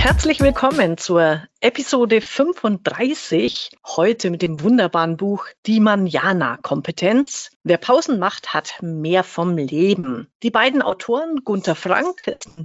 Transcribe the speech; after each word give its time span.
Herzlich 0.00 0.40
willkommen 0.40 0.96
zur 0.96 1.42
Episode 1.60 2.22
35. 2.22 3.68
Heute 3.86 4.30
mit 4.30 4.40
dem 4.40 4.62
wunderbaren 4.62 5.18
Buch 5.18 5.44
Die 5.66 5.78
Manjana-Kompetenz. 5.78 7.50
Wer 7.64 7.76
Pausen 7.76 8.18
macht, 8.18 8.54
hat 8.54 8.76
mehr 8.80 9.24
vom 9.24 9.58
Leben. 9.58 10.26
Die 10.42 10.50
beiden 10.50 10.80
Autoren, 10.80 11.42
Gunther 11.44 11.74
Frank, 11.74 12.22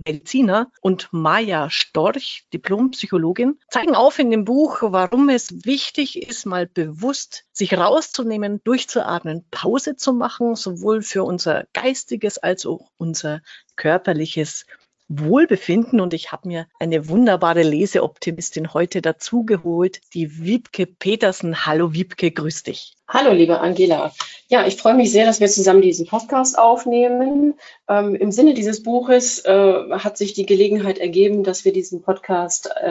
Mediziner, 0.07 0.71
und 0.79 1.09
Maja 1.11 1.69
Storch, 1.69 2.45
Diplompsychologin, 2.53 3.59
zeigen 3.69 3.95
auf 3.95 4.17
in 4.17 4.31
dem 4.31 4.45
Buch, 4.45 4.77
warum 4.81 5.27
es 5.27 5.65
wichtig 5.65 6.25
ist, 6.25 6.45
mal 6.45 6.67
bewusst 6.67 7.43
sich 7.51 7.77
rauszunehmen, 7.77 8.61
durchzuatmen, 8.63 9.45
Pause 9.51 9.97
zu 9.97 10.13
machen, 10.13 10.55
sowohl 10.55 11.01
für 11.01 11.25
unser 11.25 11.65
geistiges 11.73 12.37
als 12.37 12.65
auch 12.65 12.91
unser 12.97 13.41
körperliches 13.75 14.65
Wohlbefinden 15.07 16.01
und 16.01 16.13
ich 16.13 16.31
habe 16.31 16.47
mir 16.47 16.67
eine 16.79 17.07
wunderbare 17.07 17.61
Leseoptimistin 17.61 18.73
heute 18.73 19.01
dazugeholt, 19.01 20.01
die 20.13 20.39
Wiebke 20.39 20.87
Petersen. 20.87 21.65
Hallo 21.65 21.93
Wiebke, 21.93 22.31
grüß 22.31 22.63
dich. 22.63 22.95
Hallo, 23.07 23.33
liebe 23.33 23.59
Angela. 23.59 24.11
Ja, 24.47 24.65
ich 24.65 24.77
freue 24.77 24.95
mich 24.95 25.11
sehr, 25.11 25.27
dass 25.27 25.39
wir 25.39 25.47
zusammen 25.47 25.83
diesen 25.83 26.07
Podcast 26.07 26.57
aufnehmen. 26.57 27.53
Ähm, 27.87 28.15
Im 28.15 28.31
Sinne 28.31 28.55
dieses 28.55 28.81
Buches 28.81 29.45
äh, 29.45 29.73
hat 29.91 30.17
sich 30.17 30.33
die 30.33 30.47
Gelegenheit 30.47 30.97
ergeben, 30.97 31.43
dass 31.43 31.65
wir 31.65 31.71
diesen 31.71 32.01
Podcast 32.01 32.67
äh, 32.67 32.87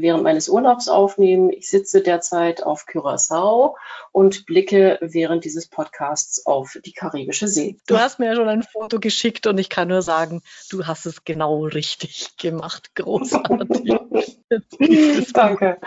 während 0.00 0.22
meines 0.22 0.48
Urlaubs 0.48 0.88
aufnehmen. 0.88 1.50
Ich 1.50 1.68
sitze 1.68 2.02
derzeit 2.02 2.62
auf 2.62 2.86
Curaçao 2.86 3.74
und 4.12 4.46
blicke 4.46 4.98
während 5.00 5.44
dieses 5.44 5.66
Podcasts 5.66 6.46
auf 6.46 6.78
die 6.84 6.92
karibische 6.92 7.48
See. 7.48 7.78
Du 7.88 7.98
hast 7.98 8.20
mir 8.20 8.26
ja 8.26 8.36
schon 8.36 8.48
ein 8.48 8.62
Foto 8.62 9.00
geschickt 9.00 9.48
und 9.48 9.58
ich 9.58 9.68
kann 9.68 9.88
nur 9.88 10.02
sagen, 10.02 10.42
du 10.70 10.86
hast 10.86 11.04
es 11.04 11.24
genau 11.24 11.47
richtig 11.56 12.36
gemacht. 12.36 12.90
Großartig. 12.94 13.98
Danke. 15.32 15.78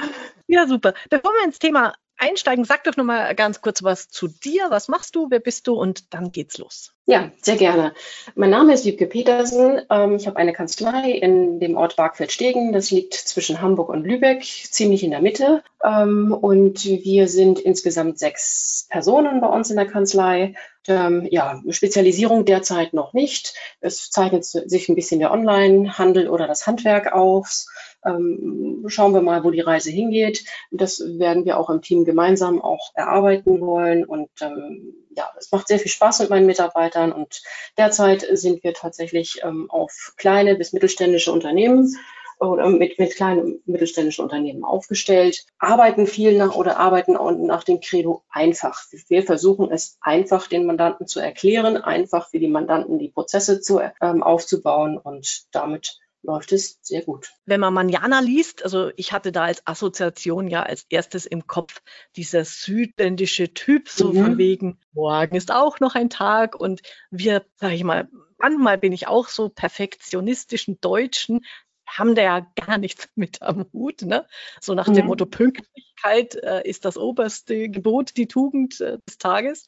Ja, 0.47 0.67
super. 0.67 0.93
Bevor 1.09 1.31
wir 1.31 1.45
ins 1.45 1.59
Thema 1.59 1.93
einsteigen, 2.17 2.65
sag 2.65 2.83
doch 2.83 2.97
nochmal 2.97 3.35
ganz 3.35 3.61
kurz 3.61 3.83
was 3.83 4.09
zu 4.09 4.27
dir. 4.27 4.69
Was 4.69 4.87
machst 4.87 5.15
du? 5.15 5.29
Wer 5.29 5.39
bist 5.39 5.67
du? 5.67 5.73
Und 5.73 6.13
dann 6.13 6.31
geht's 6.31 6.57
los. 6.57 6.93
Ja, 7.11 7.29
sehr 7.41 7.57
gerne. 7.57 7.93
Mein 8.35 8.51
Name 8.51 8.73
ist 8.73 8.85
Wiebke 8.85 9.05
Petersen. 9.05 9.81
Ähm, 9.89 10.15
ich 10.15 10.27
habe 10.27 10.37
eine 10.37 10.53
Kanzlei 10.53 11.11
in 11.11 11.59
dem 11.59 11.75
Ort 11.75 11.97
Bargfeld-Stegen. 11.97 12.71
Das 12.71 12.89
liegt 12.89 13.15
zwischen 13.15 13.61
Hamburg 13.61 13.89
und 13.89 14.05
Lübeck, 14.05 14.45
ziemlich 14.45 15.03
in 15.03 15.11
der 15.11 15.19
Mitte. 15.19 15.61
Ähm, 15.83 16.31
und 16.31 16.85
wir 16.85 17.27
sind 17.27 17.59
insgesamt 17.59 18.17
sechs 18.17 18.87
Personen 18.89 19.41
bei 19.41 19.47
uns 19.47 19.69
in 19.69 19.75
der 19.75 19.87
Kanzlei. 19.87 20.53
Ähm, 20.87 21.27
ja, 21.29 21.61
Spezialisierung 21.67 22.45
derzeit 22.45 22.93
noch 22.93 23.11
nicht. 23.11 23.55
Es 23.81 24.09
zeichnet 24.09 24.45
sich 24.45 24.87
ein 24.87 24.95
bisschen 24.95 25.19
der 25.19 25.33
Online-Handel 25.33 26.29
oder 26.29 26.47
das 26.47 26.65
Handwerk 26.65 27.11
aus. 27.11 27.67
Schauen 28.03 29.13
wir 29.13 29.21
mal, 29.21 29.43
wo 29.43 29.51
die 29.51 29.59
Reise 29.59 29.91
hingeht. 29.91 30.43
Das 30.71 31.03
werden 31.19 31.45
wir 31.45 31.59
auch 31.59 31.69
im 31.69 31.83
Team 31.83 32.03
gemeinsam 32.03 32.59
auch 32.59 32.89
erarbeiten 32.95 33.61
wollen. 33.61 34.05
Und 34.05 34.29
ja, 35.15 35.29
es 35.37 35.51
macht 35.51 35.67
sehr 35.67 35.79
viel 35.79 35.91
Spaß 35.91 36.21
mit 36.21 36.29
meinen 36.29 36.45
Mitarbeitern. 36.45 37.00
Und 37.09 37.41
derzeit 37.77 38.27
sind 38.33 38.63
wir 38.63 38.73
tatsächlich 38.73 39.39
ähm, 39.43 39.71
auf 39.71 40.13
kleine 40.17 40.55
bis 40.55 40.73
mittelständische 40.73 41.31
Unternehmen 41.31 41.95
oder 42.41 42.69
mit, 42.69 42.97
mit 42.97 43.15
kleinen 43.15 43.61
mittelständischen 43.65 44.23
Unternehmen 44.23 44.63
aufgestellt, 44.63 45.45
arbeiten 45.59 46.07
viel 46.07 46.37
nach 46.37 46.55
oder 46.55 46.77
arbeiten 46.77 47.13
nach 47.45 47.63
dem 47.63 47.79
Credo 47.79 48.23
einfach. 48.29 48.83
Wir 49.07 49.23
versuchen 49.23 49.71
es 49.71 49.97
einfach 50.01 50.47
den 50.47 50.65
Mandanten 50.65 51.05
zu 51.05 51.19
erklären, 51.19 51.77
einfach 51.77 52.29
für 52.29 52.39
die 52.39 52.47
Mandanten 52.47 52.97
die 52.97 53.09
Prozesse 53.09 53.61
zu, 53.61 53.79
ähm, 54.01 54.23
aufzubauen 54.23 54.97
und 54.97 55.43
damit 55.51 55.99
läuft 56.23 56.51
es 56.51 56.79
sehr 56.81 57.01
gut. 57.01 57.31
Wenn 57.45 57.59
man 57.59 57.73
Manjana 57.73 58.19
liest, 58.19 58.63
also 58.63 58.91
ich 58.95 59.11
hatte 59.11 59.31
da 59.31 59.43
als 59.43 59.65
Assoziation 59.65 60.47
ja 60.47 60.63
als 60.63 60.85
erstes 60.89 61.25
im 61.25 61.47
Kopf 61.47 61.81
dieser 62.15 62.45
südländische 62.45 63.53
Typ, 63.53 63.89
so 63.89 64.13
mhm. 64.13 64.23
von 64.23 64.37
wegen, 64.37 64.79
morgen 64.93 65.35
ist 65.35 65.51
auch 65.51 65.79
noch 65.79 65.95
ein 65.95 66.09
Tag 66.09 66.55
und 66.55 66.81
wir, 67.09 67.45
sag 67.55 67.71
ich 67.71 67.83
mal, 67.83 68.07
manchmal 68.37 68.77
bin 68.77 68.91
ich 68.91 69.07
auch 69.07 69.27
so 69.27 69.49
perfektionistischen 69.49 70.79
Deutschen, 70.81 71.41
haben 71.97 72.15
da 72.15 72.21
ja 72.21 72.47
gar 72.55 72.77
nichts 72.77 73.09
mit 73.15 73.41
am 73.41 73.65
Hut. 73.73 74.01
Ne? 74.01 74.25
So 74.59 74.73
nach 74.73 74.87
mhm. 74.87 74.93
dem 74.93 75.05
Motto 75.07 75.25
Pünktlichkeit 75.25 76.35
äh, 76.35 76.67
ist 76.67 76.85
das 76.85 76.97
oberste 76.97 77.69
Gebot, 77.69 78.17
die 78.17 78.27
Tugend 78.27 78.81
äh, 78.81 78.97
des 79.07 79.17
Tages. 79.17 79.67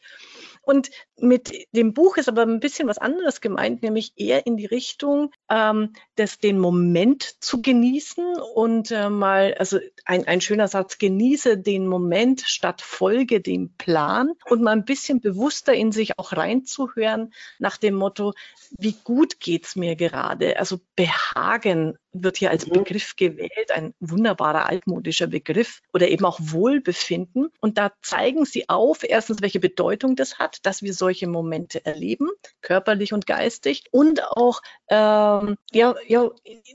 Und 0.62 0.90
mit 1.20 1.54
dem 1.74 1.94
Buch 1.94 2.16
ist 2.18 2.30
aber 2.30 2.44
ein 2.44 2.62
bisschen 2.62 2.88
was 2.88 2.98
anderes 2.98 3.42
gemeint, 3.42 3.84
nämlich 3.84 4.14
eher 4.16 4.46
in 4.48 4.56
die 4.56 4.66
Richtung, 4.66 5.32
ähm, 5.50 5.94
des, 6.18 6.40
den 6.40 6.58
Moment 6.58 7.44
zu 7.44 7.62
genießen 7.62 8.36
und 8.56 8.92
äh, 8.92 9.10
mal, 9.10 9.56
also 9.56 9.80
ein, 10.06 10.26
ein 10.26 10.40
schöner 10.40 10.70
Satz, 10.70 10.98
genieße 10.98 11.58
den 11.58 11.88
Moment 11.88 12.42
statt 12.42 12.82
folge 12.82 13.42
dem 13.42 13.74
Plan 13.78 14.32
und 14.50 14.62
mal 14.62 14.72
ein 14.72 14.86
bisschen 14.86 15.20
bewusster 15.20 15.74
in 15.74 15.92
sich 15.92 16.18
auch 16.18 16.32
reinzuhören 16.32 17.34
nach 17.60 17.76
dem 17.78 17.96
Motto, 17.96 18.34
wie 18.78 18.96
gut 19.04 19.40
geht's 19.40 19.76
mir 19.76 19.96
gerade? 19.96 20.58
Also 20.58 20.80
Behagen 20.96 21.98
wird 22.14 22.38
hier 22.38 22.52
als 22.52 22.68
mhm. 22.68 22.74
Begriff 22.74 23.16
gewählt, 23.16 23.72
ein 23.74 23.94
wunderbarer 24.00 24.68
altmodischer 24.68 25.28
Begriff 25.28 25.82
oder 25.94 26.08
eben 26.08 26.26
auch 26.26 26.40
Wohlbefinden. 26.42 27.50
Und 27.60 27.78
da 27.78 27.92
zeigen 28.02 28.46
sie 28.46 28.70
auf, 28.70 29.04
erstens, 29.04 29.42
welche 29.42 29.60
Bedeutung 29.60 30.16
das 30.16 30.40
hat, 30.40 30.60
dass 30.64 30.82
wir 30.82 30.94
solche 30.94 31.28
Momente 31.28 31.86
erleben, 31.86 32.30
körperlich 32.62 33.14
und 33.14 33.26
geistig 33.26 33.84
und 33.92 34.24
auch 34.24 34.62
ähm, 34.90 35.58
ja, 35.72 35.96
ja, 36.08 36.30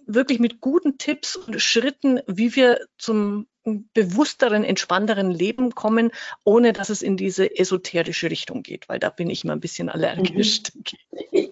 wirklich 0.07 0.41
mit 0.41 0.61
guten 0.61 0.99
Tipps 0.99 1.37
und 1.37 1.61
Schritten, 1.61 2.21
wie 2.27 2.55
wir 2.57 2.81
zum 2.99 3.47
bewussteren, 3.65 4.65
entspannteren 4.65 5.31
Leben 5.31 5.75
kommen, 5.75 6.11
ohne 6.45 6.73
dass 6.73 6.89
es 6.89 7.03
in 7.03 7.17
diese 7.17 7.59
esoterische 7.59 8.31
Richtung 8.31 8.63
geht, 8.63 8.89
weil 8.89 8.99
da 8.99 9.11
bin 9.11 9.31
ich 9.31 9.45
immer 9.45 9.53
ein 9.53 9.61
bisschen 9.61 9.89
allergisch. 9.89 10.63
Mhm. 10.75 10.83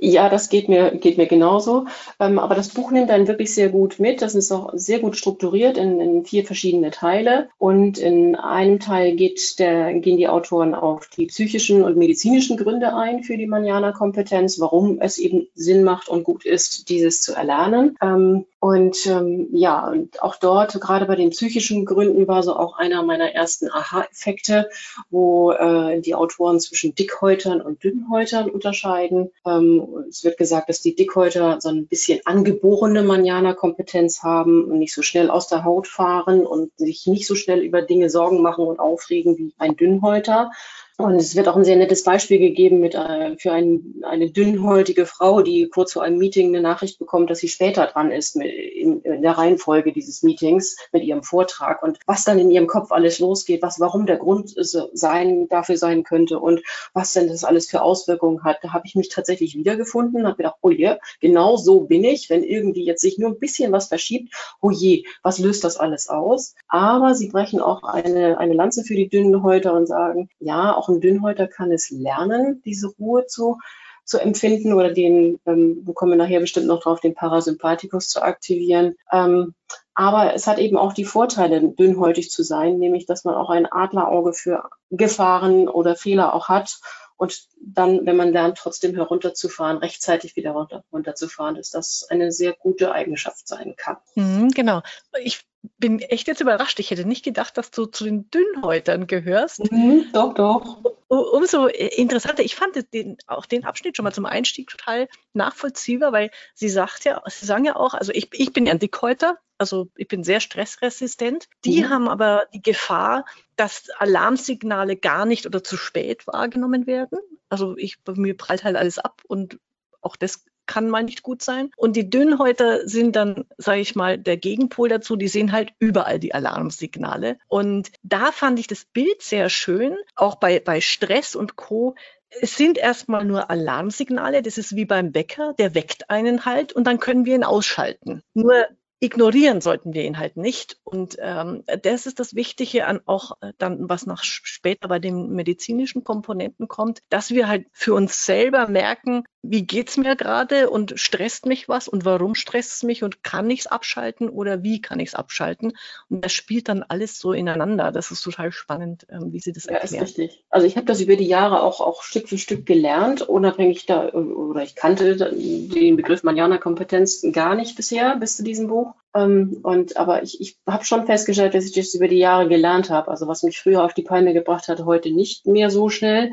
Ja, 0.00 0.28
das 0.28 0.48
geht 0.48 0.68
mir, 0.68 0.92
geht 0.92 1.18
mir 1.18 1.26
genauso. 1.26 1.86
Ähm, 2.20 2.38
aber 2.38 2.54
das 2.54 2.68
Buch 2.70 2.90
nimmt 2.90 3.10
einen 3.10 3.28
wirklich 3.28 3.54
sehr 3.54 3.68
gut 3.68 3.98
mit. 3.98 4.22
Das 4.22 4.34
ist 4.34 4.52
auch 4.52 4.70
sehr 4.74 5.00
gut 5.00 5.16
strukturiert 5.16 5.76
in, 5.76 6.00
in 6.00 6.24
vier 6.24 6.44
verschiedene 6.44 6.90
Teile. 6.90 7.48
Und 7.58 7.98
in 7.98 8.36
einem 8.36 8.80
Teil 8.80 9.16
geht 9.16 9.58
der, 9.58 9.94
gehen 9.94 10.16
die 10.16 10.28
Autoren 10.28 10.74
auf 10.74 11.08
die 11.08 11.26
psychischen 11.26 11.82
und 11.82 11.96
medizinischen 11.96 12.56
Gründe 12.56 12.94
ein 12.94 13.22
für 13.22 13.36
die 13.36 13.46
Manjana-Kompetenz, 13.46 14.58
warum 14.60 15.00
es 15.00 15.18
eben 15.18 15.48
Sinn 15.54 15.84
macht 15.84 16.08
und 16.08 16.24
gut 16.24 16.44
ist, 16.44 16.88
dieses 16.88 17.20
zu 17.20 17.34
erlernen. 17.34 17.96
Ähm, 18.00 18.46
und 18.60 19.06
ähm, 19.06 19.48
ja, 19.52 19.92
auch 20.20 20.36
dort, 20.36 20.80
gerade 20.80 21.06
bei 21.06 21.16
den 21.16 21.30
psychischen 21.30 21.84
Gründen, 21.84 21.95
Gründen 21.96 22.28
war 22.28 22.42
so 22.42 22.54
auch 22.54 22.76
einer 22.76 23.02
meiner 23.02 23.32
ersten 23.32 23.70
Aha-Effekte, 23.70 24.68
wo 25.08 25.52
äh, 25.52 26.02
die 26.02 26.14
Autoren 26.14 26.60
zwischen 26.60 26.94
Dickhäutern 26.94 27.62
und 27.62 27.82
Dünnhäutern 27.82 28.50
unterscheiden. 28.50 29.30
Ähm, 29.46 30.04
es 30.10 30.22
wird 30.22 30.36
gesagt, 30.36 30.68
dass 30.68 30.82
die 30.82 30.94
Dickhäuter 30.94 31.58
so 31.62 31.70
ein 31.70 31.86
bisschen 31.86 32.20
angeborene 32.26 33.02
Manjana-Kompetenz 33.02 34.22
haben 34.22 34.64
und 34.64 34.78
nicht 34.78 34.92
so 34.92 35.00
schnell 35.00 35.30
aus 35.30 35.48
der 35.48 35.64
Haut 35.64 35.88
fahren 35.88 36.44
und 36.44 36.70
sich 36.76 37.06
nicht 37.06 37.26
so 37.26 37.34
schnell 37.34 37.60
über 37.60 37.80
Dinge 37.80 38.10
Sorgen 38.10 38.42
machen 38.42 38.66
und 38.66 38.78
aufregen 38.78 39.38
wie 39.38 39.54
ein 39.56 39.74
Dünnhäuter. 39.74 40.50
Und 40.98 41.16
es 41.16 41.36
wird 41.36 41.46
auch 41.46 41.56
ein 41.56 41.64
sehr 41.64 41.76
nettes 41.76 42.04
Beispiel 42.04 42.38
gegeben 42.38 42.80
mit, 42.80 42.94
äh, 42.94 43.36
für 43.36 43.52
ein, 43.52 43.96
eine 44.02 44.30
dünnhäutige 44.30 45.04
Frau, 45.04 45.42
die 45.42 45.68
kurz 45.68 45.92
vor 45.92 46.02
einem 46.02 46.16
Meeting 46.16 46.48
eine 46.48 46.62
Nachricht 46.62 46.98
bekommt, 46.98 47.28
dass 47.28 47.40
sie 47.40 47.48
später 47.48 47.86
dran 47.86 48.10
ist 48.10 48.34
mit, 48.34 48.46
in, 48.50 49.02
in, 49.02 49.20
der 49.20 49.32
Reihenfolge 49.32 49.92
dieses 49.92 50.22
Meetings 50.22 50.74
mit 50.92 51.02
ihrem 51.04 51.22
Vortrag 51.22 51.82
und 51.82 51.98
was 52.06 52.24
dann 52.24 52.38
in 52.38 52.50
ihrem 52.50 52.66
Kopf 52.66 52.92
alles 52.92 53.18
losgeht, 53.18 53.60
was, 53.60 53.78
warum 53.78 54.06
der 54.06 54.16
Grund 54.16 54.54
sein, 54.56 55.48
dafür 55.50 55.76
sein 55.76 56.02
könnte 56.02 56.38
und 56.38 56.62
was 56.94 57.12
denn 57.12 57.28
das 57.28 57.44
alles 57.44 57.68
für 57.68 57.82
Auswirkungen 57.82 58.42
hat. 58.42 58.60
Da 58.62 58.72
habe 58.72 58.86
ich 58.86 58.94
mich 58.94 59.10
tatsächlich 59.10 59.54
wiedergefunden, 59.54 60.26
habe 60.26 60.38
gedacht, 60.38 60.56
oh 60.62 60.70
je, 60.70 60.96
genau 61.20 61.58
so 61.58 61.80
bin 61.80 62.04
ich, 62.04 62.30
wenn 62.30 62.42
irgendwie 62.42 62.86
jetzt 62.86 63.02
sich 63.02 63.18
nur 63.18 63.30
ein 63.30 63.38
bisschen 63.38 63.70
was 63.70 63.88
verschiebt, 63.88 64.32
oh 64.62 64.70
je, 64.70 65.04
was 65.22 65.38
löst 65.38 65.62
das 65.62 65.76
alles 65.76 66.08
aus? 66.08 66.54
Aber 66.68 67.14
sie 67.14 67.28
brechen 67.28 67.60
auch 67.60 67.82
eine, 67.82 68.38
eine 68.38 68.54
Lanze 68.54 68.82
für 68.82 68.94
die 68.94 69.10
dünnen 69.10 69.42
Häuter 69.42 69.74
und 69.74 69.86
sagen, 69.86 70.30
ja, 70.40 70.74
auch 70.74 70.85
ein 70.88 71.00
Dünnhäuter 71.00 71.46
kann 71.46 71.72
es 71.72 71.90
lernen, 71.90 72.62
diese 72.64 72.88
Ruhe 72.98 73.26
zu, 73.26 73.58
zu 74.04 74.18
empfinden 74.18 74.72
oder 74.72 74.92
den, 74.92 75.40
ähm, 75.46 75.82
wir 75.84 75.94
kommen 75.94 76.18
nachher 76.18 76.40
bestimmt 76.40 76.66
noch 76.66 76.82
drauf, 76.82 77.00
den 77.00 77.14
Parasympathikus 77.14 78.08
zu 78.08 78.22
aktivieren. 78.22 78.94
Ähm, 79.12 79.54
aber 79.94 80.34
es 80.34 80.46
hat 80.46 80.58
eben 80.58 80.76
auch 80.76 80.92
die 80.92 81.04
Vorteile, 81.04 81.60
dünnhäutig 81.68 82.30
zu 82.30 82.42
sein, 82.42 82.78
nämlich, 82.78 83.06
dass 83.06 83.24
man 83.24 83.34
auch 83.34 83.50
ein 83.50 83.66
Adlerauge 83.70 84.32
für 84.34 84.68
Gefahren 84.90 85.68
oder 85.68 85.96
Fehler 85.96 86.34
auch 86.34 86.48
hat 86.48 86.78
und 87.16 87.48
dann, 87.60 88.04
wenn 88.04 88.16
man 88.16 88.32
lernt, 88.32 88.58
trotzdem 88.58 88.94
herunterzufahren, 88.94 89.78
rechtzeitig 89.78 90.36
wieder 90.36 90.50
runter, 90.50 90.84
runterzufahren, 90.92 91.54
dass 91.54 91.70
das 91.70 92.06
eine 92.10 92.30
sehr 92.30 92.52
gute 92.52 92.92
Eigenschaft 92.92 93.48
sein 93.48 93.74
kann. 93.76 93.96
Mhm, 94.14 94.50
genau. 94.50 94.82
Ich 95.18 95.46
bin 95.78 96.00
echt 96.00 96.26
jetzt 96.26 96.40
überrascht. 96.40 96.78
Ich 96.80 96.90
hätte 96.90 97.06
nicht 97.06 97.24
gedacht, 97.24 97.56
dass 97.58 97.70
du 97.70 97.86
zu 97.86 98.04
den 98.04 98.30
Dünnhäutern 98.30 99.06
gehörst. 99.06 99.70
Mhm, 99.70 100.06
doch, 100.12 100.34
doch. 100.34 100.78
Umso 101.08 101.66
interessanter. 101.66 102.42
Ich 102.42 102.56
fand 102.56 102.92
den, 102.92 103.16
auch 103.26 103.46
den 103.46 103.64
Abschnitt 103.64 103.96
schon 103.96 104.04
mal 104.04 104.12
zum 104.12 104.26
Einstieg 104.26 104.68
total 104.68 105.08
nachvollziehbar, 105.34 106.12
weil 106.12 106.30
sie 106.54 106.68
sagt 106.68 107.04
ja, 107.04 107.22
sie 107.26 107.46
sagen 107.46 107.64
ja 107.64 107.76
auch, 107.76 107.94
also 107.94 108.12
ich, 108.12 108.28
ich 108.32 108.52
bin 108.52 108.66
ja 108.66 108.72
ein 108.72 108.78
Dickhäuter, 108.80 109.38
also 109.58 109.88
ich 109.96 110.08
bin 110.08 110.24
sehr 110.24 110.40
stressresistent. 110.40 111.48
Die 111.64 111.82
Mhm. 111.82 111.90
haben 111.90 112.08
aber 112.08 112.46
die 112.52 112.62
Gefahr, 112.62 113.24
dass 113.54 113.88
Alarmsignale 113.98 114.96
gar 114.96 115.26
nicht 115.26 115.46
oder 115.46 115.62
zu 115.62 115.76
spät 115.76 116.26
wahrgenommen 116.26 116.86
werden. 116.86 117.18
Also 117.48 117.76
ich, 117.76 118.02
bei 118.02 118.12
mir 118.14 118.36
prallt 118.36 118.64
halt 118.64 118.76
alles 118.76 118.98
ab 118.98 119.22
und 119.26 119.58
auch 120.00 120.16
das 120.16 120.44
kann 120.66 120.90
mal 120.90 121.02
nicht 121.02 121.22
gut 121.22 121.42
sein. 121.42 121.70
Und 121.76 121.96
die 121.96 122.10
Dünnhäuter 122.10 122.86
sind 122.88 123.16
dann, 123.16 123.44
sage 123.58 123.80
ich 123.80 123.94
mal, 123.94 124.18
der 124.18 124.36
Gegenpol 124.36 124.88
dazu. 124.88 125.16
Die 125.16 125.28
sehen 125.28 125.52
halt 125.52 125.72
überall 125.78 126.18
die 126.18 126.34
Alarmsignale. 126.34 127.38
Und 127.48 127.90
da 128.02 128.32
fand 128.32 128.58
ich 128.58 128.66
das 128.66 128.84
Bild 128.84 129.22
sehr 129.22 129.48
schön, 129.48 129.96
auch 130.14 130.36
bei, 130.36 130.60
bei 130.60 130.80
Stress 130.80 131.34
und 131.34 131.56
Co. 131.56 131.94
Es 132.40 132.56
sind 132.56 132.78
erstmal 132.78 133.24
nur 133.24 133.50
Alarmsignale. 133.50 134.42
Das 134.42 134.58
ist 134.58 134.76
wie 134.76 134.84
beim 134.84 135.14
Wecker. 135.14 135.54
Der 135.58 135.74
weckt 135.74 136.10
einen 136.10 136.44
halt 136.44 136.72
und 136.72 136.84
dann 136.84 137.00
können 137.00 137.24
wir 137.24 137.34
ihn 137.34 137.44
ausschalten. 137.44 138.22
Nur 138.34 138.66
ignorieren 139.00 139.60
sollten 139.60 139.92
wir 139.92 140.04
ihn 140.04 140.18
halt 140.18 140.36
nicht. 140.36 140.78
Und 140.84 141.16
ähm, 141.20 141.64
das 141.82 142.06
ist 142.06 142.18
das 142.18 142.34
Wichtige 142.34 142.86
an 142.86 143.00
auch 143.04 143.32
äh, 143.40 143.52
dann, 143.58 143.88
was 143.88 144.06
nach 144.06 144.24
später 144.24 144.88
bei 144.88 144.98
den 144.98 145.30
medizinischen 145.30 146.04
Komponenten 146.04 146.68
kommt, 146.68 147.00
dass 147.08 147.30
wir 147.30 147.48
halt 147.48 147.66
für 147.72 147.94
uns 147.94 148.24
selber 148.24 148.68
merken, 148.68 149.24
wie 149.50 149.66
geht's 149.66 149.96
mir 149.96 150.16
gerade 150.16 150.70
und 150.70 150.94
stresst 150.96 151.46
mich 151.46 151.68
was 151.68 151.88
und 151.88 152.04
warum 152.04 152.34
stresst 152.34 152.76
es 152.76 152.82
mich 152.82 153.02
und 153.02 153.22
kann 153.22 153.50
ich 153.50 153.60
es 153.60 153.66
abschalten 153.66 154.28
oder 154.28 154.62
wie 154.62 154.80
kann 154.80 155.00
ich 155.00 155.10
es 155.10 155.14
abschalten? 155.14 155.72
Und 156.08 156.24
das 156.24 156.32
spielt 156.32 156.68
dann 156.68 156.82
alles 156.82 157.18
so 157.18 157.32
ineinander. 157.32 157.92
Das 157.92 158.10
ist 158.10 158.22
total 158.22 158.52
spannend, 158.52 159.06
ähm, 159.10 159.32
wie 159.32 159.40
Sie 159.40 159.52
das 159.52 159.64
Ja, 159.64 159.76
ist 159.78 159.92
erklären. 159.92 160.04
richtig. 160.04 160.44
Also 160.50 160.66
ich 160.66 160.76
habe 160.76 160.86
das 160.86 161.00
über 161.00 161.16
die 161.16 161.26
Jahre 161.26 161.62
auch, 161.62 161.80
auch 161.80 162.02
Stück 162.02 162.28
für 162.28 162.38
Stück 162.38 162.66
gelernt, 162.66 163.22
unabhängig 163.22 163.86
da, 163.86 164.08
oder 164.10 164.62
ich 164.62 164.74
kannte 164.74 165.16
den 165.16 165.96
Begriff 165.96 166.22
Manjana-Kompetenz 166.22 167.26
gar 167.32 167.54
nicht 167.54 167.76
bisher, 167.76 168.16
bis 168.16 168.36
zu 168.36 168.42
diesem 168.42 168.68
Buch. 168.68 168.94
Ähm, 169.14 169.60
und 169.62 169.96
aber 169.96 170.22
ich, 170.22 170.40
ich 170.40 170.58
habe 170.66 170.84
schon 170.84 171.06
festgestellt, 171.06 171.54
dass 171.54 171.64
ich 171.64 171.72
das 171.72 171.94
über 171.94 172.08
die 172.08 172.18
Jahre 172.18 172.48
gelernt 172.48 172.90
habe. 172.90 173.10
Also 173.10 173.26
was 173.26 173.42
mich 173.42 173.60
früher 173.60 173.84
auf 173.84 173.94
die 173.94 174.02
Palme 174.02 174.32
gebracht 174.34 174.68
hat, 174.68 174.84
heute 174.84 175.10
nicht 175.10 175.46
mehr 175.46 175.70
so 175.70 175.88
schnell. 175.88 176.32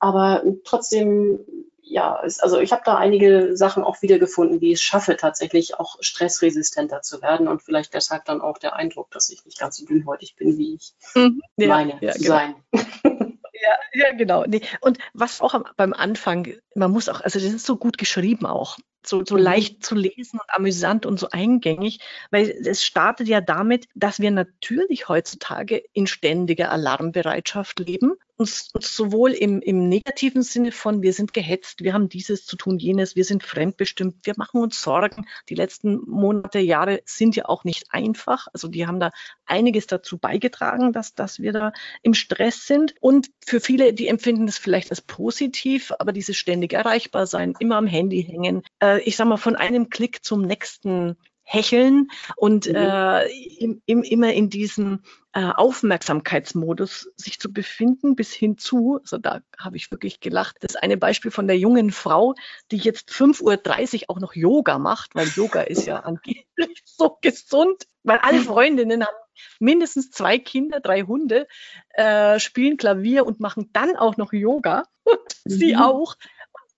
Aber 0.00 0.42
trotzdem 0.64 1.38
ja, 1.86 2.16
ist, 2.20 2.42
also 2.42 2.58
ich 2.58 2.72
habe 2.72 2.82
da 2.84 2.96
einige 2.96 3.56
Sachen 3.56 3.84
auch 3.84 4.00
wiedergefunden, 4.02 4.60
wie 4.60 4.72
ich 4.72 4.80
es 4.80 4.82
schaffe, 4.82 5.16
tatsächlich 5.16 5.78
auch 5.78 5.96
stressresistenter 6.00 7.02
zu 7.02 7.22
werden 7.22 7.46
und 7.46 7.62
vielleicht 7.62 7.94
deshalb 7.94 8.24
dann 8.24 8.40
auch 8.40 8.58
der 8.58 8.74
Eindruck, 8.74 9.10
dass 9.10 9.30
ich 9.30 9.44
nicht 9.44 9.58
ganz 9.58 9.76
so 9.76 9.84
dünnhäutig 9.84 10.34
bin, 10.36 10.56
wie 10.58 10.74
ich 10.74 10.94
Mhm. 11.14 11.40
Ja, 11.56 11.68
meine 11.68 11.98
ja, 12.00 12.12
zu 12.12 12.22
genau. 12.22 12.34
sein. 12.34 12.54
Ja, 12.72 13.76
ja, 13.94 14.12
genau. 14.12 14.44
Nee. 14.46 14.62
Und 14.80 14.98
was 15.14 15.40
auch 15.40 15.54
am, 15.54 15.64
beim 15.76 15.92
Anfang, 15.92 16.48
man 16.74 16.90
muss 16.90 17.08
auch, 17.08 17.20
also 17.20 17.38
das 17.38 17.52
ist 17.52 17.64
so 17.64 17.76
gut 17.76 17.96
geschrieben 17.98 18.46
auch, 18.46 18.78
so, 19.06 19.24
so 19.24 19.36
Mhm. 19.36 19.42
leicht 19.42 19.84
zu 19.84 19.94
lesen 19.94 20.40
und 20.40 20.50
amüsant 20.50 21.06
und 21.06 21.20
so 21.20 21.28
eingängig, 21.30 22.00
weil 22.30 22.50
es 22.50 22.84
startet 22.84 23.28
ja 23.28 23.40
damit, 23.40 23.86
dass 23.94 24.18
wir 24.18 24.30
natürlich 24.30 25.08
heutzutage 25.08 25.82
in 25.92 26.06
ständiger 26.06 26.72
Alarmbereitschaft 26.72 27.78
leben. 27.78 28.14
Und, 28.36 28.48
s- 28.48 28.70
und 28.72 28.84
sowohl 28.84 29.32
im, 29.32 29.60
im 29.60 29.88
negativen 29.88 30.42
Sinne 30.42 30.72
von, 30.72 31.02
wir 31.02 31.12
sind 31.12 31.32
gehetzt, 31.32 31.84
wir 31.84 31.94
haben 31.94 32.08
dieses 32.08 32.46
zu 32.46 32.56
tun, 32.56 32.78
jenes, 32.78 33.14
wir 33.14 33.24
sind 33.24 33.44
fremdbestimmt, 33.44 34.26
wir 34.26 34.34
machen 34.36 34.60
uns 34.60 34.82
Sorgen. 34.82 35.26
Die 35.48 35.54
letzten 35.54 36.00
Monate, 36.08 36.58
Jahre 36.58 37.00
sind 37.04 37.36
ja 37.36 37.44
auch 37.46 37.64
nicht 37.64 37.86
einfach. 37.90 38.48
Also 38.52 38.68
die 38.68 38.86
haben 38.86 38.98
da 38.98 39.10
einiges 39.46 39.86
dazu 39.86 40.18
beigetragen, 40.18 40.92
dass, 40.92 41.14
dass 41.14 41.38
wir 41.38 41.52
da 41.52 41.72
im 42.02 42.14
Stress 42.14 42.66
sind. 42.66 42.94
Und 43.00 43.30
für 43.46 43.60
viele, 43.60 43.92
die 43.92 44.08
empfinden 44.08 44.46
das 44.46 44.58
vielleicht 44.58 44.90
als 44.90 45.00
positiv, 45.00 45.92
aber 45.98 46.12
dieses 46.12 46.36
ständig 46.36 46.72
erreichbar 46.72 47.26
sein, 47.26 47.54
immer 47.60 47.76
am 47.76 47.86
Handy 47.86 48.24
hängen, 48.24 48.62
äh, 48.82 49.00
ich 49.02 49.16
sag 49.16 49.26
mal, 49.28 49.36
von 49.36 49.56
einem 49.56 49.90
Klick 49.90 50.24
zum 50.24 50.42
nächsten 50.42 51.16
hecheln 51.44 52.08
und 52.36 52.66
Mhm. 52.66 52.74
äh, 52.74 53.26
im, 53.58 53.82
im, 53.86 54.02
immer 54.02 54.32
in 54.32 54.48
diesem 54.50 55.02
äh, 55.32 55.44
Aufmerksamkeitsmodus 55.44 57.10
sich 57.16 57.38
zu 57.38 57.52
befinden, 57.52 58.16
bis 58.16 58.32
hin 58.32 58.56
zu, 58.56 58.98
also 59.02 59.18
da 59.18 59.40
habe 59.58 59.76
ich 59.76 59.90
wirklich 59.90 60.20
gelacht, 60.20 60.56
das 60.60 60.76
eine 60.76 60.96
Beispiel 60.96 61.30
von 61.30 61.46
der 61.46 61.58
jungen 61.58 61.90
Frau, 61.92 62.34
die 62.70 62.78
jetzt 62.78 63.10
5.30 63.10 64.02
Uhr 64.02 64.10
auch 64.10 64.20
noch 64.20 64.34
Yoga 64.34 64.78
macht, 64.78 65.14
weil 65.14 65.28
Yoga 65.28 65.62
ist 65.62 65.86
ja 65.86 66.00
angeblich 66.04 66.82
so 66.84 67.18
gesund, 67.20 67.86
weil 68.02 68.18
alle 68.18 68.40
Freundinnen 68.40 69.04
haben 69.04 69.16
mindestens 69.58 70.10
zwei 70.10 70.38
Kinder, 70.38 70.80
drei 70.80 71.02
Hunde, 71.02 71.46
äh, 71.90 72.38
spielen 72.38 72.76
Klavier 72.76 73.26
und 73.26 73.40
machen 73.40 73.70
dann 73.72 73.96
auch 73.96 74.16
noch 74.16 74.32
Yoga 74.32 74.84
und 75.04 75.18
sie 75.44 75.74
Mhm. 75.74 75.80
auch. 75.80 76.16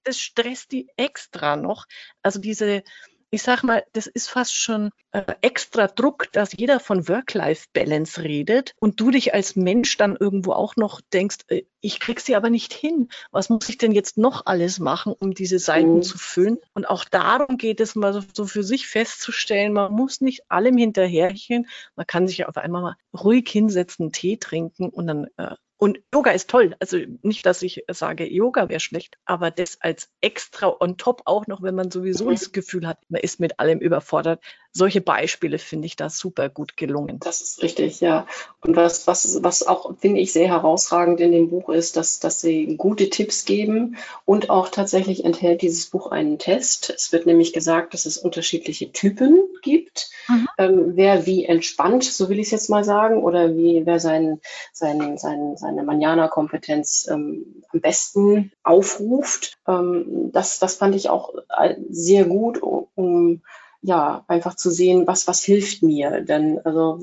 Das 0.05 0.19
stresst 0.21 0.73
die 0.73 0.89
extra 0.97 1.57
noch. 1.57 1.87
Also 2.23 2.41
diese, 2.41 2.85
ich 3.31 3.43
sag 3.43 3.63
mal, 3.65 3.85
das 3.93 4.07
ist 4.07 4.29
fast 4.29 4.55
schon 4.55 4.91
äh, 5.13 5.25
extra 5.41 5.89
Druck, 5.89 6.31
dass 6.33 6.53
jeder 6.53 6.81
von 6.81 7.09
Work-Life-Balance 7.09 8.23
redet 8.23 8.75
und 8.79 9.01
du 9.01 9.11
dich 9.11 9.35
als 9.35 9.57
Mensch 9.57 9.97
dann 9.97 10.17
irgendwo 10.17 10.53
auch 10.53 10.77
noch 10.77 11.01
denkst, 11.13 11.39
äh, 11.49 11.63
ich 11.81 12.01
krieg 12.01 12.21
sie 12.21 12.37
aber 12.37 12.51
nicht 12.51 12.73
hin. 12.73 13.09
Was 13.31 13.49
muss 13.49 13.69
ich 13.69 13.79
denn 13.79 13.93
jetzt 13.93 14.17
noch 14.17 14.47
alles 14.47 14.79
machen, 14.79 15.13
um 15.19 15.35
diese 15.35 15.59
Seiten 15.59 15.97
Mhm. 15.97 16.03
zu 16.03 16.19
füllen? 16.19 16.59
Und 16.75 16.87
auch 16.89 17.05
darum 17.05 17.59
geht 17.59 17.81
es 17.81 17.95
mal 17.95 18.13
so, 18.13 18.23
so 18.33 18.47
für 18.47 18.63
sich 18.63 18.87
festzustellen, 18.87 19.73
man 19.73 19.93
muss 19.93 20.21
nicht 20.21 20.51
allem 20.51 20.77
hinterherchen. 20.77 21.69
Man 21.95 22.07
kann 22.07 22.27
sich 22.29 22.47
auf 22.47 22.57
einmal 22.57 22.83
mal 22.83 22.97
ruhig 23.13 23.49
hinsetzen, 23.49 24.13
Tee 24.13 24.37
trinken 24.37 24.89
und 24.89 25.07
dann 25.07 25.27
äh, 25.37 25.55
und 25.79 26.01
Yoga 26.15 26.31
ist 26.31 26.49
toll. 26.49 26.75
Also 26.81 26.99
nicht, 27.23 27.45
dass 27.45 27.63
ich 27.63 27.85
sage, 27.89 28.27
Yoga 28.27 28.69
wäre 28.69 28.81
schlecht, 28.81 29.19
aber 29.27 29.51
das 29.51 29.81
als 29.81 30.11
extra 30.21 30.75
on 30.81 30.97
top 30.97 31.23
auch 31.27 31.47
noch, 31.47 31.63
wenn 31.63 31.75
man 31.75 31.91
sowieso 31.91 32.27
Mhm. 32.27 32.31
das 32.35 32.53
Gefühl 32.53 32.87
hat, 32.87 32.99
man 33.09 33.21
ist 33.21 33.41
mit 33.41 33.61
allem 33.61 33.81
überfordert. 33.81 34.43
Solche 34.77 35.01
Beispiele 35.01 35.59
finde 35.59 35.87
ich 35.87 35.97
da 35.97 36.11
super 36.11 36.51
gut 36.51 36.77
gelungen. 36.77 37.19
Das 37.21 37.41
ist 37.41 37.63
richtig, 37.63 38.03
ja. 38.03 38.27
Und 38.61 38.77
was, 38.77 39.07
was, 39.07 39.43
was 39.43 39.67
auch, 39.67 39.97
finde 39.97 40.21
ich, 40.21 40.35
sehr 40.35 40.49
herausragend 40.49 41.19
in 41.21 41.33
dem 41.33 41.49
Buch 41.49 41.71
ist, 41.71 41.97
dass, 41.97 42.21
dass 42.21 42.43
sie 42.43 42.77
gute 42.77 43.09
Tipps 43.09 43.47
geben 43.47 43.97
und 44.27 44.51
auch 44.51 44.69
tatsächlich 44.69 45.25
enthält 45.25 45.63
dieses 45.63 45.87
Buch 45.87 46.11
einen 46.11 46.39
Test. 46.39 46.93
Es 46.95 47.11
wird 47.11 47.25
nämlich 47.25 47.55
gesagt, 47.55 47.95
dass 47.95 48.05
es 48.05 48.19
unterschiedliche 48.19 48.93
Typen 48.93 49.45
gibt. 49.63 50.11
Mhm. 50.29 50.49
Ähm, 50.59 50.93
wer 50.95 51.25
wie 51.25 51.47
entspannt, 51.47 52.05
so 52.05 52.29
will 52.29 52.39
ich 52.39 52.49
es 52.49 52.53
jetzt 52.53 52.69
mal 52.69 52.85
sagen, 52.85 53.25
oder 53.25 53.57
wie 53.57 53.87
wer 53.87 53.99
sein, 53.99 54.43
sein, 54.75 55.17
sein, 55.17 55.57
seine 55.57 55.85
Manjana-Kompetenz 55.85 57.09
ähm, 57.11 57.63
am 57.71 57.81
besten 57.81 58.53
aufruft. 58.63 59.57
Ähm, 59.67 60.31
das, 60.33 60.59
das 60.59 60.75
fand 60.75 60.95
ich 60.95 61.09
auch 61.09 61.33
äh, 61.59 61.77
sehr 61.89 62.27
gut, 62.27 62.63
um, 62.63 62.89
um 62.95 63.43
ja, 63.87 64.25
einfach 64.27 64.57
zu 64.57 64.69
sehen, 64.69 65.07
was, 65.07 65.29
was 65.29 65.45
hilft 65.45 65.85
mir. 65.85 66.21
Denn 66.21 66.59
also 66.65 66.99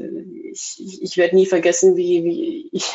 ich, 0.52 1.02
ich, 1.02 1.16
werde 1.16 1.34
nie 1.34 1.46
vergessen, 1.46 1.96
wie, 1.96 2.26
wie 2.26 2.70
ich 2.74 2.92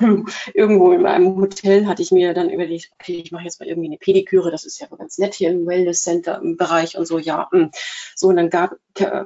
irgendwo 0.54 0.92
in 0.92 1.06
einem 1.06 1.34
Hotel 1.36 1.88
hatte 1.88 2.02
ich 2.02 2.12
mir 2.12 2.34
dann 2.34 2.50
überlegt, 2.50 2.92
okay, 2.94 3.20
ich 3.24 3.32
mache 3.32 3.42
jetzt 3.42 3.58
mal 3.58 3.68
irgendwie 3.68 3.88
eine 3.88 3.98
Pediküre, 3.98 4.52
das 4.52 4.64
ist 4.64 4.78
ja 4.78 4.86
ganz 4.96 5.18
nett 5.18 5.34
hier 5.34 5.50
im 5.50 5.66
Wellness 5.66 6.02
Center 6.02 6.40
im 6.40 6.56
Bereich 6.56 6.96
und 6.96 7.04
so, 7.04 7.18
ja. 7.18 7.48
mh. 7.50 7.72
So, 8.14 8.28
und 8.28 8.36
dann 8.36 8.48
gab, 8.48 8.76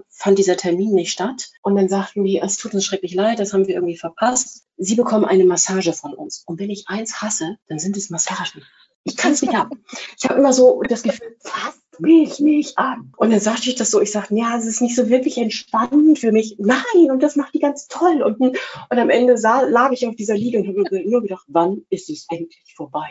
fand 0.09 0.39
dieser 0.39 0.57
Termin 0.57 0.95
nicht 0.95 1.13
statt. 1.13 1.51
Und 1.61 1.77
dann 1.77 1.91
sagten 1.91 2.25
die, 2.25 2.39
es 2.39 2.57
tut 2.57 2.73
uns 2.73 2.87
schrecklich 2.87 3.13
leid, 3.13 3.39
das 3.39 3.53
haben 3.53 3.67
wir 3.67 3.75
irgendwie 3.75 3.99
verpasst. 3.99 4.65
Sie 4.79 4.95
bekommen 4.95 5.27
eine 5.27 5.45
Massage 5.45 5.93
von 5.93 6.15
uns. 6.15 6.43
Und 6.47 6.59
wenn 6.59 6.71
ich 6.71 6.85
eins 6.87 7.21
hasse, 7.21 7.59
dann 7.69 7.79
sind 7.79 7.99
es 7.99 8.09
Massagen. 8.09 8.65
Ich 9.05 9.19
kann 9.19 9.33
es 9.33 9.43
nicht 9.43 9.55
haben. 9.55 9.85
Ich 10.19 10.27
habe 10.27 10.39
immer 10.39 10.55
so 10.55 10.83
das 10.89 11.03
Gefühl, 11.03 11.37
fasst 11.41 11.80
mich 12.01 12.41
nicht 12.41 12.79
an. 12.79 13.13
Und 13.17 13.31
dann 13.31 13.41
sagte 13.41 13.69
ich 13.69 13.77
das 13.77 13.91
so, 13.91 14.01
ich 14.01 14.13
sagte, 14.13 14.35
ja, 14.35 14.57
es 14.57 14.67
ist 14.67 14.81
nicht 14.81 14.97
so 14.97 15.09
wirklich 15.09 15.39
entspannend 15.39 16.19
für 16.19 16.33
mich. 16.33 16.57
Nein, 16.59 17.11
und 17.11 17.23
das 17.23 17.37
macht 17.37 17.55
die 17.55 17.61
ganz 17.61 17.89
toll. 17.89 18.23
Und, 18.23 18.41
und 18.41 18.59
am 18.89 19.11
Ende 19.11 19.37
sah, 19.39 19.63
lag 19.63 19.93
ich 19.93 20.07
auf 20.07 20.17
dieser 20.17 20.35
Liege 20.35 20.59
und 20.59 20.69
habe 20.69 21.09
nur 21.09 21.23
gedacht, 21.23 21.45
wann 21.49 21.83
ist 21.91 22.11
es 22.11 22.27
endlich 22.31 22.75
vorbei? 22.77 23.09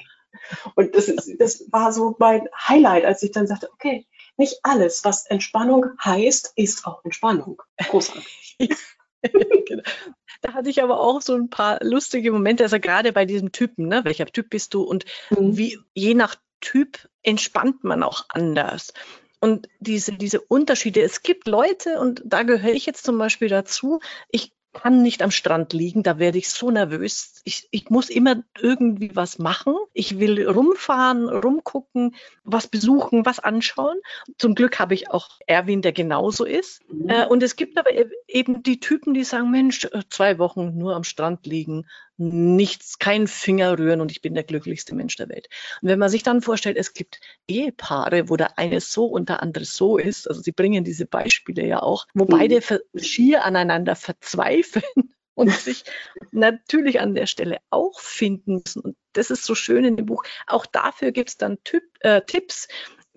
Und 0.75 0.95
das, 0.95 1.07
ist, 1.07 1.35
das 1.39 1.65
war 1.71 1.91
so 1.91 2.15
mein 2.19 2.47
Highlight, 2.67 3.05
als 3.05 3.23
ich 3.23 3.31
dann 3.31 3.47
sagte, 3.47 3.69
okay, 3.73 4.05
nicht 4.37 4.59
alles, 4.63 5.03
was 5.03 5.25
Entspannung 5.25 5.87
heißt, 6.03 6.53
ist 6.55 6.85
auch 6.85 7.03
Entspannung. 7.03 7.61
Großartig. 7.89 8.57
genau. 9.67 9.83
Da 10.41 10.53
hatte 10.53 10.69
ich 10.69 10.81
aber 10.81 11.01
auch 11.01 11.21
so 11.21 11.35
ein 11.35 11.49
paar 11.49 11.83
lustige 11.83 12.31
Momente, 12.31 12.63
also 12.63 12.79
gerade 12.79 13.11
bei 13.11 13.25
diesem 13.25 13.51
Typen, 13.51 13.89
ne? 13.89 14.05
welcher 14.05 14.25
Typ 14.25 14.49
bist 14.49 14.73
du 14.73 14.83
und 14.83 15.03
Mhm. 15.31 15.57
wie 15.57 15.79
je 15.93 16.13
nach 16.13 16.35
Typ 16.61 17.09
entspannt 17.23 17.83
man 17.83 18.03
auch 18.03 18.25
anders. 18.29 18.93
Und 19.39 19.69
diese, 19.79 20.13
diese 20.13 20.41
Unterschiede, 20.41 21.01
es 21.01 21.23
gibt 21.23 21.47
Leute, 21.47 21.99
und 21.99 22.21
da 22.25 22.43
gehöre 22.43 22.73
ich 22.73 22.85
jetzt 22.85 23.05
zum 23.05 23.17
Beispiel 23.17 23.47
dazu, 23.47 23.99
ich 24.29 24.51
kann 24.73 25.01
nicht 25.01 25.23
am 25.23 25.31
Strand 25.31 25.73
liegen, 25.73 26.03
da 26.03 26.19
werde 26.19 26.37
ich 26.37 26.49
so 26.49 26.69
nervös, 26.69 27.41
Ich, 27.43 27.67
ich 27.71 27.89
muss 27.89 28.09
immer 28.09 28.43
irgendwie 28.59 29.15
was 29.15 29.39
machen. 29.39 29.75
Ich 29.93 30.19
will 30.19 30.47
rumfahren, 30.47 31.27
rumgucken, 31.27 32.15
was 32.43 32.67
besuchen, 32.67 33.25
was 33.25 33.39
anschauen. 33.39 33.97
Zum 34.37 34.53
Glück 34.55 34.79
habe 34.79 34.93
ich 34.93 35.09
auch 35.09 35.29
Erwin, 35.47 35.81
der 35.81 35.91
genauso 35.91 36.45
ist. 36.45 36.81
Mhm. 36.91 37.09
Äh, 37.09 37.25
und 37.25 37.41
es 37.41 37.55
gibt 37.55 37.77
aber 37.77 37.91
e-, 37.91 38.11
eben 38.27 38.61
die 38.61 38.79
Typen, 38.79 39.13
die 39.13 39.23
sagen, 39.23 39.49
Mensch, 39.49 39.85
äh, 39.85 40.03
zwei 40.09 40.37
Wochen 40.37 40.77
nur 40.77 40.95
am 40.95 41.03
Strand 41.03 41.47
liegen, 41.47 41.87
nichts, 42.19 42.99
kein 42.99 43.27
Finger 43.27 43.79
rühren 43.79 44.01
und 44.01 44.11
ich 44.11 44.21
bin 44.21 44.33
der 44.33 44.43
glücklichste 44.43 44.93
Mensch 44.93 45.15
der 45.15 45.29
Welt. 45.29 45.47
Und 45.81 45.87
wenn 45.87 45.99
man 45.99 46.09
sich 46.09 46.21
dann 46.21 46.41
vorstellt, 46.41 46.77
es 46.77 46.93
gibt 46.93 47.19
Ehepaare, 47.47 48.29
wo 48.29 48.35
der 48.35 48.57
eine 48.57 48.81
so 48.81 49.05
und 49.05 49.29
der 49.29 49.41
andere 49.41 49.65
so 49.65 49.97
ist, 49.97 50.27
also 50.27 50.41
sie 50.41 50.51
bringen 50.51 50.83
diese 50.83 51.05
Beispiele 51.05 51.65
ja 51.65 51.81
auch, 51.81 52.05
wo 52.13 52.25
mhm. 52.25 52.29
beide 52.29 52.61
schier 52.95 53.45
aneinander 53.45 53.95
verzweifeln 53.95 54.83
und 55.33 55.51
sich 55.51 55.85
natürlich 56.31 56.99
an 56.99 57.15
der 57.15 57.25
Stelle 57.25 57.59
auch 57.69 57.99
finden 58.01 58.61
müssen. 58.65 58.81
Und 58.81 58.97
das 59.13 59.31
ist 59.31 59.45
so 59.45 59.55
schön 59.55 59.85
in 59.85 59.95
dem 59.95 60.05
Buch. 60.05 60.23
Auch 60.45 60.65
dafür 60.65 61.11
gibt 61.11 61.29
es 61.29 61.37
dann 61.37 61.57
Typ, 61.63 61.83
äh, 62.01 62.21
Tipps, 62.27 62.67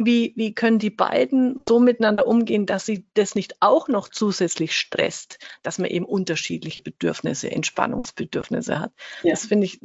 wie, 0.07 0.33
wie 0.37 0.55
können 0.55 0.79
die 0.79 0.91
beiden 0.91 1.61
so 1.69 1.81
miteinander 1.81 2.27
umgehen, 2.27 2.67
dass 2.67 2.87
sie 2.87 3.07
das 3.15 3.35
nicht 3.35 3.57
auch 3.61 3.89
noch 3.89 4.09
zusätzlich 4.09 4.77
stresst, 4.77 5.39
dass 5.63 5.79
man 5.79 5.91
eben 5.91 6.05
unterschiedliche 6.05 6.83
Bedürfnisse, 6.83 7.51
Entspannungsbedürfnisse 7.51 8.79
hat. 8.79 8.93
Ja. 9.23 9.31
Das 9.31 9.47
finde 9.47 9.67
ich, 9.67 9.81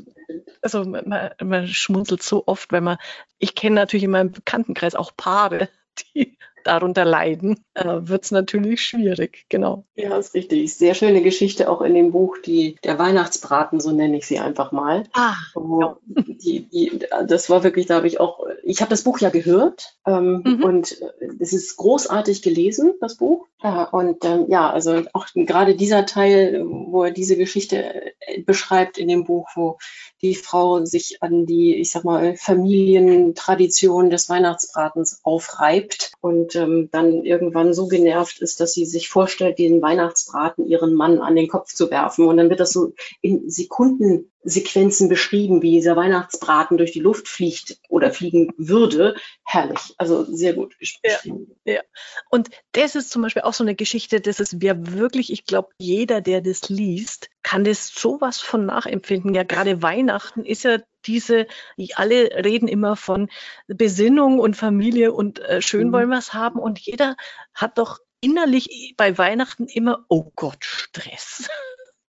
also 0.62 0.83
man, 0.83 1.31
man 1.43 1.67
schmunzelt 1.67 2.24
so 2.24 2.43
oft, 2.47 2.71
wenn 2.71 2.83
man, 2.83 2.97
ich 3.39 3.55
kenne 3.55 3.75
natürlich 3.75 4.03
in 4.03 4.12
meinem 4.12 4.31
Bekanntenkreis 4.31 4.95
auch 4.95 5.12
Paare, 5.15 5.69
die 6.15 6.38
darunter 6.64 7.06
leiden, 7.06 7.64
äh, 7.74 7.84
wird 7.86 8.26
es 8.26 8.32
natürlich 8.32 8.82
schwierig, 8.82 9.46
genau. 9.50 9.86
Ja, 9.96 10.18
ist 10.18 10.34
richtig. 10.34 10.74
Sehr 10.76 10.94
schöne 10.94 11.22
Geschichte 11.22 11.70
auch 11.70 11.82
in 11.82 11.94
dem 11.94 12.12
Buch, 12.12 12.38
die 12.46 12.76
der 12.84 13.00
Weihnachtsbraten, 13.00 13.80
so 13.80 13.92
nenne 13.92 14.18
ich 14.18 14.28
sie 14.28 14.40
einfach 14.40 14.72
mal. 14.72 15.04
Ah, 15.14 15.36
ja. 15.56 15.98
die, 16.08 16.68
die, 16.68 17.00
das 17.28 17.50
war 17.50 17.64
wirklich, 17.64 17.86
da 17.86 17.96
habe 17.96 18.08
ich 18.08 18.20
auch, 18.20 18.46
ich 18.64 18.82
habe 18.82 18.90
das 18.90 19.04
Buch 19.04 19.20
ja 19.20 19.30
gehört 19.30 19.96
ähm, 20.06 20.44
mhm. 20.44 20.64
und 20.64 21.02
äh, 21.02 21.30
es 21.40 21.54
ist 21.54 21.78
großartig 21.78 22.42
gelesen, 22.42 22.94
das 23.00 23.18
Buch. 23.18 23.48
Ja, 23.64 23.86
und 23.86 24.24
ähm, 24.24 24.46
ja, 24.50 24.70
also 24.70 25.02
auch 25.14 25.26
gerade 25.34 25.76
dieser 25.76 26.06
Teil, 26.06 26.64
wo 26.64 27.04
er 27.04 27.12
diese 27.12 27.38
Geschichte 27.38 28.14
äh, 28.20 28.42
beschreibt 28.44 29.00
in 29.00 29.08
dem 29.08 29.24
Buch, 29.24 29.50
wo 29.56 29.78
die 30.22 30.36
Frau 30.36 30.86
sich 30.86 31.18
an 31.22 31.46
die, 31.46 31.76
ich 31.76 31.92
sag 31.92 32.04
mal, 32.04 32.36
Familientradition 32.36 34.12
des 34.12 34.30
Weihnachtsbratens 34.30 35.22
aufreibt 35.24 36.12
und 36.22 36.47
ähm, 36.56 36.89
dann 36.92 37.24
irgendwann 37.24 37.74
so 37.74 37.88
genervt 37.88 38.39
ist, 38.39 38.60
dass 38.60 38.74
sie 38.74 38.86
sich 38.86 39.10
vorstellt, 39.10 39.60
den 39.60 39.82
Weihnachtsbraten 39.82 40.68
ihren 40.68 40.94
Mann 40.94 41.20
an 41.20 41.36
den 41.36 41.48
Kopf 41.48 41.74
zu 41.74 41.89
werfen. 41.92 42.25
Und 42.25 42.38
dann 42.38 42.50
wird 42.50 42.60
das 42.60 42.72
so 42.72 42.94
in 43.22 43.50
Sekunden 43.50 44.32
Sequenzen 44.48 45.10
beschrieben, 45.10 45.62
wie 45.62 45.72
dieser 45.72 45.96
Weihnachtsbraten 45.96 46.77
durch 46.77 46.92
die 46.94 47.01
Luft 47.01 47.27
fliegt 47.27 47.80
oder 47.89 48.12
fliegen 48.12 48.54
würde. 48.58 49.16
Herrlich, 49.44 49.94
also 49.98 50.24
sehr 50.24 50.54
gut 50.54 50.77
beschrieben. 50.80 51.58
Ja, 51.66 51.74
ja. 51.74 51.82
Und 52.30 52.50
das 52.72 52.96
ist 52.96 53.10
zum 53.12 53.22
Beispiel 53.22 53.42
auch 53.42 53.54
so 53.54 53.63
eine 53.63 53.75
Geschichte, 53.75 54.22
das 54.22 54.39
ist 54.39 54.62
wer 54.62 54.94
wirklich, 54.94 55.34
ich 55.34 55.46
glaube, 55.46 55.70
jeder, 55.80 56.22
der 56.22 56.42
das 56.42 56.70
liest, 56.70 57.30
kann 57.44 57.66
das 57.66 57.88
sowas 57.88 58.39
von 58.39 58.66
nachempfinden. 58.66 59.34
Ja, 59.34 59.44
gerade 59.44 59.82
Weihnachten 59.82 60.46
ist 60.46 60.63
ja 60.63 60.80
diese, 61.08 61.48
alle 61.96 62.30
reden 62.44 62.68
immer 62.68 62.96
von 62.96 63.30
Besinnung 63.68 64.40
und 64.40 64.56
Familie 64.56 65.14
und 65.14 65.40
äh, 65.40 65.62
schön 65.62 65.88
mhm. 65.88 65.94
wollen 65.94 66.10
wir 66.10 66.18
es 66.18 66.34
haben 66.34 66.60
und 66.60 66.80
jeder 66.80 67.16
hat 67.54 67.78
doch 67.78 68.00
innerlich 68.22 68.94
bei 68.98 69.18
Weihnachten 69.18 69.68
immer, 69.68 70.06
oh 70.10 70.32
Gott, 70.36 70.64
Stress 70.64 71.50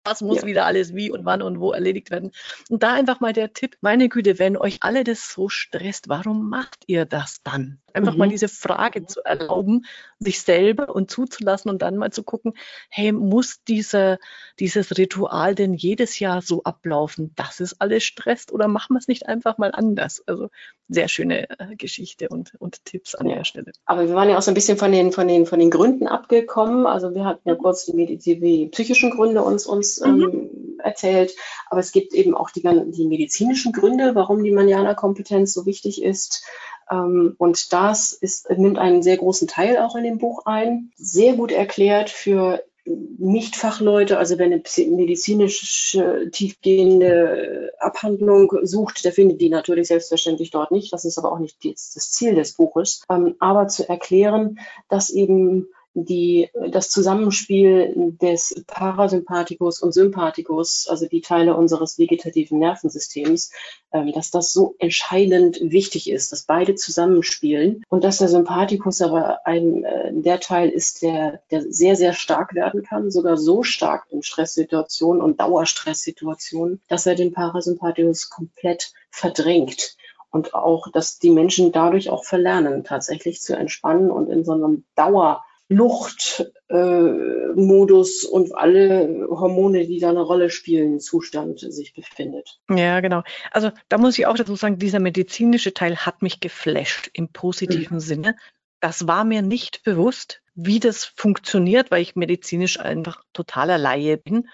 was 0.04 0.22
muss 0.22 0.42
ja. 0.42 0.46
wieder 0.46 0.66
alles 0.66 0.94
wie 0.94 1.10
und 1.10 1.24
wann 1.24 1.42
und 1.42 1.60
wo 1.60 1.72
erledigt 1.72 2.10
werden. 2.10 2.30
Und 2.68 2.82
da 2.82 2.94
einfach 2.94 3.20
mal 3.20 3.32
der 3.32 3.52
Tipp, 3.52 3.76
meine 3.80 4.08
Güte, 4.08 4.38
wenn 4.38 4.56
euch 4.56 4.78
alle 4.80 5.04
das 5.04 5.32
so 5.32 5.48
stresst, 5.48 6.08
warum 6.08 6.48
macht 6.48 6.84
ihr 6.86 7.04
das 7.04 7.42
dann? 7.42 7.80
Einfach 7.92 8.12
mhm. 8.12 8.18
mal 8.18 8.28
diese 8.28 8.48
Frage 8.48 9.06
zu 9.06 9.24
erlauben, 9.24 9.84
sich 10.18 10.40
selber 10.42 10.94
und 10.94 11.10
zuzulassen 11.10 11.70
und 11.70 11.82
dann 11.82 11.96
mal 11.96 12.12
zu 12.12 12.22
gucken, 12.22 12.54
hey, 12.88 13.12
muss 13.12 13.62
dieser, 13.64 14.18
dieses 14.58 14.96
Ritual 14.96 15.54
denn 15.54 15.74
jedes 15.74 16.18
Jahr 16.18 16.40
so 16.40 16.62
ablaufen, 16.62 17.34
dass 17.34 17.60
es 17.60 17.80
alles 17.80 18.04
stresst 18.04 18.52
oder 18.52 18.68
machen 18.68 18.94
wir 18.94 18.98
es 18.98 19.08
nicht 19.08 19.26
einfach 19.26 19.58
mal 19.58 19.72
anders? 19.72 20.22
Also 20.26 20.50
sehr 20.88 21.08
schöne 21.08 21.50
äh, 21.58 21.76
Geschichte 21.76 22.28
und, 22.28 22.52
und 22.58 22.84
Tipps 22.84 23.14
an 23.14 23.28
ja. 23.28 23.36
der 23.36 23.44
Stelle. 23.44 23.72
Aber 23.84 24.06
wir 24.06 24.14
waren 24.14 24.28
ja 24.28 24.38
auch 24.38 24.42
so 24.42 24.50
ein 24.50 24.54
bisschen 24.54 24.78
von 24.78 24.92
den, 24.92 25.12
von 25.12 25.26
den, 25.26 25.46
von 25.46 25.58
den 25.58 25.70
Gründen 25.70 26.06
abgekommen. 26.06 26.86
Also 26.86 27.14
wir 27.14 27.24
hatten 27.24 27.48
ja 27.48 27.54
mhm. 27.54 27.58
kurz 27.58 27.86
die, 27.86 28.16
die, 28.16 28.40
die 28.40 28.66
psychischen 28.68 29.10
Gründe 29.10 29.42
uns, 29.42 29.66
uns 29.66 29.89
mhm. 29.98 30.22
ähm, 30.22 30.50
erzählt, 30.82 31.34
aber 31.68 31.80
es 31.80 31.92
gibt 31.92 32.14
eben 32.14 32.34
auch 32.34 32.50
die, 32.50 32.62
die 32.62 33.06
medizinischen 33.06 33.72
Gründe, 33.72 34.14
warum 34.14 34.42
die 34.42 34.50
Manjana-Kompetenz 34.50 35.52
so 35.52 35.66
wichtig 35.66 36.02
ist. 36.02 36.44
Ähm, 36.90 37.34
und 37.38 37.72
das 37.72 38.12
ist, 38.12 38.50
nimmt 38.50 38.78
einen 38.78 39.02
sehr 39.02 39.16
großen 39.16 39.48
Teil 39.48 39.78
auch 39.78 39.96
in 39.96 40.04
dem 40.04 40.18
Buch 40.18 40.46
ein. 40.46 40.92
Sehr 40.96 41.34
gut 41.34 41.52
erklärt 41.52 42.10
für 42.10 42.62
Nichtfachleute, 42.86 44.18
also 44.18 44.38
wenn 44.38 44.52
eine 44.52 44.62
medizinische 44.96 46.30
tiefgehende 46.32 47.72
Abhandlung 47.78 48.52
sucht, 48.62 49.04
der 49.04 49.12
findet 49.12 49.40
die 49.40 49.50
natürlich 49.50 49.88
selbstverständlich 49.88 50.50
dort 50.50 50.70
nicht. 50.70 50.92
Das 50.92 51.04
ist 51.04 51.18
aber 51.18 51.30
auch 51.30 51.38
nicht 51.38 51.58
das 51.64 52.10
Ziel 52.10 52.34
des 52.34 52.54
Buches. 52.54 53.02
Ähm, 53.10 53.36
aber 53.38 53.68
zu 53.68 53.88
erklären, 53.88 54.58
dass 54.88 55.10
eben 55.10 55.68
die, 55.94 56.48
das 56.70 56.88
Zusammenspiel 56.90 58.14
des 58.20 58.62
Parasympathikus 58.66 59.82
und 59.82 59.92
Sympathikus, 59.92 60.86
also 60.88 61.06
die 61.06 61.20
Teile 61.20 61.56
unseres 61.56 61.98
vegetativen 61.98 62.58
Nervensystems, 62.60 63.50
ähm, 63.92 64.12
dass 64.12 64.30
das 64.30 64.52
so 64.52 64.76
entscheidend 64.78 65.58
wichtig 65.60 66.08
ist, 66.10 66.30
dass 66.30 66.44
beide 66.44 66.76
zusammenspielen. 66.76 67.82
Und 67.88 68.04
dass 68.04 68.18
der 68.18 68.28
Sympathikus 68.28 69.02
aber 69.02 69.46
ein, 69.46 69.84
äh, 69.84 70.12
der 70.12 70.38
Teil 70.38 70.68
ist, 70.68 71.02
der, 71.02 71.42
der 71.50 71.62
sehr, 71.72 71.96
sehr 71.96 72.12
stark 72.12 72.54
werden 72.54 72.84
kann, 72.84 73.10
sogar 73.10 73.36
so 73.36 73.62
stark 73.64 74.06
in 74.10 74.22
Stresssituationen 74.22 75.20
und 75.20 75.40
Dauerstresssituationen, 75.40 76.80
dass 76.88 77.06
er 77.06 77.16
den 77.16 77.32
Parasympathikus 77.32 78.30
komplett 78.30 78.92
verdrängt. 79.10 79.96
Und 80.30 80.54
auch, 80.54 80.86
dass 80.92 81.18
die 81.18 81.30
Menschen 81.30 81.72
dadurch 81.72 82.08
auch 82.08 82.24
verlernen, 82.24 82.84
tatsächlich 82.84 83.40
zu 83.40 83.56
entspannen 83.56 84.12
und 84.12 84.30
in 84.30 84.44
so 84.44 84.52
einem 84.52 84.84
Dauer 84.94 85.42
Luchtmodus 85.70 88.24
äh, 88.24 88.28
und 88.28 88.54
alle 88.56 89.28
Hormone, 89.30 89.86
die 89.86 90.00
da 90.00 90.10
eine 90.10 90.22
Rolle 90.22 90.50
spielen, 90.50 90.98
Zustand 90.98 91.60
sich 91.60 91.94
befindet. 91.94 92.58
Ja, 92.68 92.98
genau. 92.98 93.22
Also 93.52 93.70
da 93.88 93.96
muss 93.96 94.18
ich 94.18 94.26
auch 94.26 94.34
dazu 94.34 94.56
sagen, 94.56 94.78
dieser 94.78 94.98
medizinische 94.98 95.72
Teil 95.72 95.98
hat 95.98 96.22
mich 96.22 96.40
geflasht 96.40 97.08
im 97.12 97.28
positiven 97.28 97.98
mhm. 97.98 98.00
Sinne. 98.00 98.34
Das 98.80 99.06
war 99.06 99.22
mir 99.24 99.42
nicht 99.42 99.84
bewusst, 99.84 100.42
wie 100.54 100.80
das 100.80 101.04
funktioniert, 101.04 101.92
weil 101.92 102.02
ich 102.02 102.16
medizinisch 102.16 102.80
einfach 102.80 103.22
totaler 103.32 103.78
Laie 103.78 104.16
bin. 104.16 104.48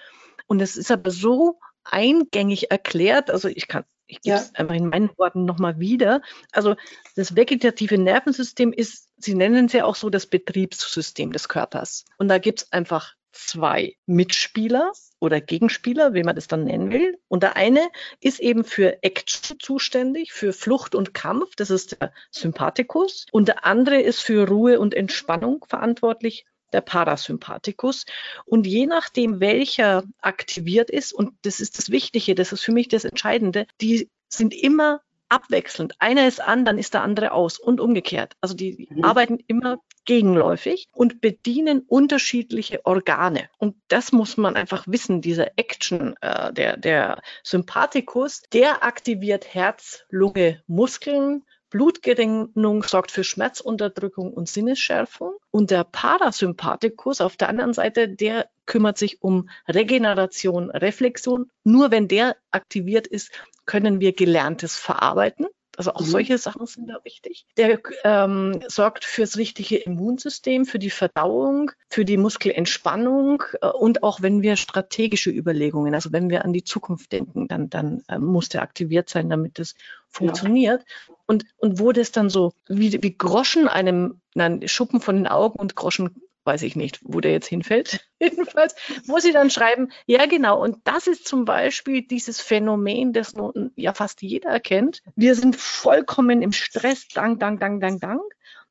Und 0.47 0.61
es 0.61 0.77
ist 0.77 0.91
aber 0.91 1.11
so 1.11 1.59
eingängig 1.83 2.71
erklärt, 2.71 3.31
also 3.31 3.49
ich 3.49 3.69
kann 3.69 3.85
ich 4.07 4.21
gebe 4.21 4.37
es 4.37 4.53
ja. 4.53 4.61
einfach 4.61 4.75
in 4.75 4.89
meinen 4.89 5.11
Worten 5.17 5.45
nochmal 5.45 5.79
wieder. 5.79 6.23
Also 6.53 6.77
das 7.15 7.37
vegetative 7.37 7.99
Nervensystem 7.99 8.73
ist, 8.73 9.09
Sie 9.19 9.35
nennen 9.35 9.67
es 9.67 9.73
ja 9.73 9.85
auch 9.85 9.97
so 9.97 10.11
das 10.11 10.27
Betriebssystem 10.27 11.33
des 11.33 11.49
Körpers. 11.49 12.05
Und 12.19 12.29
da 12.29 12.39
gibt 12.39 12.63
es 12.63 12.73
einfach 12.73 13.15
zwei 13.33 13.97
Mitspieler 14.07 14.93
oder 15.21 15.41
Gegenspieler, 15.41 16.15
wie 16.15 16.23
man 16.23 16.37
das 16.37 16.49
dann 16.49 16.65
nennen 16.65 16.91
will. 16.91 17.19
Und 17.29 17.43
der 17.43 17.57
eine 17.57 17.89
ist 18.21 18.41
eben 18.41 18.65
für 18.65 19.03
Action 19.03 19.59
zuständig, 19.61 20.33
für 20.33 20.53
Flucht 20.53 20.95
und 20.95 21.15
Kampf, 21.15 21.55
das 21.57 21.71
ist 21.71 22.01
der 22.01 22.13
Sympathikus. 22.31 23.27
Und 23.33 23.49
der 23.49 23.65
andere 23.65 24.01
ist 24.01 24.21
für 24.21 24.49
Ruhe 24.49 24.81
und 24.81 24.95
Entspannung 24.95 25.65
verantwortlich, 25.69 26.47
der 26.73 26.81
Parasympathikus. 26.81 28.07
Und 28.45 28.67
je 28.67 28.87
nachdem, 28.87 29.41
welcher 29.41 30.05
aktiviert 30.21 30.91
ist, 30.91 31.13
und 31.13 31.33
das 31.43 31.61
ist 31.61 31.79
das 31.79 31.91
Wichtige, 31.91 32.35
das 32.35 32.53
ist 32.53 32.63
für 32.63 32.73
mich 32.73 32.89
das 32.89 33.05
Entscheidende, 33.05 33.67
die 33.81 34.11
sind 34.29 34.55
immer 34.55 35.01
abwechselnd. 35.29 35.95
Einer 35.99 36.27
ist 36.29 36.41
an, 36.41 36.65
dann 36.65 36.79
ist 36.79 36.95
der 36.95 37.03
andere 37.03 37.33
aus 37.33 37.59
und 37.59 37.81
umgekehrt. 37.81 38.35
Also 38.41 38.55
die 38.55 38.89
mhm. 38.91 39.05
arbeiten 39.05 39.39
immer 39.47 39.79
gegenläufig 40.05 40.89
und 40.93 41.21
bedienen 41.21 41.81
unterschiedliche 41.81 42.85
Organe. 42.87 43.49
Und 43.59 43.77
das 43.89 44.13
muss 44.13 44.37
man 44.37 44.57
einfach 44.57 44.87
wissen, 44.87 45.21
diese 45.21 45.57
Action, 45.57 46.15
äh, 46.21 46.53
der, 46.53 46.77
der 46.77 47.23
Sympathikus, 47.43 48.43
der 48.53 48.85
aktiviert 48.85 49.53
Herz, 49.53 50.05
Lunge, 50.11 50.63
Muskeln, 50.67 51.45
Blutgerinnung 51.71 52.83
sorgt 52.85 53.11
für 53.11 53.25
Schmerzunterdrückung 53.25 54.33
und 54.33 54.49
Sinnesschärfung. 54.49 55.35
Und 55.51 55.71
der 55.71 55.85
Parasympathikus 55.85 57.21
auf 57.21 57.37
der 57.37 57.49
anderen 57.49 57.73
Seite, 57.73 58.09
der 58.09 58.49
kümmert 58.67 58.99
sich 58.99 59.23
um 59.23 59.49
Regeneration, 59.69 60.71
Reflexion. 60.71 61.51
Nur 61.65 61.91
wenn 61.91 62.09
der 62.09 62.37
aktiviert 62.51 63.07
ist, 63.07 63.31
können 63.65 64.01
wir 64.01 64.15
Gelerntes 64.15 64.77
verarbeiten. 64.77 65.47
Also 65.77 65.93
auch 65.93 66.01
mhm. 66.01 66.07
solche 66.07 66.39
Sachen 66.39 66.67
sind 66.67 66.89
da 66.89 66.99
wichtig. 67.05 67.47
Der 67.57 67.79
ähm, 68.05 68.61
sorgt 68.69 69.05
fürs 69.05 69.37
richtige 69.37 69.77
Immunsystem, 69.77 70.65
für 70.65 70.79
die 70.79 70.91
Verdauung, 70.91 71.71
für 71.89 72.05
die 72.05 72.17
Muskelentspannung 72.17 73.43
äh, 73.61 73.69
und 73.69 74.03
auch 74.03 74.23
wenn 74.23 74.43
wir 74.43 74.57
strategische 74.57 75.31
Überlegungen, 75.31 75.95
also 75.95 76.13
wenn 76.13 76.31
wir 76.31 76.45
an 76.45 76.53
die 76.53 76.65
Zukunft 76.65 77.13
denken, 77.13 77.49
dann, 77.49 77.71
dann 77.71 78.03
äh, 78.09 78.19
muss 78.19 78.49
der 78.49 78.63
aktiviert 78.63 79.09
sein, 79.09 79.29
damit 79.29 79.59
das 79.59 79.75
funktioniert. 80.09 80.85
Ja. 81.09 81.15
Und, 81.27 81.45
und 81.59 81.79
wo 81.79 81.93
das 81.93 82.13
dann 82.13 82.31
so 82.31 82.53
wie, 82.69 83.03
wie 83.03 83.17
Groschen 83.17 83.69
einem, 83.69 84.21
nein, 84.35 84.67
Schuppen 84.69 85.01
von 85.01 85.17
den 85.17 85.27
Augen 85.27 85.59
und 85.59 85.77
Groschen 85.77 86.23
weiß 86.47 86.63
ich 86.63 86.77
nicht, 86.77 87.01
wo 87.03 87.21
der 87.21 87.33
jetzt 87.33 87.49
hinfällt. 87.49 88.07
Jedenfalls, 88.21 88.75
wo 89.07 89.19
sie 89.19 89.33
dann 89.33 89.51
schreiben, 89.51 89.91
ja 90.07 90.27
genau, 90.27 90.63
und 90.63 90.79
das 90.85 91.07
ist 91.07 91.27
zum 91.27 91.45
Beispiel 91.45 92.07
dieses 92.07 92.41
Phänomen, 92.41 93.13
das 93.13 93.35
nun 93.35 93.73
ja 93.77 93.93
fast 93.93 94.23
jeder 94.23 94.51
erkennt. 94.51 95.03
Wir 95.17 95.35
sind 95.35 95.57
vollkommen 95.57 96.43
im 96.43 96.53
Stress, 96.53 97.09
dank, 97.09 97.41
dank, 97.41 97.61
dank, 97.61 97.81
dank, 97.81 98.01
dank. 98.01 98.23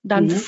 Dann, 0.04 0.28
mhm. 0.28 0.44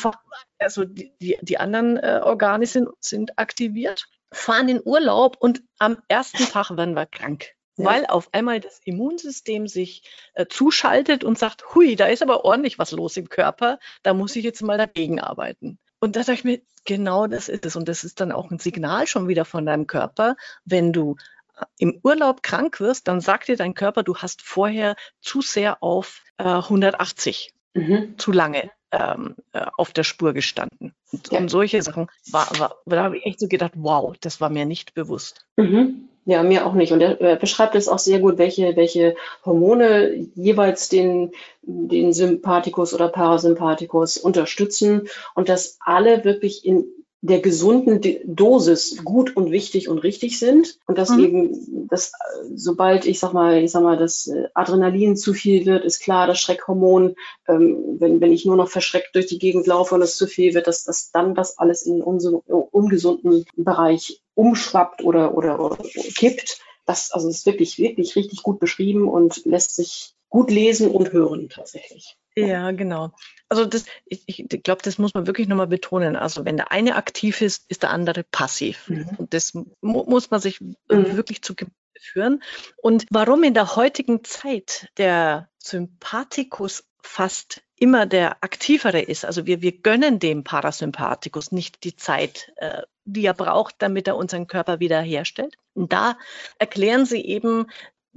also 0.60 0.86
die, 0.86 1.12
die, 1.19 1.38
die 1.41 1.57
anderen 1.57 1.98
äh, 1.98 2.22
Organe 2.24 2.67
sind, 2.67 2.89
sind 3.00 3.39
aktiviert, 3.39 4.07
fahren 4.31 4.69
in 4.69 4.81
Urlaub 4.84 5.38
und 5.39 5.63
am 5.79 5.98
ersten 6.07 6.43
Tag 6.46 6.69
werden 6.77 6.96
wir 6.96 7.07
krank. 7.07 7.55
Ja. 7.77 7.86
Weil 7.86 8.05
auf 8.07 8.34
einmal 8.34 8.60
das 8.60 8.79
Immunsystem 8.86 9.67
sich 9.67 10.03
äh, 10.34 10.48
zuschaltet 10.48 11.24
und 11.24 11.38
sagt, 11.38 11.75
hui, 11.75 11.96
da 11.96 12.07
ist 12.07 12.24
aber 12.24 12.43
ordentlich 12.43 12.79
was 12.79 12.91
los 12.91 13.17
im 13.17 13.29
Körper, 13.29 13.79
da 14.03 14.13
muss 14.13 14.36
ich 14.36 14.43
jetzt 14.43 14.62
mal 14.62 14.77
dagegen 14.77 15.19
arbeiten. 15.19 15.79
Und 16.00 16.16
da 16.16 16.22
dachte 16.22 16.34
ich 16.34 16.44
mir, 16.44 16.62
genau 16.86 17.27
das 17.27 17.50
ist 17.50 17.66
es. 17.66 17.75
Und 17.75 17.88
das 17.88 18.04
ist 18.04 18.20
dann 18.20 18.32
auch 18.32 18.51
ein 18.51 18.60
Signal 18.60 19.08
schon 19.08 19.27
wieder 19.27 19.46
von 19.46 19.66
deinem 19.66 19.88
Körper. 19.88 20.36
Wenn 20.66 20.94
du 20.94 21.16
äh, 21.58 21.66
im 21.77 22.00
Urlaub 22.04 22.44
krank 22.44 22.80
wirst, 22.80 23.08
dann 23.08 23.22
sagt 23.22 23.48
dir 23.48 23.58
dein 23.58 23.74
Körper, 23.74 24.04
du 24.04 24.16
hast 24.16 24.42
vorher 24.42 24.96
zu 25.22 25.42
sehr 25.42 25.82
auf 25.84 26.22
äh, 26.38 26.44
180 26.44 27.54
mhm. 27.74 28.18
zu 28.18 28.32
lange 28.32 28.72
ähm, 28.92 29.36
äh, 29.54 29.66
auf 29.77 29.92
der 29.92 30.04
Spur 30.04 30.34
gestanden. 30.34 30.94
Und, 31.12 31.32
ja. 31.32 31.39
und 31.39 31.50
solche 31.50 31.82
Sachen, 31.82 32.08
war, 32.32 32.48
war, 32.60 32.75
da 32.86 33.04
habe 33.04 33.18
ich 33.18 33.25
echt 33.25 33.39
so 33.39 33.48
gedacht, 33.48 33.74
wow, 33.75 34.16
das 34.20 34.39
war 34.42 34.50
mir 34.50 34.66
nicht 34.66 34.94
bewusst. 34.94 35.46
Mhm. 35.58 36.10
Ja, 36.29 36.43
mir 36.43 36.65
auch 36.65 36.74
nicht. 36.74 36.91
Und 36.91 37.00
er 37.00 37.38
beschreibt 37.38 37.74
es 37.75 37.88
auch 37.88 38.00
sehr 38.00 38.19
gut, 38.19 38.38
welche, 38.38 38.75
welche 38.75 39.15
Hormone 39.46 40.27
jeweils 40.36 40.89
den, 40.89 41.31
den 41.62 42.12
Sympathikus 42.12 42.93
oder 42.93 43.07
Parasympathikus 43.07 44.17
unterstützen 44.17 45.07
und 45.36 45.48
dass 45.48 45.77
alle 45.79 46.25
wirklich 46.25 46.65
in 46.65 46.84
der 47.27 47.41
gesunden 47.41 48.01
Dosis 48.25 49.03
gut 49.03 49.36
und 49.36 49.51
wichtig 49.51 49.89
und 49.89 50.00
richtig 50.00 50.39
sind 50.39 50.79
und 50.88 50.98
dass 50.98 51.10
mhm. 51.10 51.24
eben, 51.24 51.88
dass 51.89 52.12
sobald 52.55 53.05
ich 53.05 53.19
sag 53.19 53.34
mal, 53.34 53.63
ich 53.63 53.72
sag 53.72 53.84
mal, 53.84 53.98
das 53.98 54.27
äh, 54.27 54.48
Adrenalin 54.53 55.15
zu 55.15 55.34
viel 55.34 55.65
wird, 55.65 55.86
ist 55.86 56.00
klar, 56.00 56.27
das 56.27 56.39
Schreckhormon, 56.39 57.15
ähm, 57.48 57.98
wenn, 58.00 58.22
wenn 58.22 58.31
ich 58.31 58.46
nur 58.46 58.55
noch 58.55 58.69
verschreckt 58.69 59.15
durch 59.15 59.27
die 59.27 59.39
Gegend 59.39 59.67
laufe 59.67 59.96
und 59.96 60.01
es 60.01 60.17
zu 60.17 60.27
viel 60.27 60.53
wird, 60.53 60.67
dass, 60.67 60.84
dass 60.84 61.12
dann 61.12 61.36
das 61.36 61.57
alles 61.57 61.84
in 61.84 62.01
einen 62.01 62.41
ungesunden 62.72 63.46
Bereich 63.55 64.22
umschwappt 64.34 65.03
oder, 65.03 65.36
oder, 65.36 65.60
oder 65.60 65.77
kippt. 66.15 66.62
Das 66.86 67.12
also 67.12 67.27
ist 67.27 67.46
wirklich, 67.46 67.77
wirklich 67.77 68.15
richtig 68.15 68.43
gut 68.43 68.60
beschrieben 68.60 69.10
und 69.10 69.46
lässt 69.46 69.75
sich 69.75 70.13
gut 70.29 70.51
lesen 70.51 70.89
und 70.89 71.12
hören 71.12 71.50
tatsächlich. 71.50 72.17
Ja, 72.46 72.72
genau. 72.72 73.12
Also 73.50 73.65
das, 73.65 73.86
ich, 74.06 74.24
ich 74.27 74.63
glaube, 74.63 74.82
das 74.84 74.98
muss 74.98 75.13
man 75.13 75.25
wirklich 75.25 75.48
nochmal 75.48 75.67
betonen. 75.67 76.15
Also 76.15 76.46
wenn 76.46 76.58
der 76.58 76.72
eine 76.72 76.96
aktiv 76.96 77.41
ist, 77.41 77.65
ist 77.70 77.84
der 77.84 77.89
andere 77.89 78.24
passiv. 78.24 78.89
Mhm. 78.89 79.10
Und 79.17 79.34
das 79.34 79.53
mu 79.53 79.65
muss 79.82 80.29
man 80.29 80.39
sich 80.39 80.62
mhm. 80.62 80.77
wirklich 80.88 81.41
zu 81.41 81.56
führen. 82.00 82.44
Und 82.77 83.06
warum 83.10 83.44
in 83.44 83.53
der 83.53 83.75
heutigen 83.75 84.24
Zeit 84.24 84.89
der 84.98 85.50
Sympathikus 85.58 86.84
fast 87.01 87.63
immer 87.79 88.06
der 88.06 88.44
aktivere 88.44 89.01
ist. 89.01 89.24
Also 89.24 89.46
wir, 89.46 89.62
wir 89.62 89.72
gönnen 89.72 90.20
dem 90.20 90.44
Parasympathikus 90.44 91.51
nicht 91.51 91.84
die 91.84 91.96
Zeit, 91.96 92.51
äh, 92.58 92.82
die 93.06 93.25
er 93.25 93.34
braucht, 93.34 93.75
damit 93.79 94.08
er 94.08 94.17
unseren 94.17 94.48
Körper 94.48 94.79
wiederherstellt. 94.79 95.56
Und 95.74 95.94
da 95.94 96.17
erklären 96.60 97.06
sie 97.06 97.24
eben, 97.24 97.67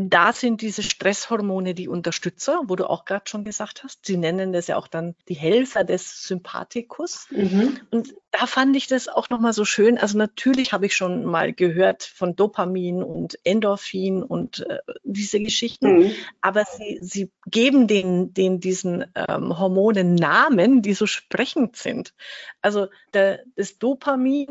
da 0.09 0.33
sind 0.33 0.63
diese 0.63 0.83
Stresshormone 0.83 1.75
die 1.75 1.89
Unterstützer, 1.89 2.63
wo 2.67 2.77
du 2.77 2.89
auch 2.89 3.05
gerade 3.05 3.29
schon 3.29 3.45
gesagt 3.45 3.85
hast. 3.85 4.07
Sie 4.07 4.17
nennen 4.17 4.53
das 4.53 4.67
ja 4.67 4.77
auch 4.77 4.89
dann 4.89 5.15
die 5.29 5.35
Helfer 5.35 5.85
des 5.85 6.27
Sympathikus. 6.27 7.27
Mhm. 7.31 7.79
Und 7.91 8.15
da 8.31 8.47
fand 8.47 8.77
ich 8.77 8.87
das 8.87 9.09
auch 9.09 9.29
nochmal 9.29 9.53
so 9.53 9.67
schön. 9.67 9.99
Also 9.99 10.17
natürlich 10.17 10.73
habe 10.73 10.87
ich 10.87 10.97
schon 10.97 11.27
mal 11.27 11.53
gehört 11.53 12.03
von 12.03 12.35
Dopamin 12.35 13.03
und 13.03 13.39
Endorphin 13.45 14.23
und 14.23 14.61
äh, 14.61 14.79
diese 15.05 15.41
Geschichten, 15.41 15.99
mhm. 15.99 16.13
aber 16.41 16.65
sie, 16.65 16.99
sie 17.03 17.31
geben 17.47 17.87
den, 17.87 18.33
den 18.33 18.59
diesen 18.61 19.05
ähm, 19.15 19.59
Hormonen 19.59 20.15
Namen, 20.15 20.81
die 20.81 20.95
so 20.95 21.07
sprechend 21.07 21.77
sind. 21.77 22.15
Also 22.63 22.89
der, 23.13 23.41
das 23.57 23.79
Dopamin 23.79 24.47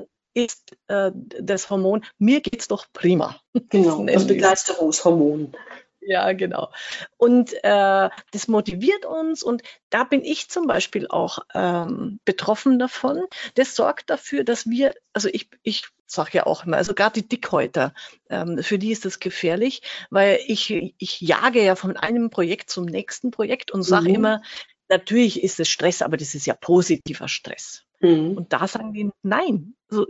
ist 0.45 0.75
äh, 0.87 1.11
das 1.13 1.69
Hormon, 1.69 2.05
mir 2.17 2.41
geht's 2.41 2.67
doch 2.67 2.85
prima. 2.93 3.39
Genau, 3.69 4.05
das 4.07 4.27
Begeisterungshormon. 4.27 5.53
Ja, 6.01 6.31
genau. 6.31 6.71
Und 7.17 7.53
äh, 7.63 8.09
das 8.31 8.47
motiviert 8.47 9.05
uns 9.05 9.43
und 9.43 9.61
da 9.89 10.05
bin 10.05 10.23
ich 10.23 10.49
zum 10.49 10.65
Beispiel 10.65 11.07
auch 11.07 11.39
ähm, 11.53 12.19
betroffen 12.25 12.79
davon. 12.79 13.23
Das 13.55 13.75
sorgt 13.75 14.09
dafür, 14.09 14.43
dass 14.43 14.67
wir, 14.67 14.95
also 15.13 15.29
ich, 15.31 15.49
ich 15.61 15.87
sage 16.05 16.31
ja 16.37 16.45
auch 16.45 16.65
immer, 16.65 16.77
also 16.77 16.93
gerade 16.93 17.21
die 17.21 17.27
Dickhäuter, 17.27 17.93
ähm, 18.29 18.63
für 18.63 18.79
die 18.79 18.91
ist 18.91 19.05
das 19.05 19.19
gefährlich, 19.19 19.81
weil 20.09 20.39
ich, 20.47 20.71
ich 20.97 21.21
jage 21.21 21.63
ja 21.63 21.75
von 21.75 21.97
einem 21.97 22.29
Projekt 22.29 22.69
zum 22.69 22.85
nächsten 22.85 23.29
Projekt 23.29 23.71
und 23.71 23.83
sage 23.83 24.09
mhm. 24.09 24.15
immer, 24.15 24.41
natürlich 24.87 25.43
ist 25.43 25.59
es 25.59 25.67
Stress, 25.67 26.01
aber 26.01 26.17
das 26.17 26.33
ist 26.33 26.47
ja 26.47 26.55
positiver 26.55 27.27
Stress. 27.27 27.83
Mhm. 28.01 28.37
Und 28.37 28.53
da 28.53 28.67
sagen 28.67 28.93
die, 28.93 29.09
nein, 29.23 29.75
also 29.89 30.05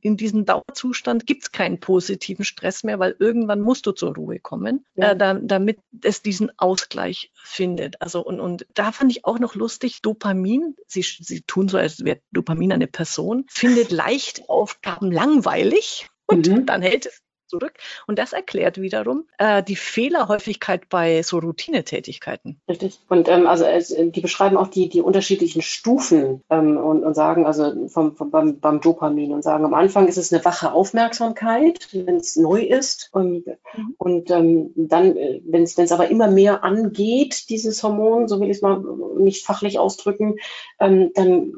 in 0.00 0.16
diesem 0.16 0.44
Dauerzustand 0.44 1.26
gibt 1.26 1.44
es 1.44 1.52
keinen 1.52 1.80
positiven 1.80 2.44
Stress 2.44 2.84
mehr, 2.84 2.98
weil 2.98 3.16
irgendwann 3.18 3.60
musst 3.60 3.86
du 3.86 3.92
zur 3.92 4.14
Ruhe 4.14 4.38
kommen, 4.38 4.84
ja. 4.94 5.12
äh, 5.12 5.16
da, 5.16 5.34
damit 5.34 5.78
es 6.02 6.22
diesen 6.22 6.56
Ausgleich 6.58 7.32
findet. 7.34 8.00
Also 8.00 8.24
und, 8.24 8.40
und 8.40 8.66
da 8.74 8.92
fand 8.92 9.10
ich 9.10 9.24
auch 9.24 9.38
noch 9.38 9.54
lustig, 9.54 10.02
Dopamin, 10.02 10.76
sie, 10.86 11.02
sie 11.02 11.42
tun 11.42 11.68
so, 11.68 11.78
als 11.78 12.04
wäre 12.04 12.20
Dopamin 12.32 12.72
eine 12.72 12.86
Person, 12.86 13.46
findet 13.48 13.90
leicht 13.90 14.48
Aufgaben 14.48 15.10
langweilig 15.10 16.08
und 16.26 16.48
mhm. 16.48 16.66
dann 16.66 16.82
hält 16.82 17.06
es 17.06 17.21
zurück. 17.52 17.74
Und 18.06 18.18
das 18.18 18.32
erklärt 18.32 18.80
wiederum 18.80 19.24
äh, 19.38 19.62
die 19.62 19.76
Fehlerhäufigkeit 19.76 20.88
bei 20.88 21.22
so 21.22 21.38
Routinetätigkeiten. 21.38 22.60
Richtig. 22.68 22.98
Und 23.08 23.28
ähm, 23.28 23.46
also 23.46 23.64
es, 23.64 23.94
die 23.94 24.20
beschreiben 24.20 24.56
auch 24.56 24.68
die, 24.68 24.88
die 24.88 25.02
unterschiedlichen 25.02 25.60
Stufen 25.60 26.42
ähm, 26.48 26.78
und, 26.78 27.04
und 27.04 27.14
sagen, 27.14 27.44
also 27.44 27.88
vom, 27.88 28.16
vom, 28.16 28.30
beim, 28.30 28.58
beim 28.60 28.80
Dopamin 28.80 29.32
und 29.32 29.42
sagen, 29.42 29.64
am 29.64 29.74
Anfang 29.74 30.08
ist 30.08 30.16
es 30.16 30.32
eine 30.32 30.44
wache 30.44 30.72
Aufmerksamkeit, 30.72 31.88
wenn 31.92 32.16
es 32.16 32.36
neu 32.36 32.62
ist. 32.62 33.10
Und, 33.12 33.46
mhm. 33.46 33.94
und 33.98 34.30
ähm, 34.30 34.70
dann, 34.74 35.16
äh, 35.16 35.42
wenn 35.44 35.64
es 35.64 35.92
aber 35.92 36.08
immer 36.08 36.28
mehr 36.28 36.64
angeht, 36.64 37.50
dieses 37.50 37.82
Hormon, 37.82 38.28
so 38.28 38.40
will 38.40 38.50
ich 38.50 38.56
es 38.56 38.62
mal 38.62 38.82
nicht 39.18 39.44
fachlich 39.44 39.78
ausdrücken, 39.78 40.36
ähm, 40.80 41.10
dann 41.14 41.52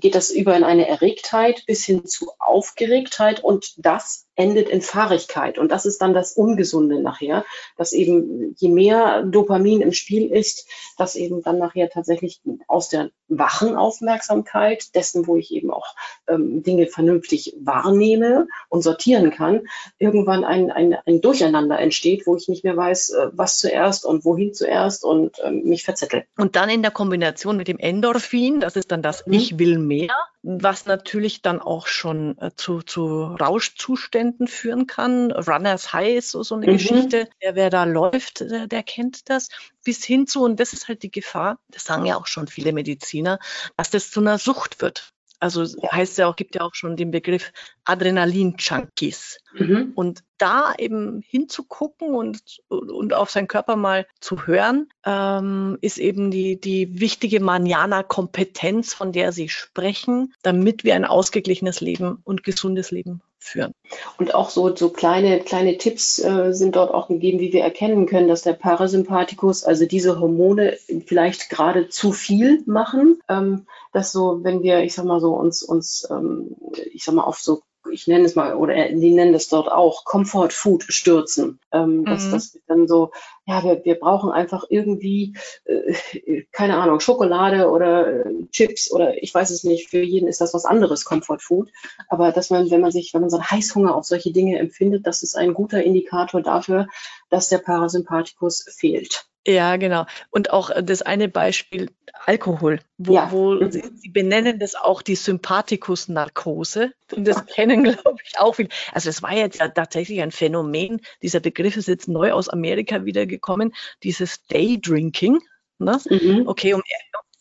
geht 0.00 0.14
das 0.14 0.30
über 0.30 0.56
in 0.56 0.64
eine 0.64 0.86
Erregtheit 0.86 1.64
bis 1.66 1.84
hin 1.84 2.04
zu 2.04 2.30
Aufgeregtheit 2.38 3.42
und 3.42 3.74
das 3.78 4.28
endet 4.38 4.68
in 4.68 4.80
Fahrigkeit. 5.08 5.58
Und 5.58 5.72
das 5.72 5.86
ist 5.86 6.00
dann 6.02 6.14
das 6.14 6.32
Ungesunde 6.32 7.00
nachher, 7.00 7.44
dass 7.76 7.92
eben 7.92 8.54
je 8.58 8.68
mehr 8.68 9.22
Dopamin 9.22 9.80
im 9.80 9.92
Spiel 9.92 10.30
ist, 10.30 10.66
dass 10.96 11.16
eben 11.16 11.42
dann 11.42 11.58
nachher 11.58 11.88
tatsächlich 11.88 12.40
aus 12.66 12.88
der 12.88 13.10
wachen 13.28 13.76
Aufmerksamkeit, 13.76 14.94
dessen, 14.94 15.26
wo 15.26 15.36
ich 15.36 15.52
eben 15.52 15.70
auch 15.70 15.94
ähm, 16.28 16.62
Dinge 16.62 16.86
vernünftig 16.86 17.54
wahrnehme 17.60 18.46
und 18.68 18.82
sortieren 18.82 19.30
kann, 19.30 19.62
irgendwann 19.98 20.44
ein, 20.44 20.70
ein, 20.70 20.96
ein 21.06 21.20
Durcheinander 21.20 21.78
entsteht, 21.78 22.26
wo 22.26 22.36
ich 22.36 22.48
nicht 22.48 22.64
mehr 22.64 22.76
weiß, 22.76 23.10
äh, 23.10 23.28
was 23.32 23.58
zuerst 23.58 24.04
und 24.04 24.24
wohin 24.24 24.54
zuerst 24.54 25.04
und 25.04 25.36
ähm, 25.44 25.62
mich 25.64 25.84
verzettel. 25.84 26.24
Und 26.36 26.56
dann 26.56 26.70
in 26.70 26.82
der 26.82 26.90
Kombination 26.90 27.56
mit 27.56 27.68
dem 27.68 27.78
Endorphin, 27.78 28.60
das 28.60 28.76
ist 28.76 28.90
dann 28.90 29.02
das 29.02 29.26
mhm. 29.26 29.34
Ich 29.34 29.58
will 29.58 29.78
mehr, 29.78 30.14
was 30.42 30.86
natürlich 30.86 31.42
dann 31.42 31.60
auch 31.60 31.86
schon 31.86 32.38
äh, 32.38 32.50
zu, 32.56 32.80
zu 32.80 33.24
Rauschzuständen 33.24 34.48
führen 34.48 34.86
kann. 34.86 34.97
Runners 34.98 35.92
High 35.92 36.16
ist 36.16 36.30
so, 36.30 36.42
so 36.42 36.56
eine 36.56 36.66
mhm. 36.66 36.72
Geschichte. 36.72 37.28
Der, 37.42 37.54
wer 37.54 37.70
da 37.70 37.84
läuft, 37.84 38.40
der, 38.40 38.66
der 38.66 38.82
kennt 38.82 39.28
das. 39.30 39.48
Bis 39.84 40.04
hin 40.04 40.26
zu, 40.26 40.42
und 40.42 40.58
das 40.60 40.72
ist 40.72 40.88
halt 40.88 41.02
die 41.02 41.10
Gefahr, 41.10 41.58
das 41.68 41.84
sagen 41.84 42.06
ja 42.06 42.16
auch 42.16 42.26
schon 42.26 42.48
viele 42.48 42.72
Mediziner, 42.72 43.38
dass 43.76 43.90
das 43.90 44.10
zu 44.10 44.20
einer 44.20 44.38
Sucht 44.38 44.80
wird. 44.80 45.12
Also 45.40 45.64
heißt 45.64 46.18
ja 46.18 46.26
auch, 46.26 46.34
gibt 46.34 46.56
ja 46.56 46.62
auch 46.62 46.74
schon 46.74 46.96
den 46.96 47.12
Begriff 47.12 47.52
Adrenalin-Junkies. 47.84 49.38
Mhm. 49.52 49.92
Und 49.94 50.24
da 50.36 50.74
eben 50.78 51.22
hinzugucken 51.24 52.14
und, 52.14 52.60
und 52.68 53.14
auf 53.14 53.30
seinen 53.30 53.46
Körper 53.46 53.76
mal 53.76 54.06
zu 54.20 54.46
hören, 54.46 54.88
ähm, 55.06 55.78
ist 55.80 55.98
eben 55.98 56.32
die, 56.32 56.60
die 56.60 56.98
wichtige 57.00 57.38
Manjana-Kompetenz, 57.38 58.94
von 58.94 59.12
der 59.12 59.30
Sie 59.30 59.48
sprechen, 59.48 60.34
damit 60.42 60.82
wir 60.82 60.96
ein 60.96 61.04
ausgeglichenes 61.04 61.80
Leben 61.80 62.20
und 62.24 62.42
gesundes 62.42 62.90
Leben 62.90 63.22
führen. 63.38 63.72
Und 64.18 64.34
auch 64.34 64.50
so, 64.50 64.74
so 64.74 64.90
kleine, 64.90 65.40
kleine 65.40 65.78
Tipps 65.78 66.18
äh, 66.18 66.52
sind 66.52 66.76
dort 66.76 66.92
auch 66.92 67.08
gegeben, 67.08 67.40
wie 67.40 67.52
wir 67.52 67.62
erkennen 67.62 68.06
können, 68.06 68.28
dass 68.28 68.42
der 68.42 68.52
Parasympathikus, 68.52 69.64
also 69.64 69.86
diese 69.86 70.20
Hormone 70.20 70.76
vielleicht 71.06 71.50
gerade 71.50 71.88
zu 71.88 72.12
viel 72.12 72.62
machen. 72.66 73.20
Ähm, 73.28 73.66
dass 73.92 74.12
so, 74.12 74.44
wenn 74.44 74.62
wir, 74.62 74.82
ich 74.82 74.94
sag 74.94 75.04
mal 75.04 75.20
so, 75.20 75.34
uns, 75.34 75.62
uns, 75.62 76.06
ähm, 76.10 76.56
ich 76.92 77.04
sag 77.04 77.14
mal, 77.14 77.24
auf 77.24 77.38
so 77.38 77.62
ich 77.90 78.06
nenne 78.06 78.24
es 78.24 78.34
mal, 78.34 78.54
oder 78.54 78.88
die 78.88 79.14
nennen 79.14 79.34
es 79.34 79.48
dort 79.48 79.70
auch, 79.70 80.04
Comfort 80.04 80.50
Food 80.50 80.84
stürzen. 80.88 81.58
Ähm, 81.72 81.98
mhm. 81.98 82.04
dass, 82.06 82.30
dass 82.30 82.58
dann 82.66 82.88
so, 82.88 83.10
ja, 83.46 83.62
wir, 83.62 83.84
wir 83.84 83.94
brauchen 83.96 84.30
einfach 84.30 84.64
irgendwie, 84.68 85.34
äh, 85.64 86.44
keine 86.52 86.76
Ahnung, 86.76 87.00
Schokolade 87.00 87.70
oder 87.70 88.26
äh, 88.26 88.46
Chips 88.50 88.90
oder 88.90 89.22
ich 89.22 89.34
weiß 89.34 89.50
es 89.50 89.64
nicht, 89.64 89.90
für 89.90 90.02
jeden 90.02 90.28
ist 90.28 90.40
das 90.40 90.54
was 90.54 90.64
anderes, 90.64 91.04
Comfort 91.04 91.40
Food. 91.40 91.70
Aber 92.08 92.32
dass 92.32 92.50
man, 92.50 92.70
wenn 92.70 92.80
man 92.80 92.90
sich, 92.90 93.14
wenn 93.14 93.20
man 93.20 93.30
so 93.30 93.36
einen 93.36 93.50
Heißhunger 93.50 93.94
auf 93.94 94.04
solche 94.04 94.32
Dinge 94.32 94.58
empfindet, 94.58 95.06
das 95.06 95.22
ist 95.22 95.36
ein 95.36 95.54
guter 95.54 95.82
Indikator 95.82 96.42
dafür, 96.42 96.88
dass 97.30 97.48
der 97.48 97.58
Parasympathikus 97.58 98.66
fehlt. 98.76 99.28
Ja, 99.48 99.76
genau. 99.76 100.04
Und 100.28 100.50
auch 100.50 100.68
äh, 100.68 100.84
das 100.84 101.00
eine 101.00 101.28
Beispiel 101.28 101.90
Alkohol, 102.26 102.80
wo, 102.98 103.14
ja. 103.14 103.32
wo 103.32 103.54
mhm. 103.54 103.72
sie, 103.72 103.82
sie, 103.94 104.10
benennen 104.10 104.58
das 104.58 104.74
auch 104.74 105.00
die 105.00 105.14
Sympathikus-Narkose. 105.14 106.92
Und 107.16 107.26
das 107.26 107.46
kennen, 107.46 107.82
glaube 107.84 108.18
ich, 108.22 108.38
auch 108.38 108.56
viele. 108.56 108.68
Also 108.92 109.08
es 109.08 109.22
war 109.22 109.32
jetzt 109.32 109.58
ja 109.58 109.68
tatsächlich 109.68 110.20
ein 110.20 110.32
Phänomen. 110.32 111.00
Dieser 111.22 111.40
Begriff 111.40 111.78
ist 111.78 111.88
jetzt 111.88 112.08
neu 112.08 112.32
aus 112.32 112.50
Amerika 112.50 113.06
wiedergekommen. 113.06 113.74
Dieses 114.02 114.44
Daydrinking. 114.48 115.38
Ne? 115.78 115.98
Mhm. 116.10 116.46
Okay, 116.46 116.74
um, 116.74 116.82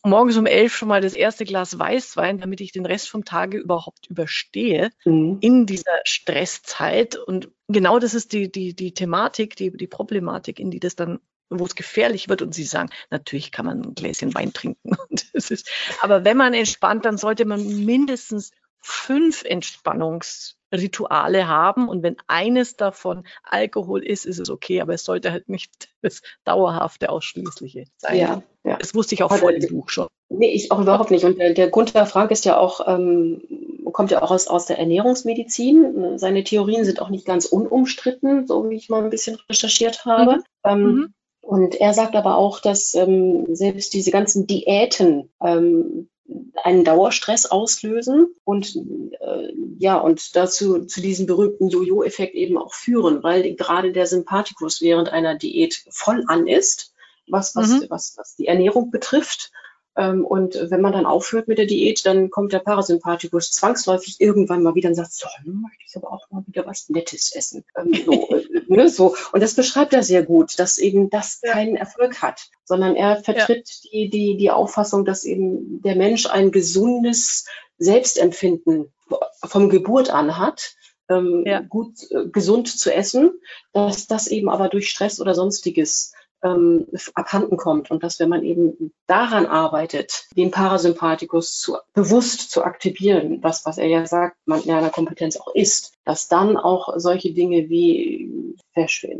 morgens 0.05 0.37
um 0.37 0.45
elf 0.45 0.73
schon 0.73 0.87
mal 0.87 1.01
das 1.01 1.13
erste 1.13 1.43
Glas 1.43 1.77
Weißwein, 1.77 2.39
damit 2.39 2.61
ich 2.61 2.71
den 2.71 2.85
Rest 2.85 3.09
vom 3.09 3.25
Tage 3.25 3.57
überhaupt 3.57 4.07
überstehe 4.07 4.91
mhm. 5.03 5.39
in 5.41 5.65
dieser 5.65 5.99
Stresszeit. 6.05 7.17
Und 7.17 7.49
genau 7.67 7.99
das 7.99 8.13
ist 8.13 8.31
die, 8.31 8.49
die, 8.49 8.73
die 8.73 8.93
Thematik, 8.93 9.57
die, 9.57 9.75
die 9.75 9.87
Problematik, 9.87 10.61
in 10.61 10.71
die 10.71 10.79
das 10.79 10.95
dann 10.95 11.19
wo 11.49 11.65
es 11.65 11.75
gefährlich 11.75 12.29
wird 12.29 12.41
und 12.41 12.53
sie 12.53 12.63
sagen, 12.63 12.89
natürlich 13.09 13.51
kann 13.51 13.65
man 13.65 13.81
ein 13.81 13.95
Gläschen 13.95 14.33
Wein 14.33 14.53
trinken. 14.53 14.95
ist, 15.33 15.69
aber 16.01 16.25
wenn 16.25 16.37
man 16.37 16.53
entspannt, 16.53 17.05
dann 17.05 17.17
sollte 17.17 17.45
man 17.45 17.85
mindestens 17.85 18.51
fünf 18.81 19.43
Entspannungsrituale 19.43 21.47
haben 21.47 21.89
und 21.89 22.03
wenn 22.03 22.17
eines 22.27 22.75
davon 22.75 23.25
Alkohol 23.43 24.05
ist, 24.05 24.25
ist 24.25 24.39
es 24.39 24.49
okay, 24.49 24.81
aber 24.81 24.93
es 24.93 25.03
sollte 25.03 25.31
halt 25.31 25.49
nicht 25.49 25.89
das 26.01 26.21
dauerhafte 26.45 27.09
Ausschließliche 27.09 27.85
sein. 27.97 28.17
Ja, 28.17 28.43
ja. 28.63 28.77
Das 28.77 28.95
wusste 28.95 29.15
ich 29.15 29.23
auch 29.23 29.35
vor 29.35 29.51
dem 29.51 29.67
Buch 29.69 29.89
schon. 29.89 30.07
Nee, 30.29 30.51
ich 30.51 30.71
auch 30.71 30.79
überhaupt 30.79 31.11
nicht. 31.11 31.25
Und 31.25 31.37
der, 31.37 31.53
der 31.53 31.69
Gunther 31.69 32.05
Frank 32.05 32.31
ist 32.31 32.45
ja 32.45 32.57
auch, 32.57 32.87
ähm, 32.87 33.41
kommt 33.93 34.11
ja 34.11 34.21
auch 34.21 34.31
aus, 34.31 34.47
aus 34.47 34.65
der 34.65 34.77
Ernährungsmedizin. 34.77 36.17
Seine 36.17 36.43
Theorien 36.43 36.83
sind 36.83 37.01
auch 37.01 37.09
nicht 37.09 37.25
ganz 37.25 37.45
unumstritten, 37.45 38.45
so 38.45 38.69
wie 38.69 38.75
ich 38.75 38.89
mal 38.89 39.03
ein 39.03 39.09
bisschen 39.09 39.37
recherchiert 39.49 40.05
habe. 40.05 40.37
Mhm. 40.37 40.43
Ähm, 40.65 40.83
mhm. 40.83 41.13
Und 41.47 41.75
er 41.75 41.93
sagt 41.93 42.13
aber 42.17 42.35
auch, 42.35 42.59
dass 42.59 42.93
ähm, 42.93 43.55
selbst 43.55 43.93
diese 43.93 44.11
ganzen 44.11 44.47
Diäten 44.47 45.29
ähm, 45.41 46.09
einen 46.61 46.83
Dauerstress 46.83 47.45
auslösen 47.45 48.35
und 48.43 48.75
äh, 48.75 49.53
ja 49.79 49.97
und 49.97 50.35
dazu 50.35 50.83
zu 50.83 50.99
diesem 50.99 51.25
berühmten 51.25 51.69
Jojo-Effekt 51.69 52.35
eben 52.35 52.57
auch 52.57 52.73
führen, 52.73 53.23
weil 53.23 53.55
gerade 53.55 53.93
der 53.93 54.07
Sympathikus 54.07 54.81
während 54.81 55.07
einer 55.07 55.35
Diät 55.35 55.85
voll 55.89 56.25
an 56.27 56.47
ist, 56.47 56.93
was 57.29 57.55
was, 57.55 57.69
mhm. 57.69 57.85
was, 57.87 58.15
was 58.17 58.35
die 58.35 58.47
Ernährung 58.47 58.91
betrifft 58.91 59.53
und 59.97 60.55
wenn 60.69 60.81
man 60.81 60.93
dann 60.93 61.07
aufhört 61.07 61.47
mit 61.47 61.57
der 61.57 61.65
Diät, 61.65 62.05
dann 62.05 62.29
kommt 62.29 62.53
der 62.53 62.59
Parasympathikus 62.59 63.51
zwangsläufig 63.51 64.21
irgendwann 64.21 64.61
mal 64.61 64.75
wieder 64.75 64.89
und 64.89 64.95
sagt, 64.95 65.13
so, 65.13 65.27
nun 65.43 65.61
möchte 65.61 65.83
ich 65.87 65.95
aber 65.97 66.11
auch 66.11 66.29
mal 66.29 66.43
wieder 66.45 66.67
was 66.67 66.87
Nettes 66.89 67.33
essen. 67.33 67.65
Ähm, 67.75 67.93
so, 68.05 68.29
äh, 68.29 68.43
ne, 68.67 68.89
so. 68.89 69.15
Und 69.31 69.41
das 69.41 69.55
beschreibt 69.55 69.93
er 69.93 70.03
sehr 70.03 70.21
gut, 70.21 70.59
dass 70.59 70.77
eben 70.77 71.09
das 71.09 71.41
keinen 71.41 71.75
Erfolg 71.75 72.21
hat, 72.21 72.49
sondern 72.63 72.95
er 72.95 73.23
vertritt 73.23 73.67
ja. 73.67 73.89
die, 73.91 74.09
die, 74.09 74.37
die 74.37 74.51
Auffassung, 74.51 75.03
dass 75.03 75.23
eben 75.23 75.81
der 75.81 75.95
Mensch 75.95 76.27
ein 76.27 76.51
gesundes 76.51 77.47
Selbstempfinden 77.79 78.93
vom 79.43 79.69
Geburt 79.69 80.11
an 80.11 80.37
hat. 80.37 80.75
Ähm, 81.09 81.43
ja. 81.45 81.61
gut 81.61 81.93
äh, 82.11 82.27
gesund 82.27 82.67
zu 82.67 82.93
essen, 82.93 83.31
dass 83.71 84.07
das 84.07 84.27
eben 84.27 84.49
aber 84.49 84.67
durch 84.67 84.89
Stress 84.89 85.21
oder 85.21 85.33
sonstiges 85.33 86.11
ähm, 86.43 86.87
abhanden 87.15 87.57
kommt 87.57 87.89
und 87.91 88.03
dass 88.03 88.19
wenn 88.19 88.29
man 88.29 88.43
eben 88.43 88.93
daran 89.07 89.45
arbeitet, 89.45 90.25
den 90.35 90.51
Parasympathikus 90.51 91.59
zu, 91.59 91.77
bewusst 91.93 92.51
zu 92.51 92.63
aktivieren, 92.63 93.41
was, 93.41 93.65
was 93.65 93.77
er 93.77 93.87
ja 93.87 94.05
sagt, 94.05 94.37
man 94.45 94.61
ja 94.63 94.77
eine 94.77 94.89
Kompetenz 94.89 95.37
auch 95.37 95.53
ist, 95.55 95.93
dass 96.05 96.27
dann 96.27 96.57
auch 96.57 96.93
solche 96.97 97.33
Dinge 97.33 97.69
wie, 97.69 98.55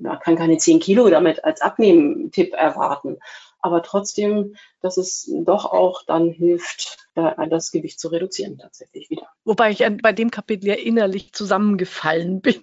man 0.02 0.20
kann 0.20 0.36
keine 0.36 0.58
10 0.58 0.80
Kilo 0.80 1.10
damit 1.10 1.44
als 1.44 1.62
Abnehmen-Tipp 1.62 2.54
erwarten, 2.54 3.18
aber 3.60 3.82
trotzdem, 3.82 4.56
dass 4.82 4.98
es 4.98 5.30
doch 5.44 5.66
auch 5.66 6.04
dann 6.06 6.30
hilft, 6.30 6.98
das 7.16 7.72
Gewicht 7.72 8.00
zu 8.00 8.10
reduzieren 8.10 8.58
tatsächlich 8.58 9.10
wieder. 9.10 9.28
Wobei 9.44 9.72
ich 9.72 9.84
bei 10.02 10.14
dem 10.14 10.30
Kapitel 10.30 10.68
ja 10.68 10.76
innerlich 10.76 11.34
zusammengefallen 11.34 12.42
bin, 12.42 12.62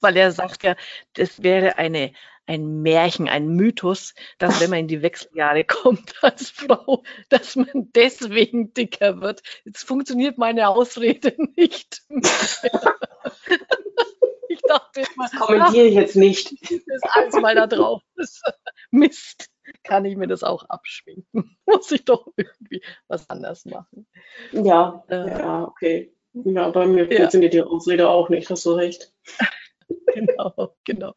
weil 0.00 0.16
er 0.16 0.32
sagt 0.32 0.62
ja, 0.62 0.76
das 1.14 1.42
wäre 1.42 1.78
eine 1.78 2.12
ein 2.50 2.82
Märchen, 2.82 3.28
ein 3.28 3.48
Mythos, 3.48 4.12
dass 4.38 4.60
wenn 4.60 4.70
man 4.70 4.80
in 4.80 4.88
die 4.88 5.02
Wechseljahre 5.02 5.64
kommt 5.82 6.14
als 6.20 6.50
Frau, 6.50 7.04
dass 7.28 7.54
man 7.54 7.90
deswegen 7.94 8.74
dicker 8.74 9.20
wird. 9.20 9.42
Jetzt 9.64 9.84
funktioniert 9.84 10.36
meine 10.36 10.68
Ausrede 10.68 11.32
nicht. 11.54 12.02
ich 14.48 14.60
dachte 14.66 15.00
immer, 15.00 15.28
das 15.30 15.40
kommentiere 15.40 15.86
ich 15.86 15.94
jetzt 15.94 16.16
nicht. 16.16 16.52
Das 16.86 17.02
alles 17.04 17.34
mal 17.34 17.54
da 17.54 17.68
drauf 17.68 18.02
ist. 18.16 18.42
Mist, 18.90 19.48
kann 19.84 20.04
ich 20.04 20.16
mir 20.16 20.26
das 20.26 20.42
auch 20.42 20.64
abschminken? 20.64 21.56
Muss 21.66 21.92
ich 21.92 22.04
doch 22.04 22.26
irgendwie 22.36 22.82
was 23.06 23.30
anders 23.30 23.64
machen. 23.64 24.08
Ja, 24.50 25.04
äh, 25.08 25.28
ja, 25.28 25.64
okay. 25.64 26.12
Ja, 26.32 26.68
bei 26.70 26.86
mir 26.86 27.08
ja. 27.10 27.18
funktioniert 27.18 27.54
die 27.54 27.62
Ausrede 27.62 28.08
auch 28.08 28.28
nicht, 28.28 28.50
hast 28.50 28.66
du 28.66 28.72
recht. 28.72 29.12
genau, 30.14 30.76
genau. 30.84 31.14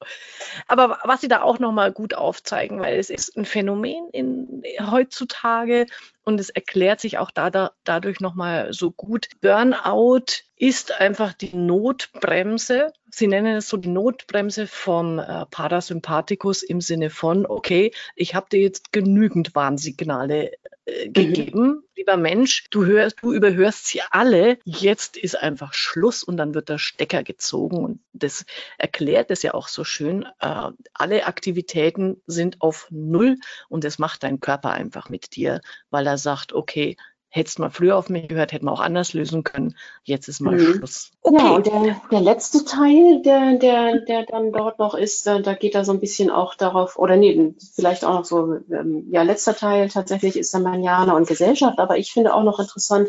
Aber 0.68 1.00
was 1.04 1.22
Sie 1.22 1.28
da 1.28 1.42
auch 1.42 1.60
nochmal 1.60 1.92
gut 1.92 2.14
aufzeigen, 2.14 2.80
weil 2.80 2.98
es 2.98 3.10
ist 3.10 3.36
ein 3.38 3.46
Phänomen 3.46 4.10
in, 4.12 4.64
heutzutage 4.80 5.86
und 6.24 6.40
es 6.40 6.50
erklärt 6.50 7.00
sich 7.00 7.18
auch 7.18 7.32
da, 7.32 7.50
da, 7.50 7.72
dadurch 7.84 8.20
nochmal 8.20 8.74
so 8.74 8.92
gut. 8.92 9.28
Burnout 9.42 10.44
ist 10.64 10.98
einfach 10.98 11.34
die 11.34 11.54
Notbremse. 11.54 12.94
Sie 13.10 13.28
nennen 13.28 13.58
es 13.58 13.68
so 13.68 13.76
die 13.76 13.90
Notbremse 13.90 14.66
vom 14.66 15.20
äh, 15.20 15.46
Parasympathikus 15.48 16.64
im 16.64 16.80
Sinne 16.80 17.10
von, 17.10 17.46
okay, 17.46 17.92
ich 18.16 18.34
habe 18.34 18.48
dir 18.50 18.62
jetzt 18.62 18.94
genügend 18.94 19.56
Warnsignale 19.56 20.54
äh, 20.86 21.08
mhm. 21.08 21.14
gegeben, 21.14 21.84
lieber 21.98 22.16
Mensch, 22.16 22.64
du 22.70 22.86
hörst, 22.86 23.18
du 23.22 23.34
überhörst 23.34 23.88
sie 23.88 24.04
alle. 24.10 24.58
Jetzt 24.64 25.18
ist 25.18 25.38
einfach 25.38 25.74
Schluss 25.74 26.24
und 26.24 26.38
dann 26.38 26.54
wird 26.54 26.70
der 26.70 26.78
Stecker 26.78 27.24
gezogen 27.24 27.84
und 27.84 28.00
das 28.14 28.46
erklärt 28.78 29.32
es 29.32 29.44
ja 29.44 29.54
auch 29.54 29.68
so 29.68 29.84
schön. 29.84 30.26
Äh, 30.40 30.70
alle 30.94 31.26
Aktivitäten 31.26 32.22
sind 32.26 32.62
auf 32.62 32.88
Null 32.90 33.36
und 33.68 33.84
das 33.84 34.00
macht 34.00 34.24
dein 34.24 34.40
Körper 34.40 34.72
einfach 34.72 35.10
mit 35.10 35.36
dir, 35.36 35.60
weil 35.90 36.08
er 36.08 36.18
sagt, 36.18 36.54
okay, 36.54 36.96
hättest 37.36 37.58
mal 37.58 37.72
früher 37.72 37.98
auf 37.98 38.10
mich 38.10 38.28
gehört, 38.28 38.52
hätten 38.52 38.68
wir 38.68 38.72
auch 38.72 38.80
anders 38.80 39.14
lösen 39.14 39.44
können. 39.44 39.76
Jetzt 40.04 40.28
ist 40.28 40.40
mal 40.40 40.56
mhm. 40.56 40.76
Schluss. 40.76 41.10
Okay. 41.24 41.44
Ja, 41.44 41.50
und 41.56 41.66
der, 41.66 42.00
der 42.12 42.22
letzte 42.22 42.64
Teil, 42.64 43.24
der, 43.24 43.58
der, 43.58 44.02
der 44.02 44.24
dann 44.28 44.52
dort 44.52 44.78
noch 44.78 44.94
ist, 44.94 45.26
da, 45.26 45.40
da 45.40 45.56
geht 45.56 45.74
er 45.74 45.84
so 45.84 45.94
ein 45.94 46.00
bisschen 46.00 46.30
auch 46.30 46.54
darauf, 46.54 46.96
oder 46.96 47.18
nee, 47.18 47.56
vielleicht 47.74 48.06
auch 48.06 48.14
noch 48.14 48.26
so, 48.26 48.58
ähm, 48.72 49.08
ja, 49.10 49.24
letzter 49.24 49.56
Teil 49.56 49.90
tatsächlich 49.90 50.38
ist 50.38 50.54
dann 50.54 50.62
Manjana 50.62 51.16
und 51.18 51.28
Gesellschaft, 51.28 51.80
aber 51.80 51.98
ich 51.98 52.14
finde 52.14 52.36
auch 52.36 52.44
noch 52.44 52.60
interessant, 52.60 53.08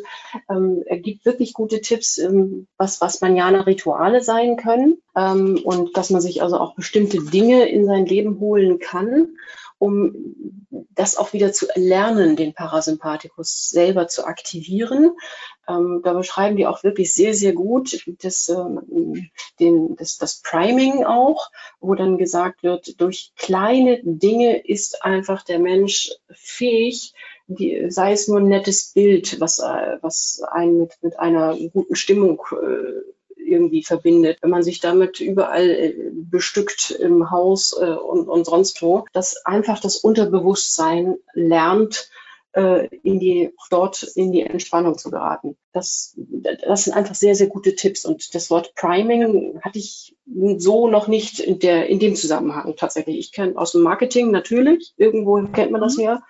ähm, 0.48 0.82
er 0.86 0.98
gibt 1.00 1.26
wirklich 1.26 1.52
gute 1.52 1.82
Tipps, 1.82 2.16
ähm, 2.16 2.66
was, 2.78 3.02
was 3.02 3.20
Manjana-Rituale 3.20 4.22
sein 4.22 4.56
können 4.56 5.02
ähm, 5.14 5.60
und 5.64 5.98
dass 5.98 6.08
man 6.08 6.22
sich 6.22 6.42
also 6.42 6.56
auch 6.56 6.76
bestimmte 6.76 7.18
Dinge 7.22 7.68
in 7.68 7.84
sein 7.84 8.06
Leben 8.06 8.40
holen 8.40 8.78
kann 8.78 9.36
um 9.78 10.34
das 10.94 11.16
auch 11.16 11.32
wieder 11.32 11.52
zu 11.52 11.66
lernen, 11.74 12.36
den 12.36 12.54
Parasympathikus 12.54 13.70
selber 13.70 14.08
zu 14.08 14.24
aktivieren. 14.26 15.12
Ähm, 15.68 16.00
da 16.02 16.12
beschreiben 16.12 16.56
die 16.56 16.66
auch 16.66 16.84
wirklich 16.84 17.14
sehr, 17.14 17.34
sehr 17.34 17.52
gut 17.52 18.04
das, 18.22 18.48
ähm, 18.48 19.30
den, 19.60 19.96
das, 19.96 20.18
das 20.18 20.40
Priming 20.42 21.04
auch, 21.04 21.50
wo 21.80 21.94
dann 21.94 22.18
gesagt 22.18 22.62
wird, 22.62 23.00
durch 23.00 23.32
kleine 23.36 24.00
Dinge 24.02 24.66
ist 24.66 25.04
einfach 25.04 25.42
der 25.42 25.58
Mensch 25.58 26.12
fähig, 26.30 27.14
die, 27.46 27.90
sei 27.90 28.12
es 28.12 28.28
nur 28.28 28.38
ein 28.38 28.48
nettes 28.48 28.92
Bild, 28.92 29.40
was, 29.40 29.58
äh, 29.58 29.98
was 30.00 30.42
einen 30.50 30.78
mit, 30.78 30.98
mit 31.02 31.18
einer 31.18 31.56
guten 31.72 31.94
Stimmung 31.94 32.40
äh, 32.52 33.00
irgendwie 33.54 33.82
verbindet. 33.82 34.38
Wenn 34.42 34.50
man 34.50 34.62
sich 34.62 34.80
damit 34.80 35.20
überall 35.20 35.70
äh, 35.70 35.94
bestückt 36.12 36.90
im 36.90 37.30
Haus 37.30 37.76
äh, 37.80 37.86
und, 37.86 38.28
und 38.28 38.44
sonst 38.44 38.82
wo, 38.82 39.04
dass 39.12 39.44
einfach 39.46 39.80
das 39.80 39.96
Unterbewusstsein 39.96 41.16
lernt, 41.32 42.10
äh, 42.54 42.86
in 43.02 43.18
die, 43.18 43.52
dort 43.70 44.02
in 44.02 44.32
die 44.32 44.42
Entspannung 44.42 44.96
zu 44.96 45.10
geraten. 45.10 45.56
Das, 45.72 46.16
das 46.16 46.84
sind 46.84 46.94
einfach 46.94 47.14
sehr, 47.14 47.34
sehr 47.34 47.48
gute 47.48 47.74
Tipps. 47.74 48.04
Und 48.04 48.34
das 48.34 48.50
Wort 48.50 48.74
Priming 48.74 49.60
hatte 49.62 49.78
ich 49.78 50.16
so 50.58 50.88
noch 50.88 51.08
nicht 51.08 51.40
in, 51.40 51.58
der, 51.58 51.88
in 51.88 51.98
dem 51.98 52.14
Zusammenhang 52.14 52.74
tatsächlich. 52.76 53.18
Ich 53.18 53.32
kenne 53.32 53.56
aus 53.56 53.72
dem 53.72 53.82
Marketing 53.82 54.30
natürlich, 54.30 54.94
irgendwo 54.96 55.42
kennt 55.52 55.72
man 55.72 55.80
das 55.80 55.96
mhm. 55.96 56.04
ja. 56.04 56.22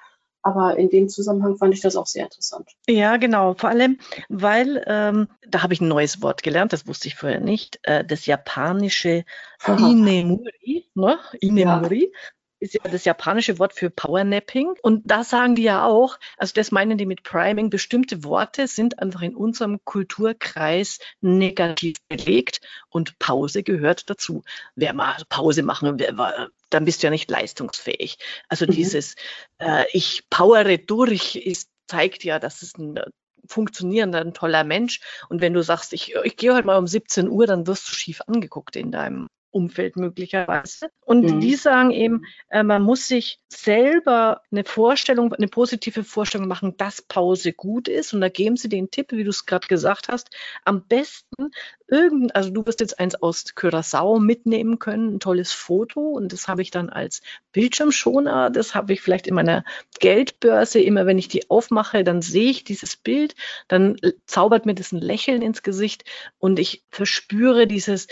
Aber 0.45 0.77
in 0.77 0.91
dem 0.91 1.09
Zusammenhang 1.09 1.57
fand 1.57 1.73
ich 1.73 1.81
das 1.81 1.97
auch 1.97 2.07
sehr 2.07 2.25
interessant. 2.25 2.69
Ja, 2.87 3.17
genau. 3.17 3.55
Vor 3.55 3.71
allem, 3.71 3.99
weil 4.29 4.85
ähm, 4.87 5.29
da 5.49 5.63
habe 5.63 5.73
ich 5.73 5.81
ein 5.81 5.89
neues 5.89 6.21
Wort 6.21 6.43
gelernt, 6.43 6.75
das 6.75 6.87
wusste 6.87 7.09
ich 7.09 7.17
vorher 7.17 7.41
nicht. 7.41 7.81
Äh, 7.83 8.05
das 8.05 8.27
japanische 8.27 9.25
Inemuri, 9.67 10.87
ne? 10.95 11.19
Inemuri. 11.41 12.11
Ja 12.13 12.19
ist 12.61 12.75
ja 12.75 12.81
das 12.83 13.05
japanische 13.05 13.59
Wort 13.59 13.73
für 13.73 13.91
Powernapping. 13.91 14.75
Und 14.83 15.03
da 15.05 15.25
sagen 15.25 15.55
die 15.55 15.63
ja 15.63 15.85
auch, 15.85 16.19
also 16.37 16.53
das 16.55 16.71
meinen 16.71 16.99
die 16.99 17.07
mit 17.07 17.23
Priming, 17.23 17.71
bestimmte 17.71 18.25
Worte 18.25 18.67
sind 18.69 19.01
einfach 19.01 19.23
in 19.23 19.35
unserem 19.37 19.85
Kulturkreis 19.85 20.99
negativ 21.21 21.97
belegt 22.09 22.61
und 22.89 23.19
Pause 23.19 23.63
gehört 23.63 24.09
dazu. 24.09 24.43
Wer 24.75 24.95
mal 24.95 25.17
Pause 25.29 25.63
machen, 25.63 25.99
wer, 25.99 26.51
dann 26.71 26.85
bist 26.85 27.03
du 27.03 27.07
ja 27.07 27.11
nicht 27.11 27.31
leistungsfähig. 27.31 28.19
Also 28.49 28.67
mhm. 28.67 28.73
dieses 28.73 29.15
äh, 29.59 29.85
Ich 29.93 30.25
powere 30.31 30.79
durch 30.79 31.37
ist, 31.37 31.71
zeigt 31.87 32.25
ja, 32.25 32.39
dass 32.39 32.63
es 32.63 32.77
ein 32.79 32.99
funktionierender, 33.47 34.21
ein 34.21 34.35
toller 34.35 34.65
Mensch. 34.65 35.01
Und 35.29 35.41
wenn 35.41 35.53
du 35.53 35.63
sagst, 35.63 35.93
ich, 35.93 36.15
ich 36.25 36.37
gehe 36.37 36.55
heute 36.55 36.67
mal 36.67 36.79
um 36.79 36.87
17 36.87 37.29
Uhr, 37.29 37.47
dann 37.47 37.67
wirst 37.67 37.89
du 37.89 37.93
schief 37.93 38.23
angeguckt 38.27 38.77
in 38.77 38.91
deinem 38.91 39.29
Umfeld 39.55 39.97
möglicherweise. 39.97 40.91
Und 41.01 41.23
mhm. 41.23 41.41
die 41.41 41.55
sagen 41.55 41.91
eben, 41.93 42.27
äh, 42.49 42.63
man 42.63 42.83
muss 42.83 43.07
sich 43.07 43.39
selber 43.49 44.43
eine 44.51 44.65
Vorstellung, 44.65 45.33
eine 45.33 45.49
positive 45.49 46.03
Vorstellung 46.03 46.49
machen, 46.49 46.77
dass 46.77 47.03
Pause 47.03 47.53
gut 47.53 47.87
ist. 47.87 48.13
Und 48.13 48.21
da 48.21 48.29
geben 48.29 48.57
sie 48.57 48.69
den 48.69 48.91
Tipp, 48.91 49.13
wie 49.13 49.23
du 49.23 49.31
es 49.31 49.47
gerade 49.47 49.67
gesagt 49.69 50.09
hast, 50.09 50.31
am 50.65 50.87
besten 50.87 51.53
irgend, 51.87 52.35
also 52.35 52.51
du 52.51 52.67
wirst 52.67 52.81
jetzt 52.81 52.99
eins 52.99 53.15
aus 53.15 53.45
Curaçao 53.55 54.19
mitnehmen 54.19 54.79
können, 54.79 55.15
ein 55.15 55.21
tolles 55.21 55.53
Foto. 55.53 56.01
Und 56.01 56.33
das 56.33 56.49
habe 56.49 56.63
ich 56.63 56.73
dann 56.73 56.91
als 56.91 57.23
Bildschirmschoner. 57.53 58.51
Das 58.51 58.75
habe 58.75 58.93
ich 58.93 59.03
vielleicht 59.03 59.29
in 59.29 59.35
meiner 59.35 59.65
Geldbörse. 60.01 60.81
Immer 60.81 61.07
wenn 61.07 61.19
ich 61.19 61.29
die 61.29 61.49
aufmache, 61.49 62.03
dann 62.03 62.23
sehe 62.23 62.51
ich 62.51 62.65
dieses 62.65 62.97
Bild. 62.97 63.37
Dann 63.69 63.97
zaubert 64.27 64.67
mir 64.67 64.75
das 64.75 64.91
ein 64.91 65.01
Lächeln 65.01 65.43
ins 65.43 65.63
Gesicht 65.63 66.05
und 66.39 66.59
ich 66.59 66.83
verspüre 66.91 67.67
dieses, 67.67 68.09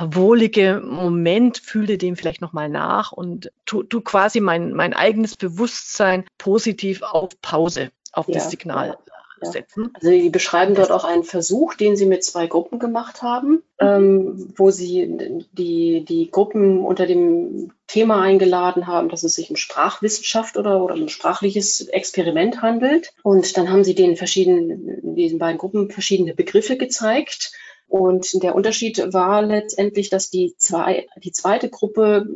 wohlige 0.00 0.82
Moment, 0.84 1.58
fühle 1.58 1.98
dem 1.98 2.16
vielleicht 2.16 2.40
nochmal 2.40 2.68
nach 2.68 3.12
und 3.12 3.50
tu, 3.64 3.82
tu 3.82 4.00
quasi 4.00 4.40
mein, 4.40 4.72
mein 4.72 4.94
eigenes 4.94 5.36
Bewusstsein 5.36 6.24
positiv 6.38 7.02
auf 7.02 7.30
Pause, 7.40 7.90
auf 8.12 8.28
ja, 8.28 8.34
das 8.34 8.50
Signal 8.50 8.98
ja, 9.40 9.50
setzen. 9.50 9.90
Also 9.94 10.10
die 10.10 10.30
beschreiben 10.30 10.74
dort 10.74 10.90
auch 10.90 11.04
einen 11.04 11.24
Versuch, 11.24 11.74
den 11.74 11.96
sie 11.96 12.06
mit 12.06 12.24
zwei 12.24 12.46
Gruppen 12.46 12.78
gemacht 12.78 13.22
haben, 13.22 13.50
mhm. 13.50 13.62
ähm, 13.80 14.52
wo 14.56 14.70
sie 14.70 15.44
die, 15.52 16.04
die 16.04 16.30
Gruppen 16.30 16.84
unter 16.84 17.06
dem 17.06 17.72
Thema 17.86 18.20
eingeladen 18.20 18.86
haben, 18.86 19.08
dass 19.08 19.22
es 19.22 19.36
sich 19.36 19.50
um 19.50 19.56
Sprachwissenschaft 19.56 20.56
oder, 20.56 20.82
oder 20.82 20.94
um 20.94 21.08
sprachliches 21.08 21.82
Experiment 21.82 22.62
handelt. 22.62 23.14
Und 23.22 23.56
dann 23.56 23.70
haben 23.70 23.84
sie 23.84 23.94
den 23.94 24.16
verschiedenen, 24.16 25.14
diesen 25.14 25.38
beiden 25.38 25.58
Gruppen 25.58 25.90
verschiedene 25.90 26.34
Begriffe 26.34 26.76
gezeigt 26.76 27.52
und 27.88 28.42
der 28.42 28.54
Unterschied 28.54 29.12
war 29.12 29.42
letztendlich, 29.42 30.10
dass 30.10 30.30
die, 30.30 30.54
zwei, 30.58 31.06
die 31.22 31.32
zweite 31.32 31.68
Gruppe 31.70 32.26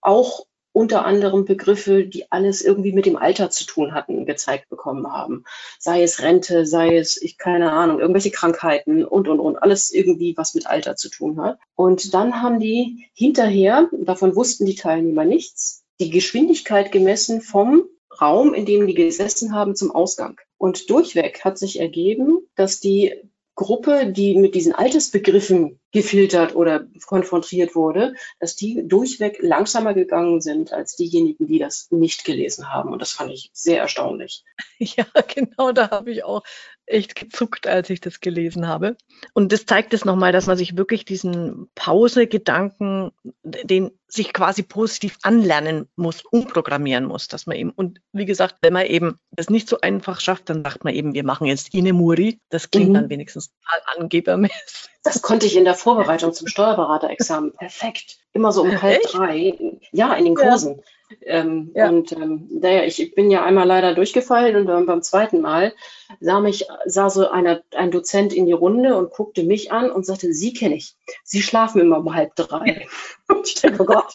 auch 0.00 0.46
unter 0.74 1.04
anderem 1.04 1.44
Begriffe, 1.44 2.04
die 2.04 2.30
alles 2.32 2.60
irgendwie 2.60 2.92
mit 2.92 3.06
dem 3.06 3.16
Alter 3.16 3.48
zu 3.48 3.64
tun 3.64 3.94
hatten, 3.94 4.26
gezeigt 4.26 4.68
bekommen 4.68 5.06
haben. 5.06 5.44
Sei 5.78 6.02
es 6.02 6.20
Rente, 6.20 6.66
sei 6.66 6.96
es, 6.96 7.20
ich 7.22 7.38
keine 7.38 7.70
Ahnung, 7.70 8.00
irgendwelche 8.00 8.32
Krankheiten 8.32 9.04
und, 9.04 9.28
und, 9.28 9.38
und, 9.38 9.56
alles 9.56 9.92
irgendwie, 9.92 10.36
was 10.36 10.54
mit 10.54 10.66
Alter 10.66 10.96
zu 10.96 11.10
tun 11.10 11.40
hat. 11.40 11.60
Und 11.76 12.12
dann 12.12 12.42
haben 12.42 12.58
die 12.58 13.08
hinterher, 13.14 13.88
davon 13.92 14.34
wussten 14.34 14.66
die 14.66 14.74
Teilnehmer 14.74 15.24
nichts, 15.24 15.84
die 16.00 16.10
Geschwindigkeit 16.10 16.90
gemessen 16.90 17.40
vom 17.40 17.84
Raum, 18.20 18.52
in 18.52 18.66
dem 18.66 18.88
die 18.88 18.94
gesessen 18.94 19.54
haben, 19.54 19.76
zum 19.76 19.92
Ausgang. 19.92 20.40
Und 20.58 20.90
durchweg 20.90 21.44
hat 21.44 21.56
sich 21.56 21.78
ergeben, 21.78 22.48
dass 22.56 22.80
die 22.80 23.14
Gruppe, 23.56 24.10
die 24.10 24.36
mit 24.36 24.54
diesen 24.54 24.74
Altersbegriffen 24.74 25.78
gefiltert 25.92 26.56
oder 26.56 26.86
konfrontiert 27.06 27.76
wurde, 27.76 28.14
dass 28.40 28.56
die 28.56 28.82
durchweg 28.86 29.38
langsamer 29.40 29.94
gegangen 29.94 30.40
sind 30.40 30.72
als 30.72 30.96
diejenigen, 30.96 31.46
die 31.46 31.60
das 31.60 31.88
nicht 31.90 32.24
gelesen 32.24 32.72
haben. 32.72 32.92
Und 32.92 33.00
das 33.00 33.12
fand 33.12 33.30
ich 33.30 33.50
sehr 33.52 33.78
erstaunlich. 33.78 34.44
Ja, 34.78 35.06
genau, 35.32 35.72
da 35.72 35.90
habe 35.90 36.10
ich 36.10 36.24
auch 36.24 36.42
echt 36.86 37.14
gezuckt, 37.14 37.66
als 37.66 37.90
ich 37.90 38.00
das 38.00 38.20
gelesen 38.20 38.66
habe. 38.68 38.96
Und 39.32 39.52
das 39.52 39.66
zeigt 39.66 39.94
es 39.94 40.04
nochmal, 40.04 40.32
dass 40.32 40.46
man 40.46 40.56
sich 40.56 40.76
wirklich 40.76 41.04
diesen 41.04 41.68
Pause-Gedanken, 41.74 43.12
den 43.42 43.90
sich 44.06 44.32
quasi 44.32 44.62
positiv 44.62 45.18
anlernen 45.22 45.88
muss, 45.96 46.22
umprogrammieren 46.22 47.04
muss, 47.04 47.28
dass 47.28 47.46
man 47.46 47.56
eben, 47.56 47.70
und 47.70 48.00
wie 48.12 48.26
gesagt, 48.26 48.56
wenn 48.62 48.72
man 48.72 48.86
eben 48.86 49.18
das 49.30 49.50
nicht 49.50 49.68
so 49.68 49.80
einfach 49.80 50.20
schafft, 50.20 50.50
dann 50.50 50.62
sagt 50.62 50.84
man 50.84 50.94
eben, 50.94 51.14
wir 51.14 51.24
machen 51.24 51.46
jetzt 51.46 51.74
Inemuri. 51.74 52.40
Das 52.50 52.70
klingt 52.70 52.90
mhm. 52.90 52.94
dann 52.94 53.10
wenigstens 53.10 53.50
total 53.50 54.02
angebermäßig. 54.02 54.93
Das 55.04 55.20
konnte 55.20 55.46
ich 55.46 55.56
in 55.56 55.64
der 55.64 55.74
Vorbereitung 55.74 56.32
zum 56.32 56.48
Steuerberaterexamen 56.48 57.52
perfekt. 57.52 58.18
Immer 58.32 58.52
so 58.52 58.62
um 58.62 58.82
halb 58.82 59.02
Echt? 59.02 59.14
drei. 59.14 59.78
Ja, 59.92 60.14
in 60.14 60.24
den 60.24 60.34
Kursen. 60.34 60.78
Ja. 60.78 60.84
Ähm, 61.26 61.70
ja. 61.74 61.88
Und 61.88 62.12
ähm, 62.12 62.48
naja, 62.50 62.84
ich 62.84 63.14
bin 63.14 63.30
ja 63.30 63.44
einmal 63.44 63.66
leider 63.66 63.94
durchgefallen 63.94 64.56
und 64.56 64.66
dann 64.66 64.86
beim 64.86 65.02
zweiten 65.02 65.42
Mal 65.42 65.74
sah 66.20 66.40
mich, 66.40 66.66
sah 66.86 67.10
so 67.10 67.28
einer, 67.28 67.62
ein 67.76 67.90
Dozent 67.90 68.32
in 68.32 68.46
die 68.46 68.52
Runde 68.52 68.96
und 68.96 69.10
guckte 69.10 69.44
mich 69.44 69.70
an 69.70 69.90
und 69.90 70.06
sagte, 70.06 70.32
Sie 70.32 70.54
kenne 70.54 70.76
ich. 70.76 70.96
Sie 71.22 71.42
schlafen 71.42 71.82
immer 71.82 71.98
um 71.98 72.14
halb 72.14 72.34
drei. 72.34 72.88
und 73.28 73.46
ich 73.46 73.54
denke, 73.54 73.82
oh 73.82 73.86
Gott, 73.86 74.12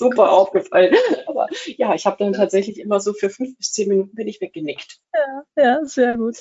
super 0.00 0.32
aufgefallen. 0.32 0.94
Aber 1.26 1.46
ja, 1.76 1.94
ich 1.94 2.06
habe 2.06 2.16
dann 2.18 2.32
tatsächlich 2.32 2.80
immer 2.80 2.98
so 2.98 3.12
für 3.12 3.30
fünf 3.30 3.56
bis 3.56 3.72
zehn 3.72 3.88
Minuten 3.88 4.16
bin 4.16 4.26
ich 4.26 4.40
weggenickt. 4.40 4.98
Ja, 5.14 5.62
ja, 5.62 5.84
sehr 5.84 6.16
gut. 6.16 6.38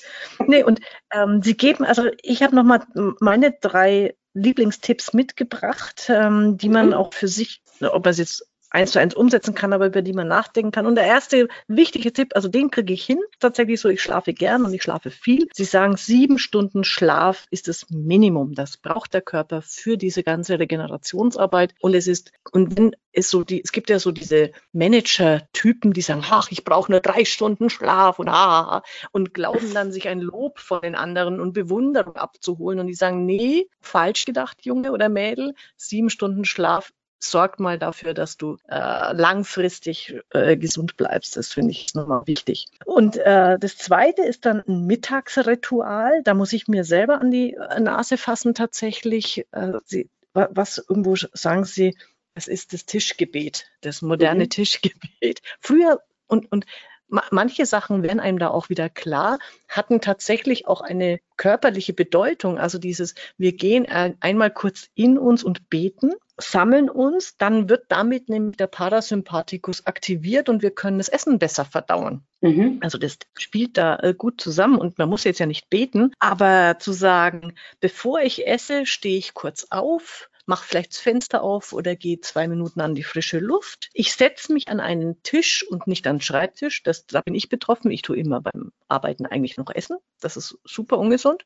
Nee, 0.48 0.64
und 0.64 0.80
ähm, 1.14 1.42
Sie 1.44 1.56
geben, 1.56 1.86
also 1.86 2.10
ich 2.24 2.42
habe 2.42 2.56
nochmal 2.56 2.82
meine 3.20 3.54
drei 3.62 4.16
Lieblingstipps 4.34 5.14
mitgebracht, 5.14 6.08
ähm, 6.10 6.58
die 6.58 6.70
man 6.70 6.88
mhm. 6.88 6.94
auch 6.94 7.14
für 7.14 7.28
sich, 7.28 7.62
ob 7.82 8.06
man 8.06 8.12
es 8.12 8.18
jetzt 8.18 8.49
eins 8.72 8.92
zu 8.92 9.00
eins 9.00 9.16
umsetzen 9.16 9.56
kann, 9.56 9.74
aber 9.74 9.88
über 9.88 10.02
die 10.02 10.14
man 10.14 10.28
nachdenken 10.28 10.72
kann. 10.72 10.86
Und 10.86 10.96
der 10.96 11.06
erste 11.06 11.48
wichtige 11.68 12.14
Tipp, 12.14 12.36
also 12.36 12.48
den 12.48 12.72
kriege 12.72 12.94
ich 12.94 13.04
hin, 13.04 13.20
tatsächlich 13.40 13.80
so, 13.80 13.90
ich 13.90 14.02
schlafe 14.02 14.34
gern 14.34 14.66
und 14.66 14.74
ich 14.74 14.84
schlafe 14.84 15.12
viel. 15.12 15.48
Sie 15.54 15.64
sagen, 15.64 15.98
sieben 15.98 16.40
Stunden 16.40 16.84
Schlaf 16.84 17.46
ist 17.52 17.68
das 17.68 17.90
Minimum. 17.90 18.54
Das 18.54 18.78
braucht 18.78 19.14
der 19.14 19.22
Körper 19.22 19.62
für 19.62 19.98
diese 19.98 20.24
ganze 20.24 20.60
Regenerationsarbeit. 20.60 21.74
Und 21.80 21.94
es 21.94 22.08
ist, 22.08 22.32
und 22.52 22.78
wenn 22.78 22.96
es 23.12 23.30
so 23.30 23.44
die, 23.44 23.62
es 23.64 23.72
gibt 23.72 23.90
ja 23.90 24.00
so 24.00 24.12
diese 24.12 24.52
Manager-Typen, 24.74 25.94
die 25.94 26.02
sagen, 26.02 26.24
ach, 26.30 26.52
ich 26.52 26.64
brauche 26.64 26.92
nur 26.92 27.02
drei 27.02 27.26
Stunden 27.26 27.70
Schlaf 27.70 28.20
und 28.20 28.30
ah, 28.30 28.84
und 29.12 29.34
glauben 29.34 29.74
dann, 29.74 29.92
sich 29.92 30.08
ein 30.08 30.22
Lob 30.22 30.60
von 30.60 30.82
den 30.82 30.96
anderen 30.96 31.40
und 31.40 31.54
Bewunderung 31.54 32.16
abzuholen. 32.16 32.80
Und 32.80 32.88
die 32.88 32.94
sagen, 32.94 33.26
nee, 33.26 33.68
falsch 33.82 34.26
gedacht, 34.26 34.66
Junge 34.66 34.92
oder 34.92 35.10
Mädel, 35.10 35.56
sieben 35.76 36.10
Stunden 36.10 36.46
Schlaf 36.46 36.92
sorgt 37.20 37.60
mal 37.60 37.78
dafür, 37.78 38.14
dass 38.14 38.38
du 38.38 38.58
äh, 38.68 39.14
langfristig 39.14 40.16
äh, 40.32 40.58
gesund 40.58 40.98
bleibst. 40.98 41.38
Das 41.38 41.50
finde 41.50 41.72
ich 41.72 41.94
nochmal 41.94 42.26
wichtig. 42.26 42.68
Und 42.86 43.18
äh, 43.18 43.60
das 43.60 43.78
Zweite 43.78 44.24
ist 44.24 44.46
dann 44.46 44.64
ein 44.68 44.86
Mittagsritual. 44.86 46.24
Da 46.24 46.34
muss 46.34 46.54
ich 46.54 46.68
mir 46.68 46.84
selber 46.84 47.20
an 47.20 47.32
die 47.32 47.54
äh, 47.54 47.80
Nase 47.80 48.18
fassen 48.18 48.54
tatsächlich. 48.54 49.46
Äh, 49.52 49.74
Sie, 49.86 50.10
was 50.34 50.78
irgendwo 50.78 51.16
sagen 51.16 51.66
Sie, 51.66 51.96
es 52.36 52.48
ist 52.48 52.74
das 52.74 52.86
Tischgebet, 52.86 53.66
das 53.82 54.02
moderne 54.02 54.46
mhm. 54.46 54.50
Tischgebet. 54.50 55.42
Früher 55.60 56.02
und, 56.28 56.52
und 56.52 56.66
manche 57.10 57.66
Sachen 57.66 58.04
werden 58.04 58.20
einem 58.20 58.40
da 58.40 58.50
auch 58.50 58.70
wieder 58.70 58.88
klar, 58.88 59.40
hatten 59.68 60.00
tatsächlich 60.00 60.68
auch 60.68 60.82
eine 60.82 61.20
körperliche 61.38 61.94
Bedeutung. 61.94 62.60
Also 62.60 62.78
dieses, 62.78 63.16
wir 63.38 63.54
gehen 63.54 63.88
einmal 63.88 64.52
kurz 64.52 64.90
in 64.94 65.18
uns 65.18 65.44
und 65.44 65.70
beten 65.70 66.14
sammeln 66.40 66.90
uns, 66.90 67.38
dann 67.38 67.70
wird 67.70 67.86
damit 67.90 68.30
nämlich 68.30 68.58
der 68.58 68.68
Parasympathikus 68.68 69.86
aktiviert 69.86 70.50
und 70.50 70.62
wir 70.62 70.72
können 70.72 70.98
das 70.98 71.10
Essen 71.10 71.40
besser 71.40 71.66
verdauen. 71.66 72.24
Mhm. 72.42 72.80
Also 72.82 72.98
das 72.98 73.18
spielt 73.38 73.78
da 73.78 73.98
äh, 73.98 74.14
gut 74.14 74.40
zusammen 74.42 74.78
und 74.78 74.98
man 74.98 75.10
muss 75.10 75.24
jetzt 75.24 75.40
ja 75.40 75.46
nicht 75.46 75.70
beten, 75.70 76.12
aber 76.20 76.78
zu 76.80 76.92
sagen, 76.92 77.54
bevor 77.80 78.22
ich 78.22 78.48
esse, 78.48 78.86
stehe 78.86 79.18
ich 79.18 79.34
kurz 79.34 79.68
auf, 79.70 80.30
mache 80.50 80.66
vielleicht 80.68 80.94
das 80.94 80.98
Fenster 80.98 81.44
auf 81.44 81.74
oder 81.74 81.96
gehe 81.96 82.20
zwei 82.22 82.48
Minuten 82.48 82.82
an 82.82 82.96
die 82.96 83.04
frische 83.04 83.38
Luft. 83.38 83.92
Ich 83.94 84.14
setze 84.14 84.52
mich 84.52 84.68
an 84.68 84.80
einen 84.80 85.22
Tisch 85.22 85.64
und 85.70 85.86
nicht 85.86 86.08
an 86.08 86.16
den 86.16 86.22
Schreibtisch. 86.22 86.82
Das, 86.82 87.06
da 87.06 87.22
bin 87.22 87.36
ich 87.36 87.50
betroffen. 87.50 87.92
Ich 87.92 88.02
tue 88.02 88.18
immer 88.18 88.42
beim 88.42 88.72
Arbeiten 88.88 89.28
eigentlich 89.28 89.58
noch 89.58 89.70
essen. 89.74 89.98
Das 90.20 90.38
ist 90.38 90.58
super 90.66 90.98
ungesund. 90.98 91.46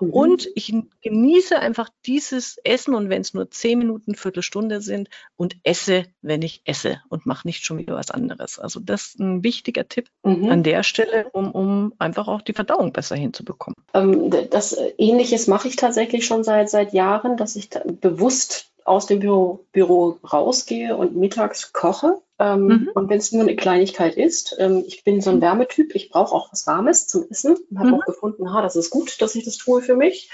Mhm. 0.00 0.10
Und 0.10 0.48
ich 0.54 0.72
genieße 1.02 1.58
einfach 1.58 1.90
dieses 2.06 2.56
Essen 2.62 2.94
und 2.94 3.10
wenn 3.10 3.22
es 3.22 3.34
nur 3.34 3.50
zehn 3.50 3.76
Minuten, 3.76 4.14
Viertelstunde 4.14 4.80
sind 4.80 5.08
und 5.34 5.56
esse, 5.64 6.04
wenn 6.22 6.42
ich 6.42 6.62
esse 6.64 7.02
und 7.08 7.26
mache 7.26 7.48
nicht 7.48 7.64
schon 7.64 7.78
wieder 7.78 7.96
was 7.96 8.12
anderes. 8.12 8.60
Also 8.60 8.78
das 8.78 9.06
ist 9.06 9.18
ein 9.18 9.42
wichtiger 9.42 9.88
Tipp 9.88 10.08
mhm. 10.22 10.48
an 10.48 10.62
der 10.62 10.84
Stelle, 10.84 11.28
um, 11.32 11.50
um 11.50 11.92
einfach 11.98 12.28
auch 12.28 12.40
die 12.40 12.52
Verdauung 12.52 12.92
besser 12.92 13.16
hinzubekommen. 13.16 13.74
Ähm, 13.94 14.30
das 14.50 14.74
äh, 14.74 14.92
Ähnliches 14.96 15.48
mache 15.48 15.66
ich 15.66 15.74
tatsächlich 15.74 16.24
schon 16.24 16.44
seit, 16.44 16.70
seit 16.70 16.92
Jahren, 16.92 17.36
dass 17.36 17.56
ich 17.56 17.68
bewusst 18.00 18.43
aus 18.84 19.06
dem 19.06 19.20
Büro, 19.20 19.66
Büro 19.72 20.18
rausgehe 20.30 20.96
und 20.96 21.16
mittags 21.16 21.72
koche. 21.72 22.20
Ähm, 22.38 22.66
mhm. 22.66 22.90
Und 22.94 23.10
wenn 23.10 23.18
es 23.18 23.30
nur 23.30 23.42
eine 23.42 23.54
Kleinigkeit 23.54 24.16
ist, 24.16 24.56
ähm, 24.58 24.82
ich 24.86 25.04
bin 25.04 25.20
so 25.20 25.30
ein 25.30 25.40
Wärmetyp, 25.40 25.94
ich 25.94 26.10
brauche 26.10 26.34
auch 26.34 26.50
was 26.50 26.66
Warmes 26.66 27.06
zum 27.06 27.26
Essen 27.30 27.56
und 27.70 27.78
habe 27.78 27.88
mhm. 27.88 27.94
auch 27.94 28.04
gefunden, 28.04 28.52
ha, 28.52 28.60
das 28.60 28.74
ist 28.74 28.90
gut, 28.90 29.20
dass 29.22 29.36
ich 29.36 29.44
das 29.44 29.56
tue 29.56 29.82
für 29.82 29.94
mich. 29.94 30.30